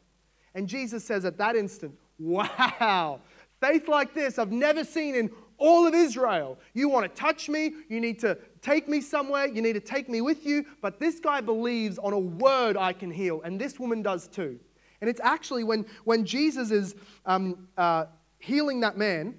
And 0.54 0.68
Jesus 0.68 1.04
says 1.04 1.24
at 1.24 1.38
that 1.38 1.56
instant, 1.56 1.94
Wow, 2.18 3.20
faith 3.60 3.88
like 3.88 4.14
this 4.14 4.38
I've 4.38 4.52
never 4.52 4.84
seen 4.84 5.14
in 5.14 5.30
all 5.56 5.86
of 5.86 5.94
Israel. 5.94 6.58
You 6.72 6.88
want 6.88 7.12
to 7.12 7.20
touch 7.20 7.48
me, 7.48 7.72
you 7.88 8.00
need 8.00 8.18
to 8.20 8.38
take 8.62 8.88
me 8.88 9.00
somewhere, 9.00 9.46
you 9.46 9.60
need 9.60 9.74
to 9.74 9.80
take 9.80 10.08
me 10.08 10.20
with 10.20 10.46
you. 10.46 10.64
But 10.80 11.00
this 11.00 11.20
guy 11.20 11.40
believes 11.40 11.98
on 11.98 12.12
a 12.12 12.18
word 12.18 12.76
I 12.76 12.92
can 12.92 13.10
heal, 13.10 13.42
and 13.42 13.60
this 13.60 13.78
woman 13.78 14.02
does 14.02 14.28
too. 14.28 14.58
And 15.00 15.08
it's 15.08 15.20
actually 15.20 15.64
when, 15.64 15.86
when 16.04 16.24
Jesus 16.24 16.70
is 16.70 16.94
um, 17.24 17.68
uh, 17.76 18.06
healing 18.38 18.80
that 18.80 18.96
man, 18.96 19.36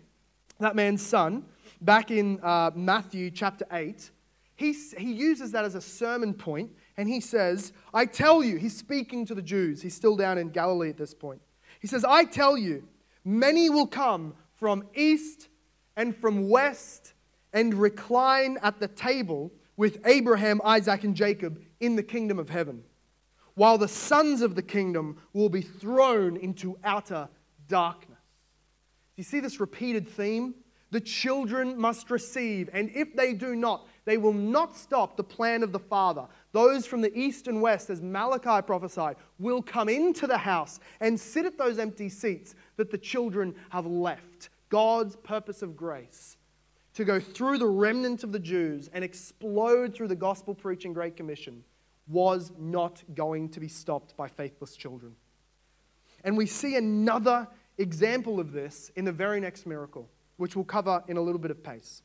that 0.60 0.76
man's 0.76 1.06
son, 1.06 1.46
back 1.82 2.12
in 2.12 2.40
uh, 2.44 2.72
Matthew 2.76 3.32
chapter 3.32 3.66
8, 3.72 4.12
he, 4.56 4.74
he 4.98 5.14
uses 5.14 5.52
that 5.52 5.64
as 5.64 5.76
a 5.76 5.82
sermon 5.82 6.34
point 6.34 6.72
and 6.98 7.08
he 7.08 7.22
says, 7.22 7.72
I 7.94 8.06
tell 8.06 8.44
you, 8.44 8.58
he's 8.58 8.76
speaking 8.76 9.26
to 9.28 9.36
the 9.36 9.42
Jews. 9.42 9.82
He's 9.82 9.96
still 9.96 10.18
down 10.18 10.38
in 10.38 10.50
Galilee 10.50 10.90
at 10.90 10.98
this 10.98 11.14
point. 11.14 11.42
He 11.80 11.88
says, 11.88 12.04
I 12.04 12.26
tell 12.26 12.58
you, 12.58 12.88
many 13.24 13.70
will 13.70 13.88
come 13.88 14.36
from 14.58 14.84
east 14.94 15.48
and 15.96 16.16
from 16.16 16.50
west 16.50 17.14
and 17.54 17.74
recline 17.74 18.58
at 18.62 18.80
the 18.80 18.88
table 18.88 19.52
with 19.78 20.00
Abraham, 20.06 20.62
Isaac, 20.64 21.04
and 21.04 21.16
Jacob 21.16 21.62
in 21.80 21.96
the 21.96 22.04
kingdom 22.04 22.38
of 22.38 22.50
heaven, 22.50 22.84
while 23.56 23.78
the 23.78 23.88
sons 23.88 24.42
of 24.42 24.56
the 24.56 24.62
kingdom 24.62 25.18
will 25.34 25.50
be 25.50 25.62
thrown 25.62 26.36
into 26.36 26.78
outer 26.84 27.30
darkness. 27.68 28.20
Do 29.16 29.22
you 29.22 29.24
see 29.24 29.40
this 29.40 29.60
repeated 29.60 30.08
theme? 30.08 30.56
The 30.92 31.00
children 31.00 31.80
must 31.80 32.10
receive, 32.10 32.70
and 32.74 32.90
if 32.94 33.16
they 33.16 33.34
do 33.34 33.56
not, 33.56 33.88
they 34.10 34.18
will 34.18 34.34
not 34.34 34.76
stop 34.76 35.16
the 35.16 35.24
plan 35.24 35.62
of 35.62 35.72
the 35.72 35.78
Father. 35.78 36.26
Those 36.52 36.88
from 36.88 37.02
the 37.02 37.16
east 37.16 37.48
and 37.48 37.62
west, 37.62 37.92
as 37.92 38.02
Malachi 38.02 38.66
prophesied, 38.66 39.18
will 39.38 39.62
come 39.62 39.88
into 39.88 40.26
the 40.26 40.40
house 40.40 40.80
and 41.00 41.20
sit 41.20 41.46
at 41.46 41.60
those 41.60 41.78
empty 41.78 42.10
seats 42.10 42.56
that 42.78 42.90
the 42.90 42.98
children 42.98 43.54
have 43.70 43.86
left. 43.86 44.50
God's 44.70 45.16
purpose 45.16 45.62
of 45.62 45.78
grace 45.78 46.38
to 46.96 47.06
go 47.06 47.20
through 47.20 47.60
the 47.60 47.68
remnant 47.68 48.24
of 48.24 48.32
the 48.32 48.40
Jews 48.40 48.90
and 48.94 49.04
explode 49.04 49.94
through 49.94 50.08
the 50.08 50.16
gospel 50.16 50.56
preaching 50.56 50.92
Great 50.92 51.16
Commission 51.16 51.64
was 52.08 52.52
not 52.58 53.04
going 53.14 53.48
to 53.50 53.60
be 53.60 53.68
stopped 53.68 54.18
by 54.18 54.28
faithless 54.28 54.76
children. 54.76 55.16
And 56.24 56.36
we 56.36 56.48
see 56.48 56.78
another 56.78 57.48
example 57.78 58.40
of 58.40 58.54
this 58.54 58.90
in 58.96 59.06
the 59.06 59.12
very 59.12 59.40
next 59.40 59.68
miracle, 59.68 60.10
which 60.38 60.56
we'll 60.56 60.66
cover 60.66 61.04
in 61.08 61.18
a 61.18 61.22
little 61.22 61.40
bit 61.40 61.52
of 61.52 61.64
pace. 61.64 62.02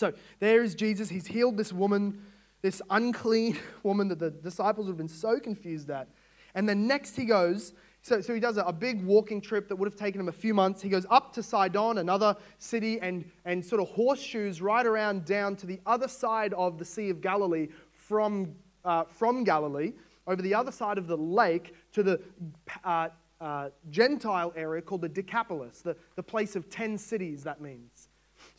So 0.00 0.14
there 0.38 0.62
is 0.62 0.74
Jesus. 0.74 1.10
He's 1.10 1.26
healed 1.26 1.58
this 1.58 1.74
woman, 1.74 2.22
this 2.62 2.80
unclean 2.88 3.58
woman 3.82 4.08
that 4.08 4.18
the 4.18 4.30
disciples 4.30 4.86
would 4.86 4.92
have 4.92 4.98
been 4.98 5.08
so 5.08 5.38
confused 5.38 5.90
at. 5.90 6.08
And 6.54 6.66
then 6.66 6.86
next 6.86 7.16
he 7.16 7.26
goes 7.26 7.74
so, 8.02 8.22
so 8.22 8.32
he 8.32 8.40
does 8.40 8.56
a, 8.56 8.62
a, 8.62 8.72
big 8.72 9.04
walking 9.04 9.42
trip 9.42 9.68
that 9.68 9.76
would 9.76 9.84
have 9.84 9.98
taken 9.98 10.22
him 10.22 10.28
a 10.28 10.32
few 10.32 10.54
months. 10.54 10.80
He 10.80 10.88
goes 10.88 11.04
up 11.10 11.34
to 11.34 11.42
Sidon, 11.42 11.98
another 11.98 12.34
city, 12.58 12.98
and, 12.98 13.30
and 13.44 13.62
sort 13.62 13.82
of 13.82 13.90
horseshoes 13.90 14.62
right 14.62 14.86
around 14.86 15.26
down 15.26 15.54
to 15.56 15.66
the 15.66 15.78
other 15.84 16.08
side 16.08 16.54
of 16.54 16.78
the 16.78 16.84
Sea 16.86 17.10
of 17.10 17.20
Galilee 17.20 17.68
from, 17.92 18.54
uh, 18.86 19.04
from 19.04 19.44
Galilee, 19.44 19.92
over 20.26 20.40
the 20.40 20.54
other 20.54 20.72
side 20.72 20.96
of 20.96 21.08
the 21.08 21.16
lake 21.16 21.74
to 21.92 22.02
the 22.02 22.22
uh, 22.84 23.08
uh, 23.38 23.68
Gentile 23.90 24.54
area 24.56 24.80
called 24.80 25.02
the 25.02 25.08
Decapolis, 25.08 25.82
the, 25.82 25.94
the 26.16 26.22
place 26.22 26.56
of 26.56 26.70
10 26.70 26.96
cities, 26.96 27.44
that 27.44 27.60
means. 27.60 27.89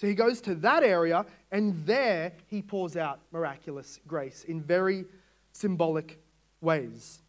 So 0.01 0.07
he 0.07 0.15
goes 0.15 0.41
to 0.41 0.55
that 0.55 0.81
area, 0.81 1.27
and 1.51 1.85
there 1.85 2.33
he 2.47 2.63
pours 2.63 2.97
out 2.97 3.19
miraculous 3.31 3.99
grace 4.07 4.45
in 4.45 4.59
very 4.59 5.05
symbolic 5.51 6.19
ways. 6.59 7.21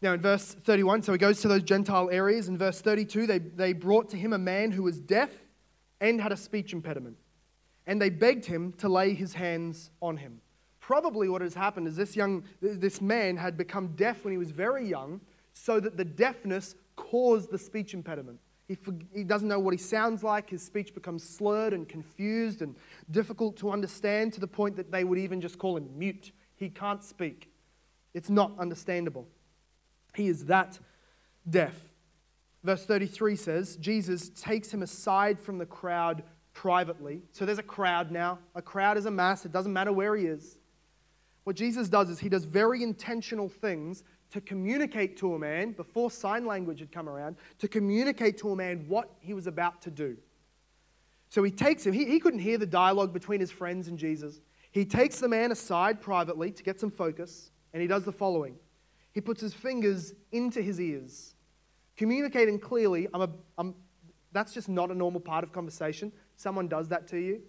Now, 0.00 0.14
in 0.14 0.22
verse 0.22 0.54
31, 0.64 1.02
so 1.02 1.12
he 1.12 1.18
goes 1.18 1.42
to 1.42 1.48
those 1.48 1.62
Gentile 1.62 2.08
areas. 2.08 2.48
In 2.48 2.56
verse 2.56 2.80
32, 2.80 3.26
they, 3.26 3.38
they 3.38 3.74
brought 3.74 4.08
to 4.08 4.16
him 4.16 4.32
a 4.32 4.38
man 4.38 4.70
who 4.70 4.82
was 4.82 4.98
deaf 4.98 5.28
and 6.00 6.22
had 6.22 6.32
a 6.32 6.38
speech 6.38 6.72
impediment. 6.72 7.18
And 7.86 8.00
they 8.00 8.08
begged 8.08 8.46
him 8.46 8.72
to 8.78 8.88
lay 8.88 9.12
his 9.12 9.34
hands 9.34 9.90
on 10.00 10.16
him. 10.16 10.40
Probably 10.80 11.28
what 11.28 11.42
has 11.42 11.52
happened 11.52 11.86
is 11.86 11.96
this 11.96 12.16
young, 12.16 12.44
this 12.62 13.02
man 13.02 13.36
had 13.36 13.58
become 13.58 13.88
deaf 13.88 14.24
when 14.24 14.32
he 14.32 14.38
was 14.38 14.52
very 14.52 14.88
young, 14.88 15.20
so 15.52 15.78
that 15.78 15.98
the 15.98 16.04
deafness 16.06 16.76
caused 16.96 17.50
the 17.50 17.58
speech 17.58 17.92
impediment. 17.92 18.40
He, 18.68 18.76
he 19.14 19.24
doesn't 19.24 19.48
know 19.48 19.58
what 19.58 19.72
he 19.72 19.78
sounds 19.78 20.22
like. 20.22 20.50
His 20.50 20.62
speech 20.62 20.94
becomes 20.94 21.22
slurred 21.22 21.72
and 21.72 21.88
confused 21.88 22.60
and 22.60 22.76
difficult 23.10 23.56
to 23.58 23.70
understand 23.70 24.34
to 24.34 24.40
the 24.40 24.46
point 24.46 24.76
that 24.76 24.92
they 24.92 25.04
would 25.04 25.18
even 25.18 25.40
just 25.40 25.58
call 25.58 25.76
him 25.76 25.88
mute. 25.98 26.32
He 26.56 26.68
can't 26.68 27.02
speak. 27.02 27.50
It's 28.12 28.28
not 28.28 28.52
understandable. 28.58 29.26
He 30.14 30.28
is 30.28 30.44
that 30.46 30.78
deaf. 31.48 31.74
Verse 32.62 32.84
33 32.84 33.36
says, 33.36 33.76
Jesus 33.76 34.28
takes 34.30 34.72
him 34.72 34.82
aside 34.82 35.40
from 35.40 35.58
the 35.58 35.66
crowd 35.66 36.22
privately. 36.52 37.22
So 37.32 37.46
there's 37.46 37.58
a 37.58 37.62
crowd 37.62 38.10
now. 38.10 38.38
A 38.54 38.60
crowd 38.60 38.98
is 38.98 39.06
a 39.06 39.10
mass. 39.10 39.46
It 39.46 39.52
doesn't 39.52 39.72
matter 39.72 39.92
where 39.92 40.16
he 40.16 40.26
is. 40.26 40.58
What 41.44 41.56
Jesus 41.56 41.88
does 41.88 42.10
is 42.10 42.18
he 42.18 42.28
does 42.28 42.44
very 42.44 42.82
intentional 42.82 43.48
things 43.48 44.02
to 44.30 44.40
communicate 44.40 45.16
to 45.18 45.34
a 45.34 45.38
man, 45.38 45.72
before 45.72 46.10
sign 46.10 46.46
language 46.46 46.80
had 46.80 46.92
come 46.92 47.08
around, 47.08 47.36
to 47.58 47.68
communicate 47.68 48.38
to 48.38 48.50
a 48.50 48.56
man 48.56 48.84
what 48.88 49.10
he 49.20 49.34
was 49.34 49.46
about 49.46 49.80
to 49.82 49.90
do. 49.90 50.16
So 51.30 51.42
he 51.42 51.50
takes 51.50 51.86
him, 51.86 51.92
he, 51.92 52.04
he 52.04 52.20
couldn't 52.20 52.40
hear 52.40 52.58
the 52.58 52.66
dialogue 52.66 53.12
between 53.12 53.40
his 53.40 53.50
friends 53.50 53.88
and 53.88 53.98
Jesus. 53.98 54.40
He 54.70 54.84
takes 54.84 55.18
the 55.20 55.28
man 55.28 55.52
aside 55.52 56.00
privately 56.00 56.50
to 56.50 56.62
get 56.62 56.78
some 56.78 56.90
focus, 56.90 57.50
and 57.72 57.80
he 57.80 57.88
does 57.88 58.04
the 58.04 58.12
following 58.12 58.56
he 59.18 59.20
puts 59.20 59.40
his 59.40 59.52
fingers 59.52 60.14
into 60.30 60.62
his 60.62 60.80
ears, 60.80 61.34
communicating 61.96 62.56
clearly. 62.56 63.08
I'm 63.12 63.22
a, 63.22 63.30
I'm, 63.58 63.74
that's 64.30 64.54
just 64.54 64.68
not 64.68 64.92
a 64.92 64.94
normal 64.94 65.20
part 65.20 65.42
of 65.42 65.52
conversation. 65.52 66.12
Someone 66.36 66.68
does 66.68 66.86
that 66.90 67.08
to 67.08 67.18
you, 67.18 67.40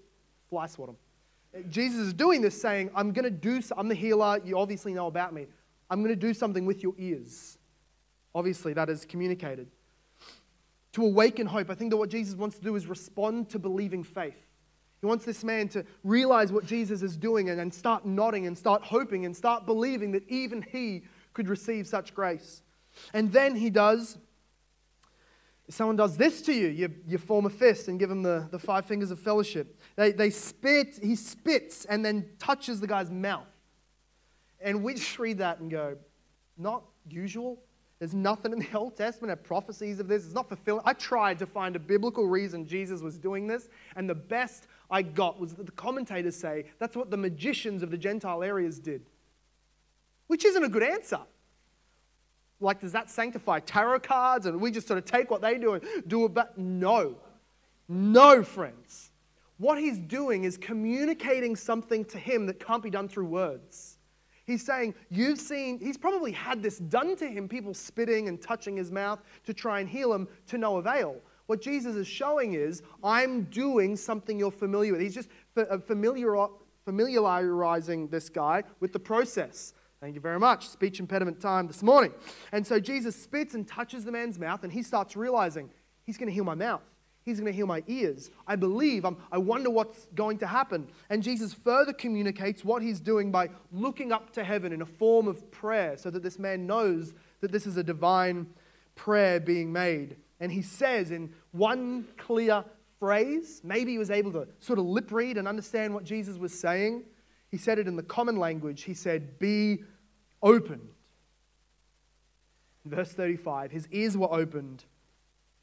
fly 0.50 0.66
swat 0.66 0.88
them. 0.88 1.70
Jesus 1.70 2.00
is 2.00 2.14
doing 2.14 2.42
this 2.42 2.60
saying, 2.60 2.90
I'm 2.96 3.12
going 3.12 3.26
to 3.26 3.30
do, 3.30 3.62
I'm 3.78 3.88
the 3.88 3.94
healer, 3.94 4.40
you 4.44 4.58
obviously 4.58 4.94
know 4.94 5.06
about 5.06 5.32
me. 5.32 5.46
I'm 5.90 6.04
going 6.04 6.14
to 6.14 6.28
do 6.28 6.34
something 6.34 6.66
with 6.66 6.84
your 6.84 6.94
ears. 6.98 7.58
Obviously, 8.36 8.74
that 8.74 8.90
is 8.90 9.06
communicated. 9.06 9.68
To 10.94 11.06
awaken 11.06 11.48
hope, 11.48 11.70
I 11.70 11.76
think 11.76 11.92
that 11.92 11.98
what 11.98 12.10
Jesus 12.10 12.36
wants 12.36 12.58
to 12.58 12.64
do 12.64 12.76
is 12.76 12.88
respond 12.88 13.50
to 13.50 13.60
believing 13.60 14.04
faith. 14.04 14.38
He 15.02 15.06
wants 15.06 15.24
this 15.24 15.44
man 15.44 15.70
to 15.70 15.86
realize 16.04 16.52
what 16.52 16.66
Jesus 16.66 17.02
is 17.02 17.16
doing 17.16 17.50
and, 17.50 17.60
and 17.60 17.74
start 17.74 18.06
nodding 18.06 18.48
and 18.48 18.58
start 18.58 18.84
hoping 18.84 19.26
and 19.26 19.36
start 19.36 19.66
believing 19.66 20.12
that 20.12 20.28
even 20.28 20.62
he 20.62 21.04
could 21.34 21.48
receive 21.48 21.88
such 21.88 22.14
grace. 22.14 22.62
And 23.14 23.32
then 23.32 23.56
he 23.56 23.70
does, 23.70 24.18
if 25.68 25.76
someone 25.76 25.96
does 25.96 26.18
this 26.18 26.42
to 26.44 26.54
you, 26.54 26.68
you, 26.68 26.94
you 27.08 27.18
form 27.18 27.46
a 27.46 27.50
fist 27.50 27.88
and 27.88 27.98
give 27.98 28.12
him 28.12 28.24
the, 28.24 28.48
the 28.52 28.60
five 28.60 28.86
fingers 28.86 29.10
of 29.12 29.20
fellowship. 29.20 29.80
They, 29.96 30.12
they 30.12 30.32
spit, 30.32 31.00
he 31.02 31.16
spits 31.16 31.86
and 31.86 32.04
then 32.04 32.30
touches 32.38 32.82
the 32.82 32.88
guy's 32.88 33.10
mouth. 33.10 33.48
And 34.62 34.84
we 34.84 34.94
just 34.94 35.18
read 35.20 35.38
that 35.38 35.60
and 35.60 35.72
go, 35.72 35.98
not 36.58 36.84
usual. 37.10 37.62
There's 38.00 38.14
nothing 38.14 38.54
in 38.54 38.60
the 38.60 38.68
Old 38.74 38.96
Testament 38.98 39.30
that 39.30 39.44
prophecies 39.44 40.00
of 40.00 40.08
this. 40.08 40.26
It's 40.26 40.34
not 40.34 40.48
fulfilling. 40.48 40.84
I 40.86 40.94
tried 40.94 41.40
to 41.40 41.46
find 41.46 41.76
a 41.76 41.80
biblical 41.80 42.28
reason 42.28 42.68
Jesus 42.68 43.02
was 43.02 43.18
doing 43.18 43.48
this, 43.48 43.70
and 43.96 44.10
the 44.10 44.16
best 44.16 44.68
I 44.92 45.02
got 45.02 45.40
was 45.40 45.54
that 45.54 45.66
the 45.66 45.72
commentators 45.74 46.36
say 46.36 46.66
that's 46.80 46.96
what 46.96 47.12
the 47.12 47.18
magicians 47.18 47.84
of 47.84 47.92
the 47.92 47.98
Gentile 47.98 48.44
areas 48.44 48.80
did 48.80 49.06
which 50.30 50.46
isn't 50.46 50.64
a 50.64 50.70
good 50.70 50.84
answer. 50.84 51.20
Like, 52.62 52.80
does 52.80 52.92
that 52.92 53.10
sanctify 53.10 53.62
tarot 53.62 54.02
cards 54.02 54.46
and 54.46 54.62
we 54.62 54.70
just 54.70 54.88
sort 54.88 55.00
of 55.00 55.06
take 55.06 55.32
what 55.32 55.42
they 55.42 55.58
do 55.58 55.74
and 55.74 55.84
do 56.08 56.26
it? 56.26 56.36
But 56.36 56.56
no, 56.56 57.16
no, 57.88 58.44
friends. 58.44 59.10
What 59.58 59.80
he's 59.80 59.98
doing 59.98 60.44
is 60.44 60.56
communicating 60.56 61.56
something 61.56 62.06
to 62.06 62.20
him 62.20 62.46
that 62.46 62.64
can't 62.64 62.84
be 62.84 62.92
done 62.92 63.10
through 63.10 63.26
words. 63.26 63.98
He's 64.50 64.66
saying, 64.66 64.96
You've 65.12 65.40
seen, 65.40 65.78
he's 65.78 65.96
probably 65.96 66.32
had 66.32 66.64
this 66.64 66.80
done 66.80 67.16
to 67.18 67.28
him, 67.28 67.48
people 67.48 67.76
spitting 67.76 68.28
and 68.28 68.42
touching 68.42 68.76
his 68.76 68.92
mouth 68.92 69.22
to 69.46 69.54
try 69.54 69.80
and 69.80 69.88
heal 69.88 70.12
him 70.12 70.28
to 70.48 70.58
no 70.58 70.78
avail. 70.78 71.18
What 71.46 71.62
Jesus 71.62 71.96
is 71.96 72.08
showing 72.08 72.56
is, 72.56 72.82
I'm 73.04 73.44
doing 73.44 73.96
something 73.96 74.40
you're 74.40 74.50
familiar 74.50 74.94
with. 74.94 75.02
He's 75.02 75.14
just 75.14 75.30
uh, 75.56 75.78
familiar, 75.78 76.36
uh, 76.36 76.48
familiarizing 76.84 78.08
this 78.08 78.28
guy 78.28 78.64
with 78.80 78.92
the 78.92 79.00
process. 79.00 79.76
Thank 80.02 80.16
you 80.16 80.22
very 80.22 80.40
much. 80.40 80.68
Speech 80.68 81.00
impediment 81.00 81.40
time 81.40 81.68
this 81.68 81.84
morning. 81.84 82.12
And 82.52 82.66
so 82.66 82.80
Jesus 82.80 83.16
spits 83.16 83.54
and 83.54 83.68
touches 83.68 84.04
the 84.04 84.12
man's 84.12 84.40
mouth, 84.40 84.64
and 84.64 84.74
he 84.74 84.82
starts 84.82 85.16
realizing 85.16 85.70
he's 86.08 86.18
going 86.18 86.28
to 86.28 86.34
heal 86.34 86.44
my 86.44 86.56
mouth. 86.56 86.82
He's 87.30 87.40
going 87.40 87.52
to 87.52 87.56
heal 87.56 87.68
my 87.68 87.84
ears. 87.88 88.32
I 88.48 88.56
believe. 88.56 89.06
I'm, 89.06 89.18
I 89.32 89.38
wonder 89.38 89.70
what's 89.70 90.08
going 90.16 90.38
to 90.40 90.48
happen. 90.48 90.88
And 91.10 91.24
Jesus 91.24 91.54
further 91.54 91.94
communicates 91.94 92.66
what 92.66 92.82
he's 92.82 93.00
doing 93.00 93.32
by 93.32 93.50
looking 93.72 94.12
up 94.12 94.32
to 94.34 94.44
heaven 94.44 94.74
in 94.74 94.82
a 94.82 94.86
form 94.86 95.28
of 95.28 95.50
prayer 95.52 95.98
so 95.98 96.10
that 96.10 96.24
this 96.24 96.40
man 96.40 96.68
knows 96.68 97.14
that 97.42 97.52
this 97.52 97.66
is 97.66 97.78
a 97.78 97.84
divine 97.84 98.48
prayer 98.96 99.40
being 99.40 99.72
made. 99.72 100.18
And 100.40 100.52
he 100.52 100.62
says 100.62 101.12
in 101.12 101.34
one 101.52 102.08
clear 102.18 102.64
phrase, 103.00 103.62
maybe 103.64 103.92
he 103.92 103.98
was 103.98 104.12
able 104.12 104.32
to 104.34 104.48
sort 104.60 104.80
of 104.80 104.86
lip 104.86 105.12
read 105.12 105.38
and 105.38 105.48
understand 105.48 105.94
what 105.94 106.04
Jesus 106.04 106.38
was 106.38 106.58
saying. 106.58 107.04
He 107.50 107.58
said 107.58 107.80
it 107.80 107.88
in 107.88 107.96
the 107.96 108.04
common 108.04 108.38
language. 108.38 108.84
He 108.84 108.94
said, 108.94 109.40
Be 109.40 109.84
opened. 110.42 110.90
Verse 112.86 113.12
35, 113.12 113.72
his 113.72 113.88
ears 113.92 114.18
were 114.18 114.32
opened 114.32 114.84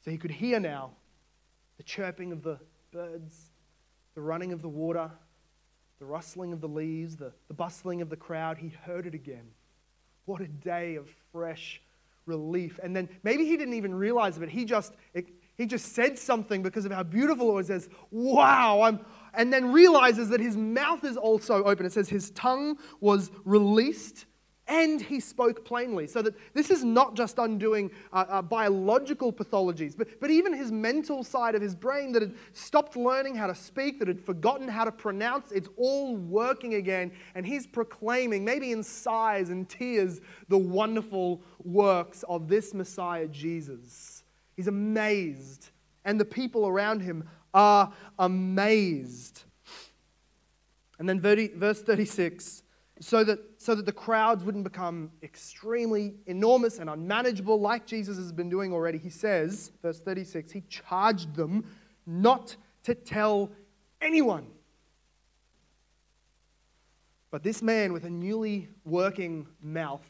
so 0.03 0.11
he 0.11 0.17
could 0.17 0.31
hear 0.31 0.59
now 0.59 0.91
the 1.77 1.83
chirping 1.83 2.31
of 2.31 2.43
the 2.43 2.59
birds, 2.91 3.51
the 4.15 4.21
running 4.21 4.51
of 4.51 4.61
the 4.61 4.69
water, 4.69 5.11
the 5.99 6.05
rustling 6.05 6.53
of 6.53 6.61
the 6.61 6.67
leaves, 6.67 7.15
the, 7.15 7.31
the 7.47 7.53
bustling 7.53 8.01
of 8.01 8.09
the 8.09 8.15
crowd. 8.15 8.57
He 8.57 8.69
heard 8.69 9.07
it 9.07 9.13
again. 9.13 9.47
What 10.25 10.41
a 10.41 10.47
day 10.47 10.95
of 10.95 11.07
fresh 11.31 11.81
relief. 12.25 12.79
And 12.83 12.95
then 12.95 13.09
maybe 13.23 13.45
he 13.45 13.57
didn't 13.57 13.75
even 13.75 13.95
realize 13.95 14.37
it, 14.37 14.41
but 14.41 14.49
he 14.49 14.65
just, 14.65 14.93
it, 15.13 15.27
he 15.55 15.65
just 15.65 15.93
said 15.93 16.19
something 16.19 16.61
because 16.61 16.85
of 16.85 16.91
how 16.91 17.03
beautiful 17.03 17.49
it 17.49 17.53
was. 17.53 17.67
Says, 17.67 17.89
wow, 18.11 18.81
I'm, 18.81 18.99
and 19.33 19.51
then 19.51 19.71
realizes 19.71 20.29
that 20.29 20.39
his 20.39 20.57
mouth 20.57 21.03
is 21.03 21.17
also 21.17 21.63
open. 21.63 21.85
It 21.85 21.93
says 21.93 22.09
his 22.09 22.31
tongue 22.31 22.77
was 22.99 23.31
released 23.45 24.25
and 24.67 25.01
he 25.01 25.19
spoke 25.19 25.63
plainly. 25.63 26.07
So 26.07 26.21
that 26.21 26.35
this 26.53 26.69
is 26.69 26.83
not 26.83 27.15
just 27.15 27.37
undoing 27.37 27.91
uh, 28.11 28.25
uh, 28.27 28.41
biological 28.41 29.31
pathologies, 29.31 29.97
but, 29.97 30.19
but 30.19 30.29
even 30.29 30.53
his 30.53 30.71
mental 30.71 31.23
side 31.23 31.55
of 31.55 31.61
his 31.61 31.75
brain 31.75 32.11
that 32.13 32.21
had 32.21 32.35
stopped 32.53 32.95
learning 32.95 33.35
how 33.35 33.47
to 33.47 33.55
speak, 33.55 33.99
that 33.99 34.07
had 34.07 34.19
forgotten 34.19 34.67
how 34.67 34.83
to 34.83 34.91
pronounce, 34.91 35.51
it's 35.51 35.69
all 35.77 36.15
working 36.15 36.75
again. 36.75 37.11
And 37.35 37.45
he's 37.45 37.65
proclaiming, 37.65 38.43
maybe 38.43 38.71
in 38.71 38.83
sighs 38.83 39.49
and 39.49 39.67
tears, 39.67 40.19
the 40.49 40.57
wonderful 40.57 41.41
works 41.63 42.23
of 42.27 42.47
this 42.47 42.73
Messiah, 42.73 43.27
Jesus. 43.27 44.23
He's 44.55 44.67
amazed, 44.67 45.69
and 46.03 46.19
the 46.19 46.25
people 46.25 46.67
around 46.67 47.01
him 47.01 47.29
are 47.53 47.93
amazed. 48.19 49.43
And 50.99 51.07
then 51.07 51.21
verse 51.21 51.81
36 51.81 52.63
so 52.99 53.23
that, 53.23 53.56
so 53.67 53.75
that 53.75 53.85
the 53.85 53.91
crowds 53.91 54.45
wouldn't 54.45 54.63
become 54.63 55.11
extremely 55.21 56.15
enormous 56.25 56.79
and 56.79 56.89
unmanageable 56.89 57.59
like 57.59 57.85
Jesus 57.85 58.15
has 58.15 58.31
been 58.31 58.47
doing 58.47 58.71
already, 58.71 58.97
he 58.97 59.09
says, 59.09 59.73
verse 59.81 59.99
36, 59.99 60.53
he 60.53 60.61
charged 60.69 61.35
them 61.35 61.65
not 62.05 62.55
to 62.83 62.95
tell 62.95 63.51
anyone. 63.99 64.47
But 67.29 67.43
this 67.43 67.61
man 67.61 67.91
with 67.91 68.05
a 68.05 68.09
newly 68.09 68.69
working 68.85 69.45
mouth, 69.61 70.07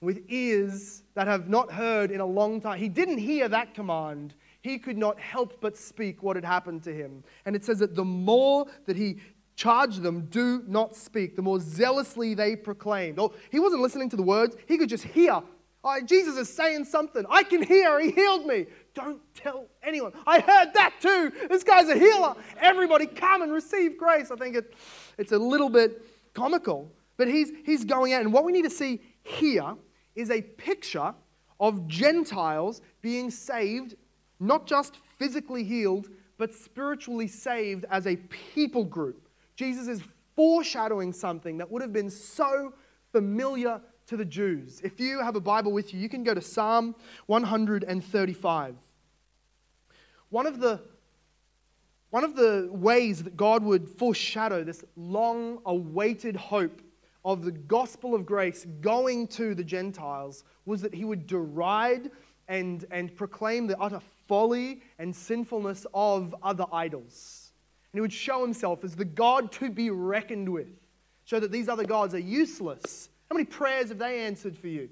with 0.00 0.22
ears 0.28 1.02
that 1.12 1.26
have 1.26 1.50
not 1.50 1.70
heard 1.70 2.10
in 2.10 2.20
a 2.20 2.26
long 2.26 2.62
time, 2.62 2.78
he 2.78 2.88
didn't 2.88 3.18
hear 3.18 3.46
that 3.46 3.74
command. 3.74 4.32
He 4.62 4.78
could 4.78 4.96
not 4.96 5.20
help 5.20 5.60
but 5.60 5.76
speak 5.76 6.22
what 6.22 6.36
had 6.36 6.46
happened 6.46 6.82
to 6.84 6.94
him. 6.94 7.24
And 7.44 7.54
it 7.54 7.62
says 7.62 7.80
that 7.80 7.94
the 7.94 8.06
more 8.06 8.64
that 8.86 8.96
he 8.96 9.18
charged 9.56 10.02
them, 10.02 10.26
do 10.26 10.64
not 10.66 10.96
speak, 10.96 11.36
the 11.36 11.42
more 11.42 11.60
zealously 11.60 12.34
they 12.34 12.56
proclaimed. 12.56 13.18
Oh, 13.18 13.32
he 13.50 13.60
wasn't 13.60 13.82
listening 13.82 14.08
to 14.10 14.16
the 14.16 14.22
words, 14.22 14.56
he 14.66 14.78
could 14.78 14.88
just 14.88 15.04
hear. 15.04 15.42
Oh, 15.86 16.00
Jesus 16.00 16.36
is 16.36 16.48
saying 16.48 16.86
something. 16.86 17.26
I 17.28 17.42
can 17.42 17.62
hear, 17.62 18.00
he 18.00 18.10
healed 18.10 18.46
me. 18.46 18.66
Don't 18.94 19.20
tell 19.34 19.66
anyone. 19.82 20.12
I 20.26 20.40
heard 20.40 20.72
that 20.72 20.94
too. 21.00 21.30
This 21.48 21.62
guy's 21.62 21.88
a 21.90 21.98
healer. 21.98 22.34
Everybody 22.58 23.06
come 23.06 23.42
and 23.42 23.52
receive 23.52 23.98
grace. 23.98 24.30
I 24.30 24.36
think 24.36 24.56
it, 24.56 24.74
it's 25.18 25.32
a 25.32 25.38
little 25.38 25.68
bit 25.68 26.06
comical, 26.32 26.90
but 27.18 27.28
he's, 27.28 27.52
he's 27.64 27.84
going 27.84 28.14
out. 28.14 28.22
And 28.22 28.32
what 28.32 28.44
we 28.44 28.52
need 28.52 28.64
to 28.64 28.70
see 28.70 29.02
here 29.24 29.74
is 30.14 30.30
a 30.30 30.40
picture 30.40 31.14
of 31.60 31.86
Gentiles 31.86 32.80
being 33.02 33.30
saved, 33.30 33.94
not 34.40 34.66
just 34.66 34.96
physically 35.18 35.64
healed, 35.64 36.08
but 36.38 36.54
spiritually 36.54 37.28
saved 37.28 37.84
as 37.90 38.06
a 38.06 38.16
people 38.16 38.84
group. 38.84 39.23
Jesus 39.56 39.88
is 39.88 40.02
foreshadowing 40.34 41.12
something 41.12 41.58
that 41.58 41.70
would 41.70 41.82
have 41.82 41.92
been 41.92 42.10
so 42.10 42.74
familiar 43.12 43.80
to 44.06 44.16
the 44.16 44.24
Jews. 44.24 44.80
If 44.82 45.00
you 45.00 45.20
have 45.20 45.36
a 45.36 45.40
Bible 45.40 45.72
with 45.72 45.94
you, 45.94 46.00
you 46.00 46.08
can 46.08 46.24
go 46.24 46.34
to 46.34 46.40
Psalm 46.40 46.94
135. 47.26 48.74
One 50.30 50.46
of 50.46 50.60
the 50.60 50.80
one 52.10 52.22
of 52.22 52.36
the 52.36 52.68
ways 52.70 53.24
that 53.24 53.36
God 53.36 53.64
would 53.64 53.88
foreshadow 53.88 54.62
this 54.62 54.84
long 54.94 55.58
awaited 55.66 56.36
hope 56.36 56.80
of 57.24 57.44
the 57.44 57.50
gospel 57.50 58.14
of 58.14 58.24
grace 58.24 58.66
going 58.80 59.26
to 59.26 59.52
the 59.52 59.64
Gentiles 59.64 60.44
was 60.64 60.80
that 60.82 60.94
he 60.94 61.04
would 61.04 61.26
deride 61.26 62.12
and, 62.46 62.84
and 62.92 63.16
proclaim 63.16 63.66
the 63.66 63.76
utter 63.80 64.00
folly 64.28 64.82
and 65.00 65.14
sinfulness 65.14 65.86
of 65.92 66.36
other 66.40 66.66
idols 66.72 67.43
and 67.94 67.98
he 67.98 68.00
would 68.00 68.12
show 68.12 68.42
himself 68.42 68.82
as 68.82 68.96
the 68.96 69.04
God 69.04 69.52
to 69.52 69.70
be 69.70 69.88
reckoned 69.88 70.48
with, 70.48 70.66
show 71.26 71.38
that 71.38 71.52
these 71.52 71.68
other 71.68 71.84
gods 71.84 72.12
are 72.12 72.18
useless. 72.18 73.08
How 73.30 73.34
many 73.34 73.44
prayers 73.44 73.90
have 73.90 73.98
they 73.98 74.26
answered 74.26 74.58
for 74.58 74.66
you? 74.66 74.88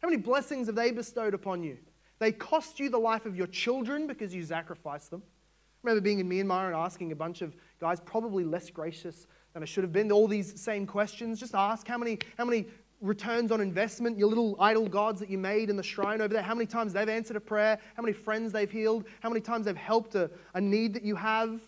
How 0.00 0.08
many 0.08 0.16
blessings 0.16 0.66
have 0.68 0.74
they 0.74 0.92
bestowed 0.92 1.34
upon 1.34 1.62
you? 1.62 1.76
They 2.20 2.32
cost 2.32 2.80
you 2.80 2.88
the 2.88 2.96
life 2.96 3.26
of 3.26 3.36
your 3.36 3.48
children 3.48 4.06
because 4.06 4.34
you 4.34 4.42
sacrificed 4.44 5.10
them. 5.10 5.20
I 5.22 5.88
remember 5.88 6.00
being 6.00 6.20
in 6.20 6.26
Myanmar 6.26 6.68
and 6.68 6.74
asking 6.74 7.12
a 7.12 7.16
bunch 7.16 7.42
of 7.42 7.54
guys, 7.78 8.00
probably 8.00 8.44
less 8.44 8.70
gracious 8.70 9.26
than 9.52 9.62
I 9.62 9.66
should 9.66 9.84
have 9.84 9.92
been, 9.92 10.10
all 10.10 10.26
these 10.26 10.58
same 10.58 10.86
questions. 10.86 11.38
Just 11.38 11.54
ask 11.54 11.86
how 11.86 11.98
many, 11.98 12.18
how 12.38 12.46
many 12.46 12.64
returns 13.02 13.52
on 13.52 13.60
investment, 13.60 14.16
your 14.16 14.30
little 14.30 14.56
idol 14.58 14.88
gods 14.88 15.20
that 15.20 15.28
you 15.28 15.36
made 15.36 15.68
in 15.68 15.76
the 15.76 15.82
shrine 15.82 16.22
over 16.22 16.32
there, 16.32 16.42
how 16.42 16.54
many 16.54 16.64
times 16.64 16.94
they've 16.94 17.10
answered 17.10 17.36
a 17.36 17.40
prayer, 17.40 17.78
how 17.94 18.02
many 18.02 18.14
friends 18.14 18.52
they've 18.52 18.70
healed, 18.70 19.04
how 19.20 19.28
many 19.28 19.42
times 19.42 19.66
they've 19.66 19.76
helped 19.76 20.14
a, 20.14 20.30
a 20.54 20.60
need 20.62 20.94
that 20.94 21.04
you 21.04 21.14
have 21.14 21.60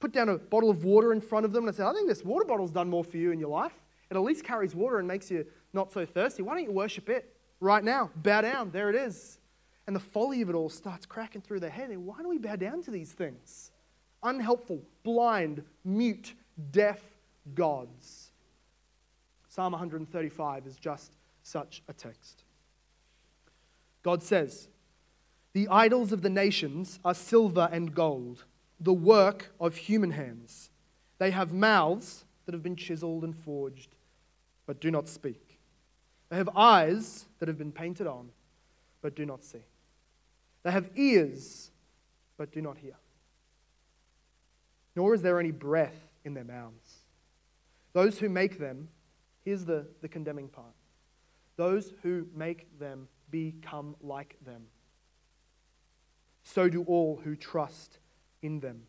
put 0.00 0.12
down 0.12 0.28
a 0.28 0.38
bottle 0.38 0.70
of 0.70 0.84
water 0.84 1.12
in 1.12 1.20
front 1.20 1.44
of 1.44 1.52
them 1.52 1.64
and 1.64 1.74
I 1.74 1.76
said, 1.76 1.86
I 1.86 1.92
think 1.92 2.08
this 2.08 2.24
water 2.24 2.44
bottle's 2.44 2.70
done 2.70 2.88
more 2.88 3.04
for 3.04 3.16
you 3.16 3.32
in 3.32 3.40
your 3.40 3.50
life. 3.50 3.74
It 4.10 4.16
at 4.16 4.22
least 4.22 4.44
carries 4.44 4.74
water 4.74 4.98
and 4.98 5.06
makes 5.06 5.30
you 5.30 5.44
not 5.72 5.92
so 5.92 6.06
thirsty. 6.06 6.42
Why 6.42 6.54
don't 6.54 6.64
you 6.64 6.72
worship 6.72 7.08
it 7.08 7.34
right 7.60 7.84
now? 7.84 8.10
Bow 8.16 8.40
down. 8.40 8.70
There 8.70 8.88
it 8.88 8.96
is. 8.96 9.38
And 9.86 9.94
the 9.94 10.00
folly 10.00 10.40
of 10.42 10.50
it 10.50 10.54
all 10.54 10.68
starts 10.68 11.06
cracking 11.06 11.42
through 11.42 11.60
their 11.60 11.70
head. 11.70 11.96
Why 11.96 12.22
do 12.22 12.28
we 12.28 12.38
bow 12.38 12.56
down 12.56 12.82
to 12.82 12.90
these 12.90 13.12
things? 13.12 13.72
Unhelpful, 14.22 14.82
blind, 15.02 15.62
mute, 15.84 16.34
deaf 16.70 17.00
gods. 17.54 18.32
Psalm 19.48 19.72
135 19.72 20.66
is 20.66 20.76
just 20.76 21.16
such 21.42 21.82
a 21.88 21.92
text. 21.92 22.44
God 24.02 24.22
says, 24.22 24.68
The 25.54 25.68
idols 25.68 26.12
of 26.12 26.22
the 26.22 26.30
nations 26.30 27.00
are 27.04 27.14
silver 27.14 27.68
and 27.72 27.94
gold 27.94 28.44
the 28.80 28.92
work 28.92 29.52
of 29.60 29.76
human 29.76 30.12
hands. 30.12 30.70
They 31.18 31.30
have 31.30 31.52
mouths 31.52 32.24
that 32.46 32.54
have 32.54 32.62
been 32.62 32.76
chiseled 32.76 33.24
and 33.24 33.36
forged, 33.36 33.94
but 34.66 34.80
do 34.80 34.90
not 34.90 35.08
speak. 35.08 35.58
They 36.28 36.36
have 36.36 36.50
eyes 36.54 37.26
that 37.38 37.48
have 37.48 37.58
been 37.58 37.72
painted 37.72 38.06
on, 38.06 38.30
but 39.02 39.16
do 39.16 39.26
not 39.26 39.44
see. 39.44 39.64
They 40.62 40.70
have 40.70 40.90
ears, 40.94 41.70
but 42.36 42.52
do 42.52 42.60
not 42.60 42.78
hear. 42.78 42.96
Nor 44.94 45.14
is 45.14 45.22
there 45.22 45.40
any 45.40 45.50
breath 45.50 46.08
in 46.24 46.34
their 46.34 46.44
mouths. 46.44 47.04
Those 47.92 48.18
who 48.18 48.28
make 48.28 48.58
them, 48.58 48.88
here's 49.44 49.64
the, 49.64 49.86
the 50.02 50.08
condemning 50.08 50.48
part 50.48 50.74
those 51.56 51.92
who 52.04 52.24
make 52.34 52.78
them 52.78 53.08
become 53.30 53.96
like 54.00 54.36
them. 54.46 54.62
So 56.44 56.68
do 56.68 56.84
all 56.84 57.20
who 57.22 57.34
trust 57.34 57.98
in 58.42 58.60
them. 58.60 58.82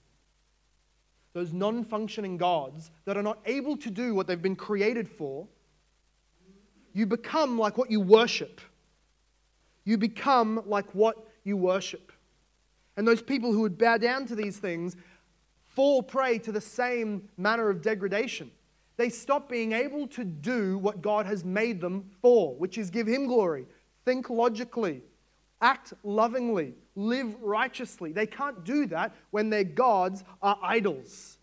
Those 1.33 1.53
non 1.53 1.83
functioning 1.83 2.37
gods 2.37 2.91
that 3.05 3.17
are 3.17 3.23
not 3.23 3.39
able 3.45 3.77
to 3.77 3.89
do 3.89 4.15
what 4.15 4.27
they've 4.27 4.41
been 4.41 4.55
created 4.55 5.07
for, 5.07 5.47
you 6.93 7.05
become 7.05 7.57
like 7.57 7.77
what 7.77 7.91
you 7.91 7.99
worship. 7.99 8.61
You 9.85 9.97
become 9.97 10.63
like 10.65 10.93
what 10.93 11.15
you 11.43 11.55
worship. 11.55 12.11
And 12.97 13.07
those 13.07 13.21
people 13.21 13.53
who 13.53 13.61
would 13.61 13.77
bow 13.77 13.97
down 13.97 14.25
to 14.27 14.35
these 14.35 14.57
things 14.57 14.95
fall 15.67 16.01
prey 16.03 16.37
to 16.39 16.51
the 16.51 16.61
same 16.61 17.29
manner 17.37 17.69
of 17.69 17.81
degradation. 17.81 18.51
They 18.97 19.09
stop 19.09 19.47
being 19.47 19.71
able 19.71 20.07
to 20.07 20.25
do 20.25 20.77
what 20.77 21.01
God 21.01 21.25
has 21.25 21.45
made 21.45 21.79
them 21.79 22.09
for, 22.21 22.55
which 22.55 22.77
is 22.77 22.89
give 22.89 23.07
Him 23.07 23.27
glory, 23.27 23.65
think 24.03 24.29
logically, 24.29 25.01
act 25.62 25.93
lovingly, 26.03 26.74
live 26.95 27.36
righteously. 27.41 28.12
They 28.12 28.26
can't 28.28 28.64
do 28.64 28.86
that 28.88 29.16
when 29.32 29.49
their 29.49 29.64
gods 29.64 30.24
are 30.41 30.57
idols. 30.62 31.38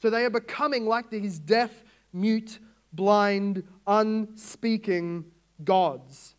So 0.00 0.10
they 0.10 0.24
are 0.24 0.30
becoming 0.30 0.86
like 0.86 1.10
these 1.10 1.38
deaf, 1.38 1.70
mute, 2.12 2.58
blind, 2.92 3.64
unspeaking 3.86 5.24
gods. 5.64 6.34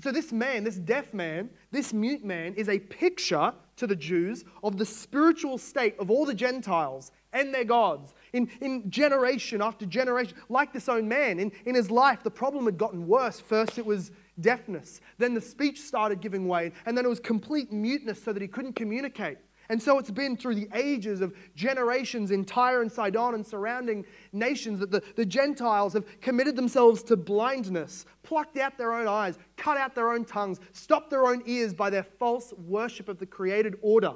So 0.00 0.12
this 0.12 0.30
man, 0.30 0.64
this 0.64 0.76
deaf 0.76 1.14
man, 1.14 1.50
this 1.70 1.92
mute 1.92 2.24
man 2.24 2.54
is 2.54 2.68
a 2.68 2.78
picture 2.78 3.52
to 3.76 3.86
the 3.86 3.96
Jews 3.96 4.44
of 4.62 4.76
the 4.76 4.84
spiritual 4.84 5.58
state 5.58 5.98
of 5.98 6.10
all 6.10 6.26
the 6.26 6.34
Gentiles 6.34 7.12
and 7.32 7.52
their 7.52 7.64
gods. 7.64 8.14
In, 8.32 8.50
in 8.60 8.90
generation 8.90 9.62
after 9.62 9.86
generation, 9.86 10.36
like 10.48 10.72
this 10.72 10.88
own 10.88 11.08
man, 11.08 11.38
in, 11.38 11.52
in 11.64 11.74
his 11.74 11.90
life, 11.90 12.22
the 12.22 12.30
problem 12.30 12.66
had 12.66 12.78
gotten 12.78 13.06
worse. 13.06 13.40
First, 13.40 13.78
it 13.78 13.86
was 13.86 14.10
deafness. 14.40 15.00
Then 15.18 15.34
the 15.34 15.40
speech 15.40 15.80
started 15.80 16.20
giving 16.20 16.46
way, 16.48 16.72
and 16.84 16.96
then 16.96 17.04
it 17.04 17.08
was 17.08 17.20
complete 17.20 17.72
muteness 17.72 18.22
so 18.22 18.32
that 18.32 18.42
he 18.42 18.48
couldn't 18.48 18.74
communicate. 18.74 19.38
And 19.68 19.82
so 19.82 19.98
it's 19.98 20.10
been 20.10 20.36
through 20.36 20.54
the 20.54 20.68
ages 20.74 21.20
of 21.20 21.34
generations 21.56 22.30
in 22.30 22.44
Tyre 22.44 22.82
and 22.82 22.92
Sidon 22.92 23.34
and 23.34 23.44
surrounding 23.44 24.04
nations 24.32 24.78
that 24.78 24.90
the, 24.90 25.02
the 25.16 25.26
Gentiles 25.26 25.92
have 25.94 26.04
committed 26.20 26.54
themselves 26.54 27.02
to 27.04 27.16
blindness, 27.16 28.06
plucked 28.22 28.58
out 28.58 28.78
their 28.78 28.92
own 28.92 29.08
eyes, 29.08 29.38
cut 29.56 29.76
out 29.76 29.94
their 29.94 30.12
own 30.12 30.24
tongues, 30.24 30.60
stopped 30.72 31.10
their 31.10 31.26
own 31.26 31.42
ears 31.46 31.74
by 31.74 31.90
their 31.90 32.04
false 32.04 32.52
worship 32.52 33.08
of 33.08 33.18
the 33.18 33.26
created 33.26 33.76
order. 33.82 34.14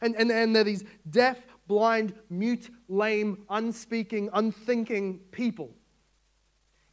And, 0.00 0.14
and, 0.16 0.30
and 0.30 0.54
they're 0.54 0.64
these 0.64 0.84
deaf, 1.10 1.38
blind, 1.66 2.14
mute, 2.30 2.70
lame, 2.88 3.44
unspeaking, 3.50 4.30
unthinking 4.32 5.18
people. 5.32 5.70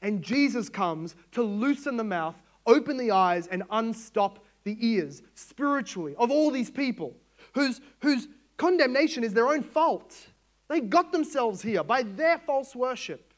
And 0.02 0.24
Jesus 0.24 0.70
comes 0.70 1.16
to 1.34 1.44
loosen 1.44 1.98
the 1.98 2.04
mouth 2.04 2.36
open 2.66 2.98
the 2.98 3.12
eyes 3.12 3.48
and 3.48 3.64
unstop 3.72 4.46
the 4.64 4.78
ears 4.80 5.22
spiritually 5.36 6.16
of 6.18 6.32
all 6.32 6.52
these 6.52 6.70
people 6.70 7.16
whose, 7.54 7.82
whose 8.02 8.28
condemnation 8.58 9.24
is 9.24 9.34
their 9.34 9.48
own 9.48 9.64
fault. 9.64 10.16
They 10.68 10.80
got 10.82 11.12
themselves 11.12 11.62
here 11.62 11.84
by 11.84 12.04
their 12.04 12.38
false 12.38 12.76
worship. 12.76 13.34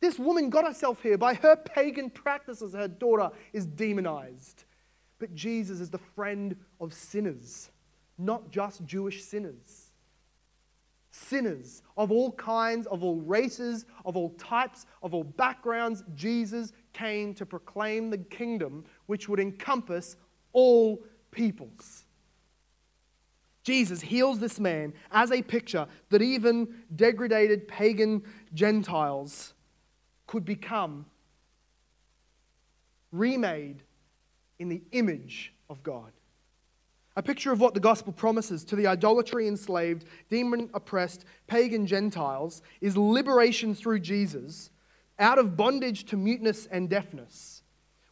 This 0.00 0.18
woman 0.18 0.50
got 0.50 0.66
herself 0.66 1.00
here 1.02 1.16
by 1.16 1.34
her 1.34 1.56
pagan 1.56 2.10
practices. 2.10 2.74
Her 2.74 2.88
daughter 2.88 3.30
is 3.52 3.64
demonized. 3.64 4.64
But 5.18 5.34
Jesus 5.34 5.80
is 5.80 5.90
the 5.90 5.98
friend 5.98 6.56
of 6.80 6.92
sinners, 6.92 7.70
not 8.18 8.50
just 8.50 8.84
Jewish 8.84 9.24
sinners. 9.24 9.92
Sinners 11.10 11.82
of 11.96 12.10
all 12.10 12.32
kinds, 12.32 12.88
of 12.88 13.04
all 13.04 13.20
races, 13.20 13.86
of 14.04 14.16
all 14.16 14.30
types, 14.30 14.84
of 15.02 15.14
all 15.14 15.24
backgrounds, 15.24 16.02
Jesus 16.14 16.72
came 16.94 17.34
to 17.34 17.44
proclaim 17.44 18.08
the 18.08 18.18
kingdom 18.18 18.84
which 19.06 19.28
would 19.28 19.40
encompass 19.40 20.16
all 20.52 21.04
peoples. 21.30 22.04
Jesus 23.64 24.00
heals 24.00 24.38
this 24.38 24.60
man 24.60 24.92
as 25.10 25.32
a 25.32 25.42
picture 25.42 25.86
that 26.10 26.22
even 26.22 26.68
degraded 26.94 27.66
pagan 27.66 28.22
Gentiles 28.52 29.54
could 30.26 30.44
become 30.44 31.06
remade 33.10 33.82
in 34.58 34.68
the 34.68 34.82
image 34.92 35.52
of 35.70 35.82
God. 35.82 36.12
A 37.16 37.22
picture 37.22 37.52
of 37.52 37.60
what 37.60 37.74
the 37.74 37.80
gospel 37.80 38.12
promises 38.12 38.64
to 38.64 38.76
the 38.76 38.86
idolatry 38.86 39.46
enslaved, 39.46 40.04
demon 40.28 40.68
oppressed 40.74 41.24
pagan 41.46 41.86
Gentiles 41.86 42.60
is 42.80 42.96
liberation 42.96 43.74
through 43.74 44.00
Jesus 44.00 44.70
out 45.18 45.38
of 45.38 45.56
bondage 45.56 46.04
to 46.06 46.16
muteness 46.16 46.66
and 46.66 46.88
deafness 46.88 47.62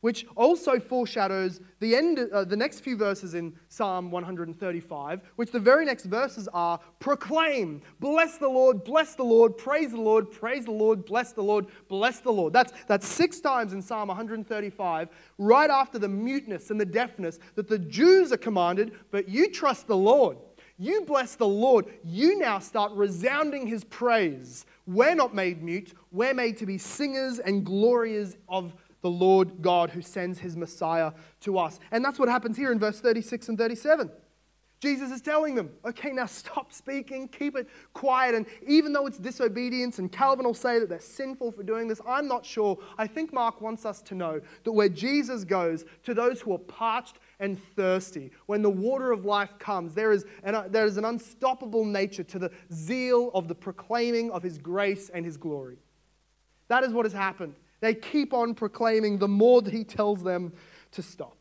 which 0.02 0.26
also 0.34 0.78
foreshadows 0.78 1.60
the, 1.78 1.96
end, 1.96 2.18
uh, 2.18 2.44
the 2.44 2.56
next 2.56 2.80
few 2.80 2.96
verses 2.96 3.34
in 3.34 3.54
Psalm 3.68 4.10
135, 4.10 5.20
which 5.36 5.50
the 5.50 5.60
very 5.60 5.84
next 5.84 6.04
verses 6.04 6.48
are 6.52 6.78
proclaim, 6.98 7.80
bless 8.00 8.36
the 8.36 8.48
Lord, 8.48 8.84
bless 8.84 9.14
the 9.14 9.22
Lord, 9.22 9.56
praise 9.56 9.92
the 9.92 10.00
Lord, 10.00 10.30
praise 10.30 10.64
the 10.64 10.72
Lord, 10.72 11.04
bless 11.06 11.32
the 11.32 11.42
Lord, 11.42 11.66
bless 11.88 12.18
the 12.18 12.32
Lord. 12.32 12.52
That's, 12.52 12.72
that's 12.88 13.06
six 13.06 13.40
times 13.40 13.72
in 13.72 13.80
Psalm 13.80 14.08
135, 14.08 15.08
right 15.38 15.70
after 15.70 16.00
the 16.00 16.08
muteness 16.08 16.70
and 16.70 16.80
the 16.80 16.84
deafness 16.84 17.38
that 17.54 17.68
the 17.68 17.78
Jews 17.78 18.32
are 18.32 18.36
commanded, 18.36 18.92
but 19.12 19.28
you 19.28 19.50
trust 19.50 19.86
the 19.86 19.96
Lord. 19.96 20.36
You 20.82 21.02
bless 21.02 21.36
the 21.36 21.46
Lord. 21.46 21.86
You 22.02 22.40
now 22.40 22.58
start 22.58 22.90
resounding 22.90 23.68
his 23.68 23.84
praise. 23.84 24.66
We're 24.84 25.14
not 25.14 25.32
made 25.32 25.62
mute, 25.62 25.92
we're 26.10 26.34
made 26.34 26.56
to 26.56 26.66
be 26.66 26.76
singers 26.76 27.38
and 27.38 27.64
glorious 27.64 28.36
of 28.48 28.74
the 29.00 29.08
Lord 29.08 29.62
God 29.62 29.90
who 29.90 30.02
sends 30.02 30.40
his 30.40 30.56
Messiah 30.56 31.12
to 31.42 31.56
us. 31.56 31.78
And 31.92 32.04
that's 32.04 32.18
what 32.18 32.28
happens 32.28 32.56
here 32.56 32.72
in 32.72 32.80
verse 32.80 32.98
36 32.98 33.50
and 33.50 33.58
37. 33.58 34.10
Jesus 34.80 35.12
is 35.12 35.20
telling 35.20 35.54
them, 35.54 35.70
okay, 35.84 36.10
now 36.10 36.26
stop 36.26 36.72
speaking, 36.72 37.28
keep 37.28 37.54
it 37.54 37.68
quiet. 37.92 38.34
And 38.34 38.46
even 38.66 38.92
though 38.92 39.06
it's 39.06 39.18
disobedience, 39.18 40.00
and 40.00 40.10
Calvin 40.10 40.44
will 40.44 40.52
say 40.52 40.80
that 40.80 40.88
they're 40.88 40.98
sinful 40.98 41.52
for 41.52 41.62
doing 41.62 41.86
this, 41.86 42.00
I'm 42.04 42.26
not 42.26 42.44
sure. 42.44 42.76
I 42.98 43.06
think 43.06 43.32
Mark 43.32 43.60
wants 43.60 43.86
us 43.86 44.02
to 44.02 44.16
know 44.16 44.40
that 44.64 44.72
where 44.72 44.88
Jesus 44.88 45.44
goes 45.44 45.84
to 46.02 46.14
those 46.14 46.40
who 46.40 46.52
are 46.52 46.58
parched 46.58 47.20
and 47.42 47.62
thirsty, 47.74 48.30
when 48.46 48.62
the 48.62 48.70
water 48.70 49.12
of 49.12 49.26
life 49.26 49.58
comes, 49.58 49.94
there 49.94 50.12
is, 50.12 50.24
an, 50.44 50.54
uh, 50.54 50.68
there 50.70 50.86
is 50.86 50.96
an 50.96 51.04
unstoppable 51.04 51.84
nature 51.84 52.22
to 52.22 52.38
the 52.38 52.50
zeal 52.72 53.30
of 53.34 53.48
the 53.48 53.54
proclaiming 53.54 54.30
of 54.30 54.42
his 54.42 54.56
grace 54.56 55.10
and 55.10 55.26
his 55.26 55.36
glory. 55.36 55.76
That 56.68 56.84
is 56.84 56.92
what 56.92 57.04
has 57.04 57.12
happened. 57.12 57.56
They 57.80 57.94
keep 57.94 58.32
on 58.32 58.54
proclaiming 58.54 59.18
the 59.18 59.28
more 59.28 59.60
that 59.60 59.74
he 59.74 59.82
tells 59.82 60.22
them 60.22 60.52
to 60.92 61.02
stop. 61.02 61.36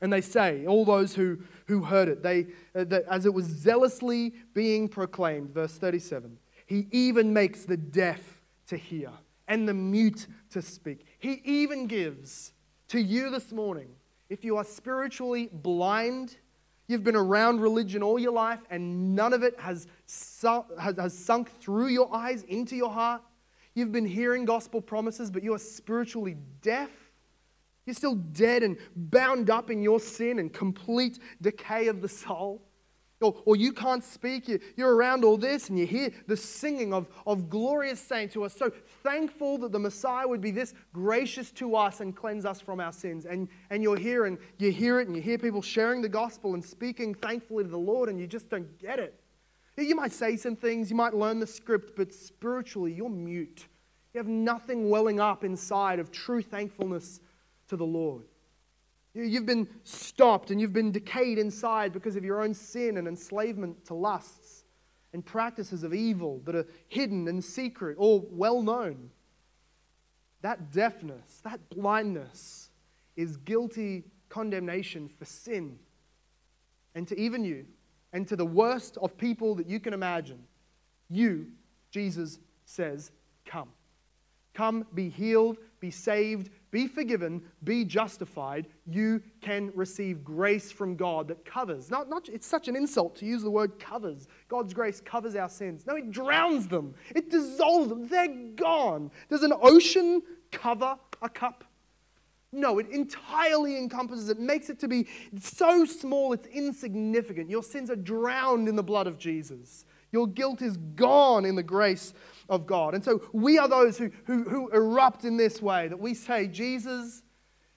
And 0.00 0.10
they 0.10 0.22
say, 0.22 0.66
all 0.66 0.86
those 0.86 1.14
who, 1.14 1.38
who 1.66 1.82
heard 1.82 2.08
it, 2.08 2.22
they, 2.22 2.46
uh, 2.74 2.84
that 2.84 3.04
as 3.10 3.26
it 3.26 3.34
was 3.34 3.44
zealously 3.44 4.32
being 4.54 4.88
proclaimed, 4.88 5.50
verse 5.50 5.76
37, 5.76 6.38
he 6.66 6.88
even 6.90 7.34
makes 7.34 7.64
the 7.64 7.76
deaf 7.76 8.40
to 8.68 8.78
hear 8.78 9.10
and 9.46 9.68
the 9.68 9.74
mute 9.74 10.26
to 10.50 10.62
speak. 10.62 11.04
He 11.18 11.42
even 11.44 11.86
gives 11.86 12.52
to 12.88 13.00
you 13.00 13.30
this 13.30 13.52
morning, 13.52 13.88
if 14.28 14.44
you 14.44 14.56
are 14.56 14.64
spiritually 14.64 15.48
blind, 15.52 16.36
you've 16.88 17.04
been 17.04 17.16
around 17.16 17.60
religion 17.60 18.02
all 18.02 18.18
your 18.18 18.32
life 18.32 18.60
and 18.70 19.14
none 19.14 19.32
of 19.32 19.42
it 19.42 19.58
has, 19.58 19.86
su- 20.06 20.64
has, 20.80 20.96
has 20.96 21.16
sunk 21.16 21.50
through 21.60 21.88
your 21.88 22.14
eyes 22.14 22.42
into 22.44 22.76
your 22.76 22.90
heart, 22.90 23.22
You've 23.76 23.92
been 23.92 24.06
hearing 24.06 24.46
gospel 24.46 24.80
promises, 24.80 25.30
but 25.30 25.44
you 25.44 25.52
are 25.52 25.58
spiritually 25.58 26.38
deaf. 26.62 26.88
You're 27.84 27.92
still 27.92 28.14
dead 28.14 28.62
and 28.62 28.78
bound 28.96 29.50
up 29.50 29.70
in 29.70 29.82
your 29.82 30.00
sin 30.00 30.38
and 30.38 30.50
complete 30.50 31.18
decay 31.42 31.88
of 31.88 32.00
the 32.00 32.08
soul. 32.08 32.65
Or, 33.20 33.34
or 33.46 33.56
you 33.56 33.72
can't 33.72 34.04
speak, 34.04 34.46
you, 34.46 34.60
you're 34.76 34.94
around 34.94 35.24
all 35.24 35.38
this 35.38 35.70
and 35.70 35.78
you 35.78 35.86
hear 35.86 36.10
the 36.26 36.36
singing 36.36 36.92
of, 36.92 37.08
of 37.26 37.48
glorious 37.48 37.98
saints 37.98 38.34
who 38.34 38.44
are 38.44 38.50
so 38.50 38.70
thankful 39.02 39.56
that 39.58 39.72
the 39.72 39.78
Messiah 39.78 40.28
would 40.28 40.42
be 40.42 40.50
this 40.50 40.74
gracious 40.92 41.50
to 41.52 41.76
us 41.76 42.00
and 42.00 42.14
cleanse 42.14 42.44
us 42.44 42.60
from 42.60 42.78
our 42.78 42.92
sins. 42.92 43.24
And, 43.24 43.48
and 43.70 43.82
you're 43.82 43.96
here 43.96 44.26
and 44.26 44.36
you 44.58 44.70
hear 44.70 45.00
it 45.00 45.06
and 45.06 45.16
you 45.16 45.22
hear 45.22 45.38
people 45.38 45.62
sharing 45.62 46.02
the 46.02 46.10
gospel 46.10 46.52
and 46.52 46.62
speaking 46.62 47.14
thankfully 47.14 47.64
to 47.64 47.70
the 47.70 47.78
Lord 47.78 48.10
and 48.10 48.20
you 48.20 48.26
just 48.26 48.50
don't 48.50 48.78
get 48.78 48.98
it. 48.98 49.18
You 49.78 49.94
might 49.94 50.12
say 50.12 50.36
some 50.36 50.56
things, 50.56 50.90
you 50.90 50.96
might 50.96 51.14
learn 51.14 51.38
the 51.38 51.46
script, 51.46 51.96
but 51.96 52.12
spiritually, 52.12 52.92
you're 52.92 53.10
mute. 53.10 53.66
You 54.12 54.18
have 54.18 54.28
nothing 54.28 54.88
welling 54.88 55.20
up 55.20 55.44
inside 55.44 55.98
of 55.98 56.10
true 56.10 56.42
thankfulness 56.42 57.20
to 57.68 57.76
the 57.76 57.84
Lord. 57.84 58.24
You've 59.16 59.46
been 59.46 59.66
stopped 59.82 60.50
and 60.50 60.60
you've 60.60 60.74
been 60.74 60.92
decayed 60.92 61.38
inside 61.38 61.94
because 61.94 62.16
of 62.16 62.24
your 62.24 62.42
own 62.42 62.52
sin 62.52 62.98
and 62.98 63.08
enslavement 63.08 63.86
to 63.86 63.94
lusts 63.94 64.64
and 65.14 65.24
practices 65.24 65.84
of 65.84 65.94
evil 65.94 66.42
that 66.44 66.54
are 66.54 66.66
hidden 66.88 67.26
and 67.26 67.42
secret 67.42 67.96
or 67.98 68.22
well 68.30 68.60
known. 68.60 69.10
That 70.42 70.70
deafness, 70.70 71.40
that 71.44 71.70
blindness 71.70 72.68
is 73.16 73.38
guilty 73.38 74.04
condemnation 74.28 75.08
for 75.08 75.24
sin. 75.24 75.78
And 76.94 77.08
to 77.08 77.18
even 77.18 77.42
you, 77.42 77.64
and 78.12 78.28
to 78.28 78.36
the 78.36 78.44
worst 78.44 78.98
of 78.98 79.16
people 79.16 79.54
that 79.54 79.66
you 79.66 79.80
can 79.80 79.94
imagine, 79.94 80.42
you, 81.08 81.46
Jesus 81.90 82.38
says, 82.66 83.12
come. 83.46 83.70
Come, 84.52 84.86
be 84.94 85.08
healed, 85.08 85.56
be 85.80 85.90
saved, 85.90 86.50
be 86.76 86.86
forgiven, 86.86 87.40
be 87.64 87.86
justified. 87.86 88.66
You 88.86 89.22
can 89.40 89.72
receive 89.74 90.22
grace 90.22 90.70
from 90.70 90.94
God 90.94 91.26
that 91.28 91.42
covers. 91.42 91.90
Not, 91.90 92.10
not, 92.10 92.28
it's 92.28 92.46
such 92.46 92.68
an 92.68 92.76
insult 92.76 93.16
to 93.16 93.24
use 93.24 93.42
the 93.42 93.50
word 93.50 93.78
covers. 93.78 94.28
God's 94.48 94.74
grace 94.74 95.00
covers 95.00 95.36
our 95.36 95.48
sins. 95.48 95.86
No, 95.86 95.96
it 95.96 96.10
drowns 96.10 96.68
them, 96.68 96.94
it 97.14 97.30
dissolves 97.30 97.88
them. 97.88 98.06
They're 98.06 98.28
gone. 98.56 99.10
Does 99.30 99.42
an 99.42 99.54
ocean 99.58 100.20
cover 100.52 100.98
a 101.22 101.30
cup? 101.30 101.64
No, 102.52 102.78
it 102.78 102.90
entirely 102.90 103.78
encompasses 103.78 104.28
it, 104.28 104.38
makes 104.38 104.68
it 104.68 104.78
to 104.80 104.88
be 104.88 105.06
so 105.40 105.86
small 105.86 106.34
it's 106.34 106.46
insignificant. 106.48 107.48
Your 107.48 107.62
sins 107.62 107.90
are 107.90 107.96
drowned 107.96 108.68
in 108.68 108.76
the 108.76 108.82
blood 108.82 109.06
of 109.06 109.16
Jesus. 109.16 109.86
Your 110.12 110.26
guilt 110.26 110.62
is 110.62 110.76
gone 110.76 111.44
in 111.44 111.54
the 111.54 111.62
grace 111.62 112.14
of 112.48 112.66
God. 112.66 112.94
And 112.94 113.04
so 113.04 113.22
we 113.32 113.58
are 113.58 113.68
those 113.68 113.98
who, 113.98 114.10
who, 114.24 114.44
who 114.44 114.68
erupt 114.70 115.24
in 115.24 115.36
this 115.36 115.60
way 115.60 115.88
that 115.88 115.98
we 115.98 116.14
say, 116.14 116.46
Jesus 116.46 117.22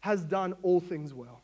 has 0.01 0.23
done 0.23 0.53
all 0.61 0.79
things 0.79 1.13
well. 1.13 1.43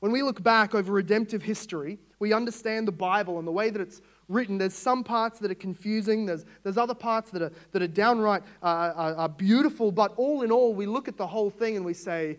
When 0.00 0.12
we 0.12 0.22
look 0.22 0.42
back 0.42 0.74
over 0.74 0.92
redemptive 0.92 1.42
history, 1.42 1.98
we 2.18 2.32
understand 2.32 2.86
the 2.86 2.92
Bible 2.92 3.38
and 3.38 3.48
the 3.48 3.52
way 3.52 3.70
that 3.70 3.80
it's 3.80 4.02
written. 4.28 4.58
There's 4.58 4.74
some 4.74 5.02
parts 5.02 5.38
that 5.38 5.50
are 5.50 5.56
confusing, 5.56 6.26
there's, 6.26 6.44
there's 6.62 6.76
other 6.76 6.94
parts 6.94 7.30
that 7.30 7.42
are, 7.42 7.52
that 7.72 7.82
are 7.82 7.88
downright 7.88 8.42
uh, 8.62 8.92
are, 8.94 9.14
are 9.14 9.28
beautiful, 9.28 9.90
but 9.90 10.12
all 10.16 10.42
in 10.42 10.52
all, 10.52 10.74
we 10.74 10.86
look 10.86 11.08
at 11.08 11.16
the 11.16 11.26
whole 11.26 11.50
thing 11.50 11.76
and 11.76 11.84
we 11.84 11.94
say, 11.94 12.38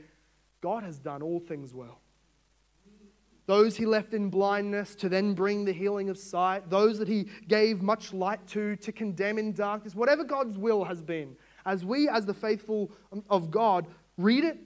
God 0.62 0.84
has 0.84 1.00
done 1.00 1.22
all 1.22 1.40
things 1.40 1.74
well. 1.74 2.00
Those 3.48 3.78
he 3.78 3.86
left 3.86 4.14
in 4.14 4.30
blindness 4.30 4.96
to 4.96 5.10
then 5.10 5.34
bring 5.34 5.66
the 5.66 5.74
healing 5.74 6.10
of 6.10 6.18
sight. 6.18 6.70
Those 6.70 6.98
that 7.00 7.08
he 7.08 7.28
gave 7.48 7.82
much 7.82 8.12
light 8.14 8.46
to 8.48 8.76
to 8.78 8.92
condemn 8.92 9.38
in 9.38 9.54
darkness. 9.54 9.94
Whatever 9.94 10.24
God's 10.24 10.58
will 10.58 10.84
has 10.84 11.02
been. 11.02 11.36
As 11.66 11.86
we, 11.86 12.08
as 12.10 12.26
the 12.26 12.34
faithful 12.34 12.92
of 13.30 13.52
God, 13.52 13.88
read 14.18 14.44
it, 14.44 14.58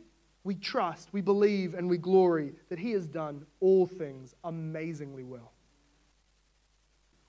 we 0.44 0.56
trust, 0.56 1.10
we 1.12 1.22
believe, 1.22 1.74
and 1.74 1.90
we 1.90 1.98
glory 1.98 2.54
that 2.70 2.80
he 2.80 2.92
has 2.92 3.08
done 3.08 3.46
all 3.60 3.86
things 3.86 4.34
amazingly 4.44 5.24
well. 5.24 5.52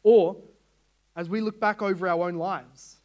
Or, 0.02 0.36
as 1.16 1.28
we 1.28 1.40
look 1.40 1.60
back 1.60 1.82
over 1.82 2.08
our 2.08 2.28
own 2.28 2.36
lives, 2.36 2.96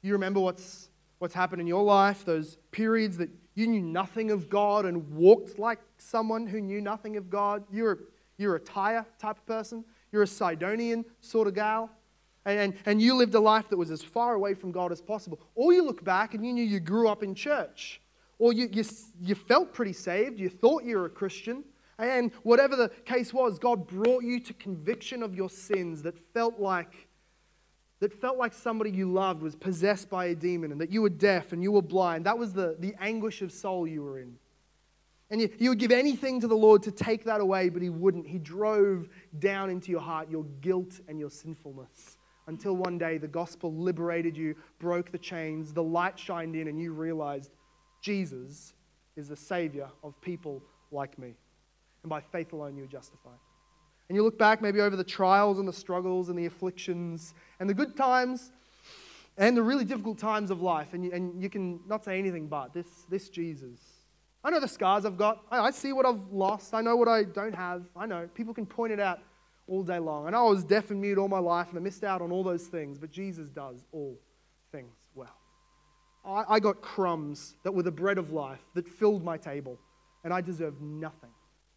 you 0.00 0.12
remember 0.12 0.40
what's, 0.40 0.88
what's 1.18 1.34
happened 1.34 1.60
in 1.60 1.66
your 1.66 1.82
life, 1.82 2.24
those 2.24 2.56
periods 2.70 3.18
that 3.18 3.28
you 3.54 3.66
knew 3.66 3.82
nothing 3.82 4.30
of 4.30 4.48
God 4.48 4.84
and 4.86 5.08
walked 5.10 5.58
like 5.58 5.78
someone 5.98 6.46
who 6.46 6.60
knew 6.60 6.80
nothing 6.80 7.16
of 7.16 7.28
God. 7.28 7.64
You're, 7.70 8.00
you're 8.38 8.56
a 8.56 8.60
Tyre 8.60 9.06
type 9.18 9.38
of 9.38 9.46
person. 9.46 9.84
You're 10.10 10.22
a 10.22 10.26
Sidonian 10.26 11.04
sort 11.20 11.48
of 11.48 11.54
gal. 11.54 11.90
And, 12.44 12.58
and, 12.58 12.74
and 12.86 13.02
you 13.02 13.14
lived 13.14 13.34
a 13.34 13.40
life 13.40 13.68
that 13.68 13.76
was 13.76 13.90
as 13.90 14.02
far 14.02 14.34
away 14.34 14.54
from 14.54 14.72
God 14.72 14.90
as 14.90 15.00
possible. 15.00 15.40
Or 15.54 15.72
you 15.72 15.84
look 15.84 16.02
back 16.02 16.34
and 16.34 16.44
you 16.44 16.52
knew 16.52 16.64
you 16.64 16.80
grew 16.80 17.08
up 17.08 17.22
in 17.22 17.34
church. 17.34 18.00
Or 18.38 18.52
you, 18.52 18.68
you, 18.72 18.84
you 19.20 19.34
felt 19.34 19.72
pretty 19.72 19.92
saved. 19.92 20.40
You 20.40 20.48
thought 20.48 20.84
you 20.84 20.96
were 20.96 21.06
a 21.06 21.10
Christian. 21.10 21.64
And 21.98 22.32
whatever 22.42 22.74
the 22.74 22.88
case 23.04 23.32
was, 23.32 23.58
God 23.58 23.86
brought 23.86 24.24
you 24.24 24.40
to 24.40 24.54
conviction 24.54 25.22
of 25.22 25.34
your 25.34 25.50
sins 25.50 26.02
that 26.02 26.18
felt 26.32 26.58
like 26.58 27.08
that 28.02 28.12
felt 28.12 28.36
like 28.36 28.52
somebody 28.52 28.90
you 28.90 29.08
loved 29.12 29.42
was 29.42 29.54
possessed 29.54 30.10
by 30.10 30.24
a 30.24 30.34
demon 30.34 30.72
and 30.72 30.80
that 30.80 30.90
you 30.90 31.00
were 31.00 31.08
deaf 31.08 31.52
and 31.52 31.62
you 31.62 31.70
were 31.70 31.80
blind. 31.80 32.26
That 32.26 32.36
was 32.36 32.52
the, 32.52 32.74
the 32.80 32.96
anguish 33.00 33.42
of 33.42 33.52
soul 33.52 33.86
you 33.86 34.02
were 34.02 34.18
in. 34.18 34.34
And 35.30 35.40
you, 35.40 35.48
you 35.60 35.68
would 35.68 35.78
give 35.78 35.92
anything 35.92 36.40
to 36.40 36.48
the 36.48 36.56
Lord 36.56 36.82
to 36.82 36.90
take 36.90 37.22
that 37.26 37.40
away, 37.40 37.68
but 37.68 37.80
He 37.80 37.90
wouldn't. 37.90 38.26
He 38.26 38.40
drove 38.40 39.08
down 39.38 39.70
into 39.70 39.92
your 39.92 40.00
heart 40.00 40.28
your 40.28 40.42
guilt 40.60 40.98
and 41.06 41.16
your 41.16 41.30
sinfulness 41.30 42.18
until 42.48 42.74
one 42.74 42.98
day 42.98 43.18
the 43.18 43.28
gospel 43.28 43.72
liberated 43.72 44.36
you, 44.36 44.56
broke 44.80 45.12
the 45.12 45.18
chains, 45.18 45.72
the 45.72 45.80
light 45.80 46.18
shined 46.18 46.56
in, 46.56 46.66
and 46.66 46.80
you 46.80 46.92
realized 46.92 47.52
Jesus 48.00 48.74
is 49.14 49.28
the 49.28 49.36
Savior 49.36 49.88
of 50.02 50.20
people 50.20 50.60
like 50.90 51.20
me. 51.20 51.36
And 52.02 52.10
by 52.10 52.20
faith 52.20 52.52
alone, 52.52 52.76
you 52.76 52.82
are 52.82 52.88
justified. 52.88 53.38
And 54.12 54.16
you 54.18 54.24
look 54.24 54.36
back 54.36 54.60
maybe 54.60 54.78
over 54.82 54.94
the 54.94 55.02
trials 55.02 55.58
and 55.58 55.66
the 55.66 55.72
struggles 55.72 56.28
and 56.28 56.38
the 56.38 56.44
afflictions 56.44 57.32
and 57.60 57.70
the 57.70 57.72
good 57.72 57.96
times 57.96 58.52
and 59.38 59.56
the 59.56 59.62
really 59.62 59.86
difficult 59.86 60.18
times 60.18 60.50
of 60.50 60.60
life. 60.60 60.92
And 60.92 61.02
you, 61.02 61.12
and 61.12 61.42
you 61.42 61.48
can 61.48 61.80
not 61.88 62.04
say 62.04 62.18
anything 62.18 62.46
but 62.46 62.74
this, 62.74 63.06
this 63.08 63.30
Jesus. 63.30 63.80
I 64.44 64.50
know 64.50 64.60
the 64.60 64.68
scars 64.68 65.06
I've 65.06 65.16
got. 65.16 65.42
I, 65.50 65.60
I 65.60 65.70
see 65.70 65.94
what 65.94 66.04
I've 66.04 66.30
lost. 66.30 66.74
I 66.74 66.82
know 66.82 66.94
what 66.94 67.08
I 67.08 67.22
don't 67.22 67.54
have. 67.54 67.84
I 67.96 68.04
know. 68.04 68.28
People 68.34 68.52
can 68.52 68.66
point 68.66 68.92
it 68.92 69.00
out 69.00 69.20
all 69.66 69.82
day 69.82 69.98
long. 69.98 70.26
I 70.26 70.30
know 70.32 70.46
I 70.46 70.50
was 70.50 70.62
deaf 70.62 70.90
and 70.90 71.00
mute 71.00 71.16
all 71.16 71.28
my 71.28 71.38
life 71.38 71.70
and 71.70 71.78
I 71.78 71.80
missed 71.80 72.04
out 72.04 72.20
on 72.20 72.30
all 72.30 72.44
those 72.44 72.66
things, 72.66 72.98
but 72.98 73.10
Jesus 73.10 73.48
does 73.48 73.82
all 73.92 74.20
things 74.72 74.92
well. 75.14 75.38
I, 76.22 76.44
I 76.56 76.60
got 76.60 76.82
crumbs 76.82 77.54
that 77.62 77.72
were 77.72 77.82
the 77.82 77.90
bread 77.90 78.18
of 78.18 78.30
life 78.30 78.60
that 78.74 78.86
filled 78.86 79.24
my 79.24 79.38
table, 79.38 79.78
and 80.22 80.34
I 80.34 80.42
deserved 80.42 80.82
nothing. 80.82 81.30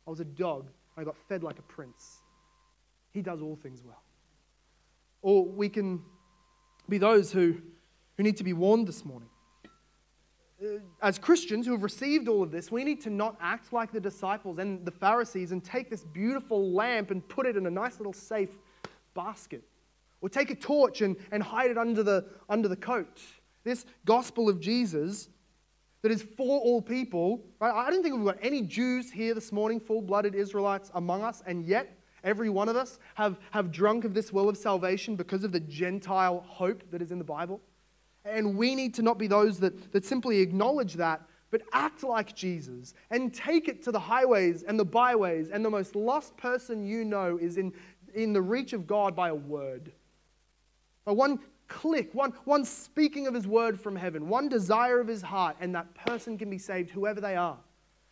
I 0.05 0.09
was 0.09 0.19
a 0.19 0.25
dog. 0.25 0.65
and 0.97 1.01
I 1.01 1.05
got 1.05 1.15
fed 1.29 1.43
like 1.43 1.59
a 1.59 1.61
prince. 1.61 2.23
He 3.15 3.21
does 3.21 3.41
all 3.41 3.55
things 3.55 3.81
well. 3.81 4.03
Or 5.21 5.45
we 5.45 5.69
can 5.69 6.03
be 6.89 6.97
those 6.97 7.31
who, 7.31 7.55
who 8.17 8.23
need 8.23 8.35
to 8.37 8.43
be 8.43 8.51
warned 8.51 8.89
this 8.89 9.05
morning. 9.05 9.29
Uh, 10.61 10.79
as 11.01 11.17
Christians 11.17 11.65
who 11.65 11.71
have 11.71 11.81
received 11.81 12.27
all 12.27 12.43
of 12.43 12.51
this, 12.51 12.69
we 12.69 12.83
need 12.83 12.99
to 13.03 13.09
not 13.09 13.37
act 13.39 13.71
like 13.71 13.93
the 13.93 14.01
disciples 14.01 14.57
and 14.57 14.85
the 14.85 14.91
Pharisees 14.91 15.53
and 15.53 15.63
take 15.63 15.89
this 15.89 16.03
beautiful 16.03 16.73
lamp 16.73 17.09
and 17.09 17.25
put 17.29 17.45
it 17.45 17.55
in 17.55 17.65
a 17.67 17.71
nice 17.71 17.99
little 17.99 18.11
safe 18.11 18.49
basket. 19.13 19.63
Or 20.19 20.27
take 20.27 20.51
a 20.51 20.55
torch 20.55 20.99
and, 20.99 21.15
and 21.31 21.41
hide 21.41 21.71
it 21.71 21.77
under 21.77 22.03
the, 22.03 22.25
under 22.49 22.67
the 22.67 22.75
coat. 22.75 23.21
This 23.63 23.85
gospel 24.03 24.49
of 24.49 24.59
Jesus 24.59 25.29
that 26.01 26.11
is 26.11 26.21
for 26.21 26.59
all 26.59 26.81
people, 26.81 27.45
right? 27.61 27.73
I 27.73 27.89
don't 27.89 28.03
think 28.03 28.13
we've 28.13 28.25
got 28.25 28.39
any 28.41 28.61
Jews 28.61 29.09
here 29.09 29.33
this 29.33 29.53
morning, 29.53 29.79
full 29.79 30.01
blooded 30.01 30.35
Israelites 30.35 30.91
among 30.95 31.23
us, 31.23 31.41
and 31.47 31.65
yet 31.65 31.97
every 32.25 32.49
one 32.49 32.67
of 32.67 32.75
us 32.75 32.99
have, 33.13 33.39
have 33.51 33.71
drunk 33.71 34.03
of 34.03 34.13
this 34.13 34.33
well 34.33 34.49
of 34.49 34.57
salvation 34.57 35.15
because 35.15 35.45
of 35.45 35.53
the 35.53 35.59
Gentile 35.61 36.43
hope 36.47 36.83
that 36.91 37.01
is 37.01 37.11
in 37.11 37.17
the 37.17 37.23
Bible. 37.23 37.61
And 38.25 38.57
we 38.57 38.75
need 38.75 38.93
to 38.95 39.03
not 39.03 39.17
be 39.17 39.27
those 39.27 39.59
that, 39.59 39.93
that 39.93 40.03
simply 40.03 40.39
acknowledge 40.39 40.95
that, 40.95 41.21
but 41.51 41.61
act 41.71 42.03
like 42.03 42.35
Jesus 42.35 42.95
and 43.11 43.33
take 43.33 43.67
it 43.67 43.83
to 43.83 43.91
the 43.91 43.99
highways 43.99 44.63
and 44.63 44.77
the 44.77 44.85
byways, 44.85 45.51
and 45.51 45.63
the 45.63 45.69
most 45.69 45.95
lost 45.95 46.35
person 46.35 46.83
you 46.83 47.05
know 47.05 47.37
is 47.39 47.57
in, 47.57 47.71
in 48.13 48.33
the 48.33 48.41
reach 48.41 48.73
of 48.73 48.87
God 48.87 49.15
by 49.15 49.29
a 49.29 49.35
word. 49.35 49.91
By 51.05 51.11
one 51.11 51.39
click, 51.67 52.13
one, 52.13 52.33
one 52.45 52.65
speaking 52.65 53.27
of 53.27 53.33
his 53.33 53.47
word 53.47 53.79
from 53.79 53.95
heaven, 53.95 54.27
one 54.27 54.49
desire 54.49 54.99
of 54.99 55.07
his 55.07 55.21
heart, 55.21 55.55
and 55.59 55.73
that 55.75 55.93
person 55.93 56.37
can 56.37 56.49
be 56.49 56.57
saved, 56.57 56.89
whoever 56.89 57.21
they 57.21 57.35
are. 57.35 57.57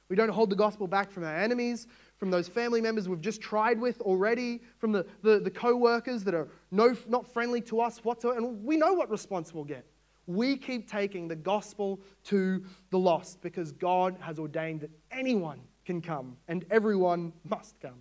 We 0.09 0.16
don't 0.16 0.30
hold 0.30 0.51
the 0.51 0.55
gospel 0.55 0.88
back 0.88 1.11
from 1.11 1.24
our 1.24 1.36
enemies, 1.36 1.88
from 2.24 2.32
those 2.32 2.47
family 2.47 2.80
members 2.80 3.09
we've 3.09 3.19
just 3.19 3.41
tried 3.41 3.78
with 3.78 3.99
already, 3.99 4.61
from 4.78 4.93
the, 4.93 5.05
the, 5.24 5.41
the 5.41 5.51
co 5.51 5.76
workers 5.76 6.24
that 6.24 6.34
are 6.34 6.47
no, 6.71 6.95
not 7.09 7.28
friendly 7.28 7.59
to 7.59 7.82
us 7.82 7.97
whatsoever. 8.05 8.38
And 8.38 8.63
we 8.63 8.78
know 8.78 8.93
what 8.93 9.09
response 9.09 9.53
we'll 9.53 9.65
get. 9.65 9.86
We 10.26 10.55
keep 10.55 10.89
taking 10.89 11.28
the 11.28 11.36
gospel 11.36 11.99
to 12.28 12.63
the 12.91 12.97
lost 12.97 13.41
because 13.41 13.74
God 13.74 14.15
has 14.21 14.39
ordained 14.39 14.80
that 14.80 14.89
anyone 15.11 15.59
can 15.84 16.01
come 16.01 16.38
and 16.47 16.65
everyone 16.71 17.34
must 17.43 17.78
come. 17.82 17.99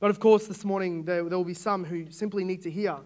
But 0.00 0.08
of 0.08 0.18
course, 0.18 0.46
this 0.46 0.64
morning 0.64 1.04
there, 1.04 1.28
there 1.28 1.36
will 1.36 1.44
be 1.44 1.52
some 1.52 1.84
who 1.84 2.10
simply 2.10 2.44
need 2.44 2.62
to 2.62 2.70
hear 2.70 2.96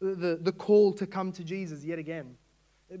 the, 0.00 0.38
the 0.40 0.52
call 0.52 0.94
to 0.94 1.06
come 1.06 1.32
to 1.32 1.44
Jesus 1.44 1.84
yet 1.84 1.98
again. 1.98 2.38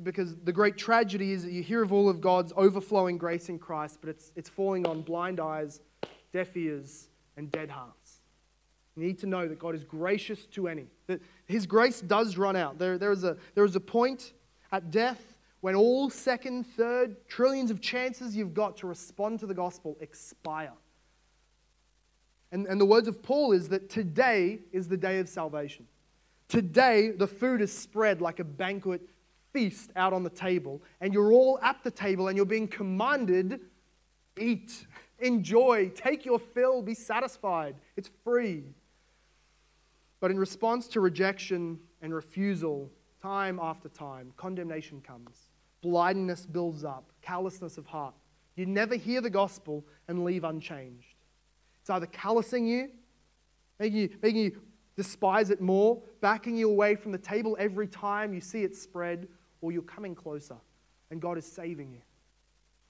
Because 0.02 0.36
the 0.36 0.52
great 0.52 0.76
tragedy 0.76 1.32
is 1.32 1.44
that 1.44 1.52
you 1.52 1.62
hear 1.62 1.82
of 1.82 1.92
all 1.92 2.08
of 2.08 2.20
God's 2.20 2.52
overflowing 2.56 3.18
grace 3.18 3.48
in 3.48 3.58
Christ, 3.58 3.98
but 4.00 4.08
it's, 4.10 4.32
it's 4.36 4.48
falling 4.48 4.86
on 4.86 5.02
blind 5.02 5.38
eyes, 5.38 5.80
deaf 6.32 6.56
ears, 6.56 7.08
and 7.36 7.50
dead 7.50 7.68
hearts. 7.68 8.20
You 8.96 9.04
need 9.04 9.18
to 9.20 9.26
know 9.26 9.48
that 9.48 9.58
God 9.58 9.74
is 9.74 9.84
gracious 9.84 10.46
to 10.46 10.68
any, 10.68 10.86
that 11.06 11.20
His 11.46 11.66
grace 11.66 12.00
does 12.00 12.36
run 12.36 12.56
out. 12.56 12.78
There, 12.78 12.98
there, 12.98 13.12
is 13.12 13.24
a, 13.24 13.36
there 13.54 13.64
is 13.64 13.76
a 13.76 13.80
point 13.80 14.32
at 14.70 14.90
death 14.90 15.20
when 15.60 15.74
all 15.74 16.10
second, 16.10 16.64
third, 16.64 17.16
trillions 17.28 17.70
of 17.70 17.80
chances 17.80 18.36
you've 18.36 18.54
got 18.54 18.76
to 18.78 18.86
respond 18.86 19.40
to 19.40 19.46
the 19.46 19.54
gospel 19.54 19.96
expire. 20.00 20.72
And, 22.50 22.66
and 22.66 22.80
the 22.80 22.84
words 22.84 23.08
of 23.08 23.22
Paul 23.22 23.52
is 23.52 23.68
that 23.68 23.88
today 23.88 24.58
is 24.72 24.88
the 24.88 24.96
day 24.96 25.20
of 25.20 25.28
salvation. 25.28 25.86
Today, 26.48 27.12
the 27.12 27.26
food 27.26 27.62
is 27.62 27.72
spread 27.72 28.20
like 28.20 28.40
a 28.40 28.44
banquet 28.44 29.08
feast 29.52 29.90
out 29.96 30.12
on 30.12 30.22
the 30.22 30.30
table, 30.30 30.82
and 31.00 31.12
you're 31.12 31.32
all 31.32 31.58
at 31.60 31.82
the 31.84 31.90
table 31.90 32.28
and 32.28 32.36
you're 32.36 32.46
being 32.46 32.68
commanded 32.68 33.60
eat, 34.38 34.86
enjoy, 35.18 35.90
take 35.94 36.24
your 36.24 36.38
fill, 36.38 36.82
be 36.82 36.94
satisfied. 36.94 37.74
It's 37.96 38.10
free. 38.24 38.64
But 40.20 40.30
in 40.30 40.38
response 40.38 40.86
to 40.88 41.00
rejection 41.00 41.78
and 42.00 42.14
refusal, 42.14 42.90
time 43.20 43.58
after 43.60 43.88
time, 43.88 44.32
condemnation 44.36 45.00
comes. 45.00 45.50
Blindness 45.82 46.46
builds 46.46 46.84
up, 46.84 47.10
callousness 47.22 47.76
of 47.76 47.86
heart. 47.86 48.14
You 48.56 48.66
never 48.66 48.96
hear 48.96 49.20
the 49.20 49.30
gospel 49.30 49.84
and 50.08 50.24
leave 50.24 50.44
unchanged. 50.44 51.16
It's 51.80 51.90
either 51.90 52.06
callousing 52.06 52.66
you, 52.66 52.90
making 53.80 53.98
you, 53.98 54.10
making 54.22 54.40
you 54.42 54.60
despise 54.94 55.50
it 55.50 55.60
more, 55.60 56.00
backing 56.20 56.56
you 56.56 56.70
away 56.70 56.94
from 56.94 57.10
the 57.12 57.18
table 57.18 57.56
every 57.58 57.88
time 57.88 58.34
you 58.34 58.40
see 58.40 58.62
it 58.62 58.76
spread, 58.76 59.26
or 59.62 59.72
you're 59.72 59.80
coming 59.82 60.14
closer 60.14 60.56
and 61.10 61.22
God 61.22 61.38
is 61.38 61.46
saving 61.46 61.90
you. 61.92 62.00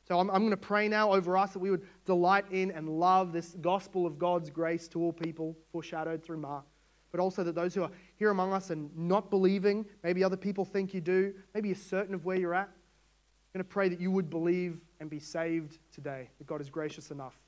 So 0.09 0.18
I'm, 0.18 0.31
I'm 0.31 0.41
going 0.41 0.51
to 0.51 0.57
pray 0.57 0.89
now 0.89 1.12
over 1.12 1.37
us 1.37 1.53
that 1.53 1.61
we 1.61 1.70
would 1.70 1.87
delight 2.05 2.47
in 2.51 2.73
and 2.73 2.89
love 2.89 3.33
this 3.33 3.55
gospel 3.61 4.05
of 4.05 4.18
God's 4.18 4.51
grace 4.51 4.89
to 4.89 5.01
all 5.01 5.12
people, 5.12 5.57
foreshadowed 5.70 6.25
through 6.25 6.39
Mark. 6.39 6.64
But 7.12 7.20
also 7.20 7.45
that 7.45 7.55
those 7.55 7.75
who 7.75 7.83
are 7.83 7.91
here 8.16 8.31
among 8.31 8.53
us 8.53 8.70
and 8.70 8.91
not 8.97 9.31
believing, 9.31 9.85
maybe 10.03 10.25
other 10.25 10.37
people 10.37 10.64
think 10.64 10.93
you 10.93 11.01
do, 11.01 11.35
maybe 11.55 11.68
you're 11.68 11.77
certain 11.77 12.14
of 12.14 12.25
where 12.25 12.37
you're 12.37 12.55
at. 12.55 12.68
I'm 12.68 13.59
going 13.59 13.64
to 13.64 13.70
pray 13.70 13.89
that 13.91 14.01
you 14.01 14.11
would 14.11 14.31
believe 14.31 14.81
and 14.99 15.11
be 15.11 15.20
saved 15.20 15.79
today, 15.95 16.31
that 16.39 16.47
God 16.47 16.61
is 16.61 16.70
gracious 16.70 17.11
enough 17.11 17.39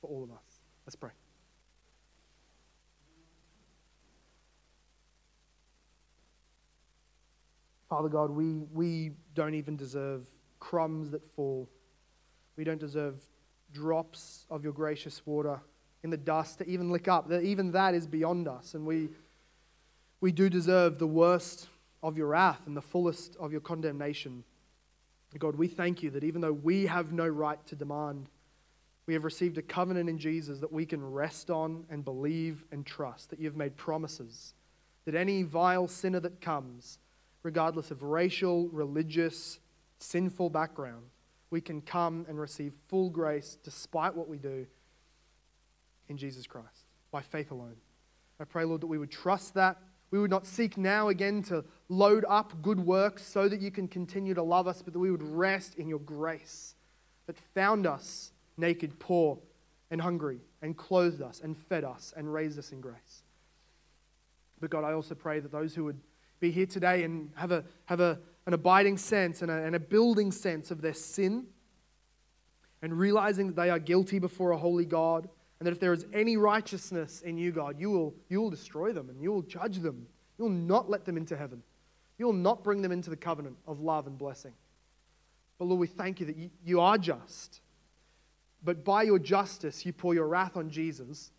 for 0.00 0.10
all 0.10 0.24
of 0.24 0.30
us. 0.30 0.60
Let's 0.86 0.96
pray. 0.96 1.12
Father 7.96 8.10
God, 8.10 8.30
we, 8.30 8.52
we 8.74 9.12
don't 9.34 9.54
even 9.54 9.74
deserve 9.74 10.26
crumbs 10.60 11.12
that 11.12 11.22
fall. 11.34 11.66
We 12.56 12.62
don't 12.62 12.78
deserve 12.78 13.14
drops 13.72 14.44
of 14.50 14.62
your 14.62 14.74
gracious 14.74 15.24
water 15.24 15.62
in 16.02 16.10
the 16.10 16.18
dust 16.18 16.58
to 16.58 16.66
even 16.68 16.90
lick 16.90 17.08
up. 17.08 17.32
Even 17.32 17.70
that 17.72 17.94
is 17.94 18.06
beyond 18.06 18.48
us. 18.48 18.74
And 18.74 18.84
we, 18.84 19.08
we 20.20 20.30
do 20.30 20.50
deserve 20.50 20.98
the 20.98 21.06
worst 21.06 21.68
of 22.02 22.18
your 22.18 22.26
wrath 22.26 22.60
and 22.66 22.76
the 22.76 22.82
fullest 22.82 23.34
of 23.36 23.50
your 23.50 23.62
condemnation. 23.62 24.44
God, 25.38 25.56
we 25.56 25.66
thank 25.66 26.02
you 26.02 26.10
that 26.10 26.22
even 26.22 26.42
though 26.42 26.52
we 26.52 26.84
have 26.84 27.12
no 27.12 27.26
right 27.26 27.66
to 27.68 27.74
demand, 27.74 28.28
we 29.06 29.14
have 29.14 29.24
received 29.24 29.56
a 29.56 29.62
covenant 29.62 30.10
in 30.10 30.18
Jesus 30.18 30.60
that 30.60 30.70
we 30.70 30.84
can 30.84 31.02
rest 31.02 31.50
on 31.50 31.86
and 31.88 32.04
believe 32.04 32.62
and 32.70 32.84
trust, 32.84 33.30
that 33.30 33.38
you 33.38 33.46
have 33.46 33.56
made 33.56 33.74
promises, 33.78 34.52
that 35.06 35.14
any 35.14 35.44
vile 35.44 35.88
sinner 35.88 36.20
that 36.20 36.42
comes, 36.42 36.98
regardless 37.46 37.92
of 37.92 38.02
racial, 38.02 38.66
religious, 38.70 39.60
sinful 40.00 40.50
background, 40.50 41.04
we 41.50 41.60
can 41.60 41.80
come 41.80 42.26
and 42.28 42.40
receive 42.40 42.72
full 42.88 43.08
grace 43.08 43.56
despite 43.62 44.16
what 44.16 44.28
we 44.28 44.36
do 44.36 44.66
in 46.08 46.16
Jesus 46.16 46.44
Christ 46.44 46.86
by 47.12 47.22
faith 47.22 47.52
alone. 47.52 47.76
I 48.40 48.44
pray, 48.44 48.64
Lord, 48.64 48.80
that 48.80 48.88
we 48.88 48.98
would 48.98 49.12
trust 49.12 49.54
that. 49.54 49.78
We 50.10 50.18
would 50.18 50.30
not 50.30 50.44
seek 50.44 50.76
now 50.76 51.06
again 51.06 51.40
to 51.44 51.64
load 51.88 52.24
up 52.28 52.60
good 52.62 52.80
works 52.80 53.24
so 53.24 53.48
that 53.48 53.60
you 53.60 53.70
can 53.70 53.86
continue 53.86 54.34
to 54.34 54.42
love 54.42 54.66
us, 54.66 54.82
but 54.82 54.92
that 54.92 54.98
we 54.98 55.12
would 55.12 55.22
rest 55.22 55.76
in 55.76 55.86
your 55.86 56.00
grace 56.00 56.74
that 57.28 57.38
found 57.54 57.86
us 57.86 58.32
naked, 58.56 58.98
poor, 58.98 59.38
and 59.92 60.00
hungry, 60.00 60.40
and 60.62 60.76
clothed 60.76 61.22
us, 61.22 61.40
and 61.44 61.56
fed 61.56 61.84
us, 61.84 62.12
and 62.16 62.32
raised 62.32 62.58
us 62.58 62.72
in 62.72 62.80
grace. 62.80 63.22
But 64.60 64.70
God, 64.70 64.82
I 64.82 64.94
also 64.94 65.14
pray 65.14 65.38
that 65.38 65.52
those 65.52 65.76
who 65.76 65.84
would 65.84 66.00
be 66.40 66.50
here 66.50 66.66
today 66.66 67.04
and 67.04 67.30
have, 67.36 67.52
a, 67.52 67.64
have 67.86 68.00
a, 68.00 68.18
an 68.46 68.54
abiding 68.54 68.98
sense 68.98 69.42
and 69.42 69.50
a, 69.50 69.54
and 69.54 69.74
a 69.74 69.80
building 69.80 70.30
sense 70.30 70.70
of 70.70 70.80
their 70.80 70.94
sin 70.94 71.46
and 72.82 72.98
realizing 72.98 73.48
that 73.48 73.56
they 73.56 73.70
are 73.70 73.78
guilty 73.78 74.18
before 74.18 74.50
a 74.50 74.56
holy 74.56 74.84
God 74.84 75.28
and 75.58 75.66
that 75.66 75.72
if 75.72 75.80
there 75.80 75.92
is 75.92 76.04
any 76.12 76.36
righteousness 76.36 77.22
in 77.22 77.38
you, 77.38 77.50
God, 77.50 77.80
you 77.80 77.90
will, 77.90 78.14
you 78.28 78.40
will 78.40 78.50
destroy 78.50 78.92
them 78.92 79.08
and 79.08 79.22
you 79.22 79.32
will 79.32 79.42
judge 79.42 79.78
them 79.78 80.06
You'll 80.38 80.48
not 80.50 80.90
let 80.90 81.04
them 81.04 81.16
into 81.16 81.36
heaven. 81.36 81.62
You'll 82.18 82.32
not 82.32 82.64
bring 82.64 82.82
them 82.82 82.92
into 82.92 83.10
the 83.10 83.16
covenant 83.16 83.56
of 83.66 83.80
love 83.80 84.06
and 84.06 84.18
blessing. 84.18 84.52
But 85.58 85.66
Lord, 85.66 85.80
we 85.80 85.86
thank 85.86 86.20
you 86.20 86.26
that 86.26 86.36
you, 86.36 86.50
you 86.64 86.80
are 86.80 86.98
just. 86.98 87.60
But 88.62 88.84
by 88.84 89.02
your 89.02 89.18
justice, 89.18 89.86
you 89.86 89.92
pour 89.92 90.14
your 90.14 90.26
wrath 90.26 90.56
on 90.56 90.70
Jesus, 90.70 91.30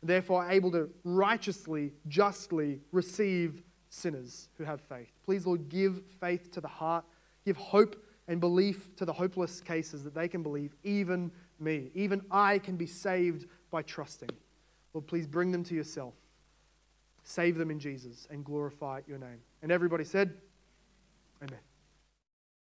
and 0.00 0.10
therefore 0.10 0.50
able 0.50 0.72
to 0.72 0.90
righteously, 1.04 1.92
justly 2.08 2.80
receive 2.90 3.62
sinners 3.92 4.48
who 4.56 4.64
have 4.64 4.80
faith. 4.80 5.12
Please, 5.24 5.46
Lord, 5.46 5.68
give 5.68 6.00
faith 6.18 6.50
to 6.52 6.60
the 6.62 6.68
heart, 6.68 7.04
give 7.44 7.58
hope 7.58 8.02
and 8.26 8.40
belief 8.40 8.94
to 8.96 9.04
the 9.04 9.12
hopeless 9.12 9.60
cases 9.60 10.02
that 10.04 10.14
they 10.14 10.28
can 10.28 10.42
believe, 10.42 10.74
even 10.82 11.30
me. 11.60 11.90
Even 11.94 12.22
I 12.30 12.58
can 12.58 12.76
be 12.76 12.86
saved 12.86 13.46
by 13.70 13.82
trusting. 13.82 14.30
Lord, 14.94 15.06
please 15.06 15.26
bring 15.26 15.52
them 15.52 15.62
to 15.64 15.74
yourself. 15.74 16.14
Save 17.24 17.58
them 17.58 17.70
in 17.70 17.78
Jesus 17.78 18.26
and 18.30 18.44
glorify 18.44 19.00
your 19.06 19.18
name. 19.18 19.40
And 19.62 19.70
everybody 19.70 20.04
said, 20.04 20.34
Amen. 21.42 21.60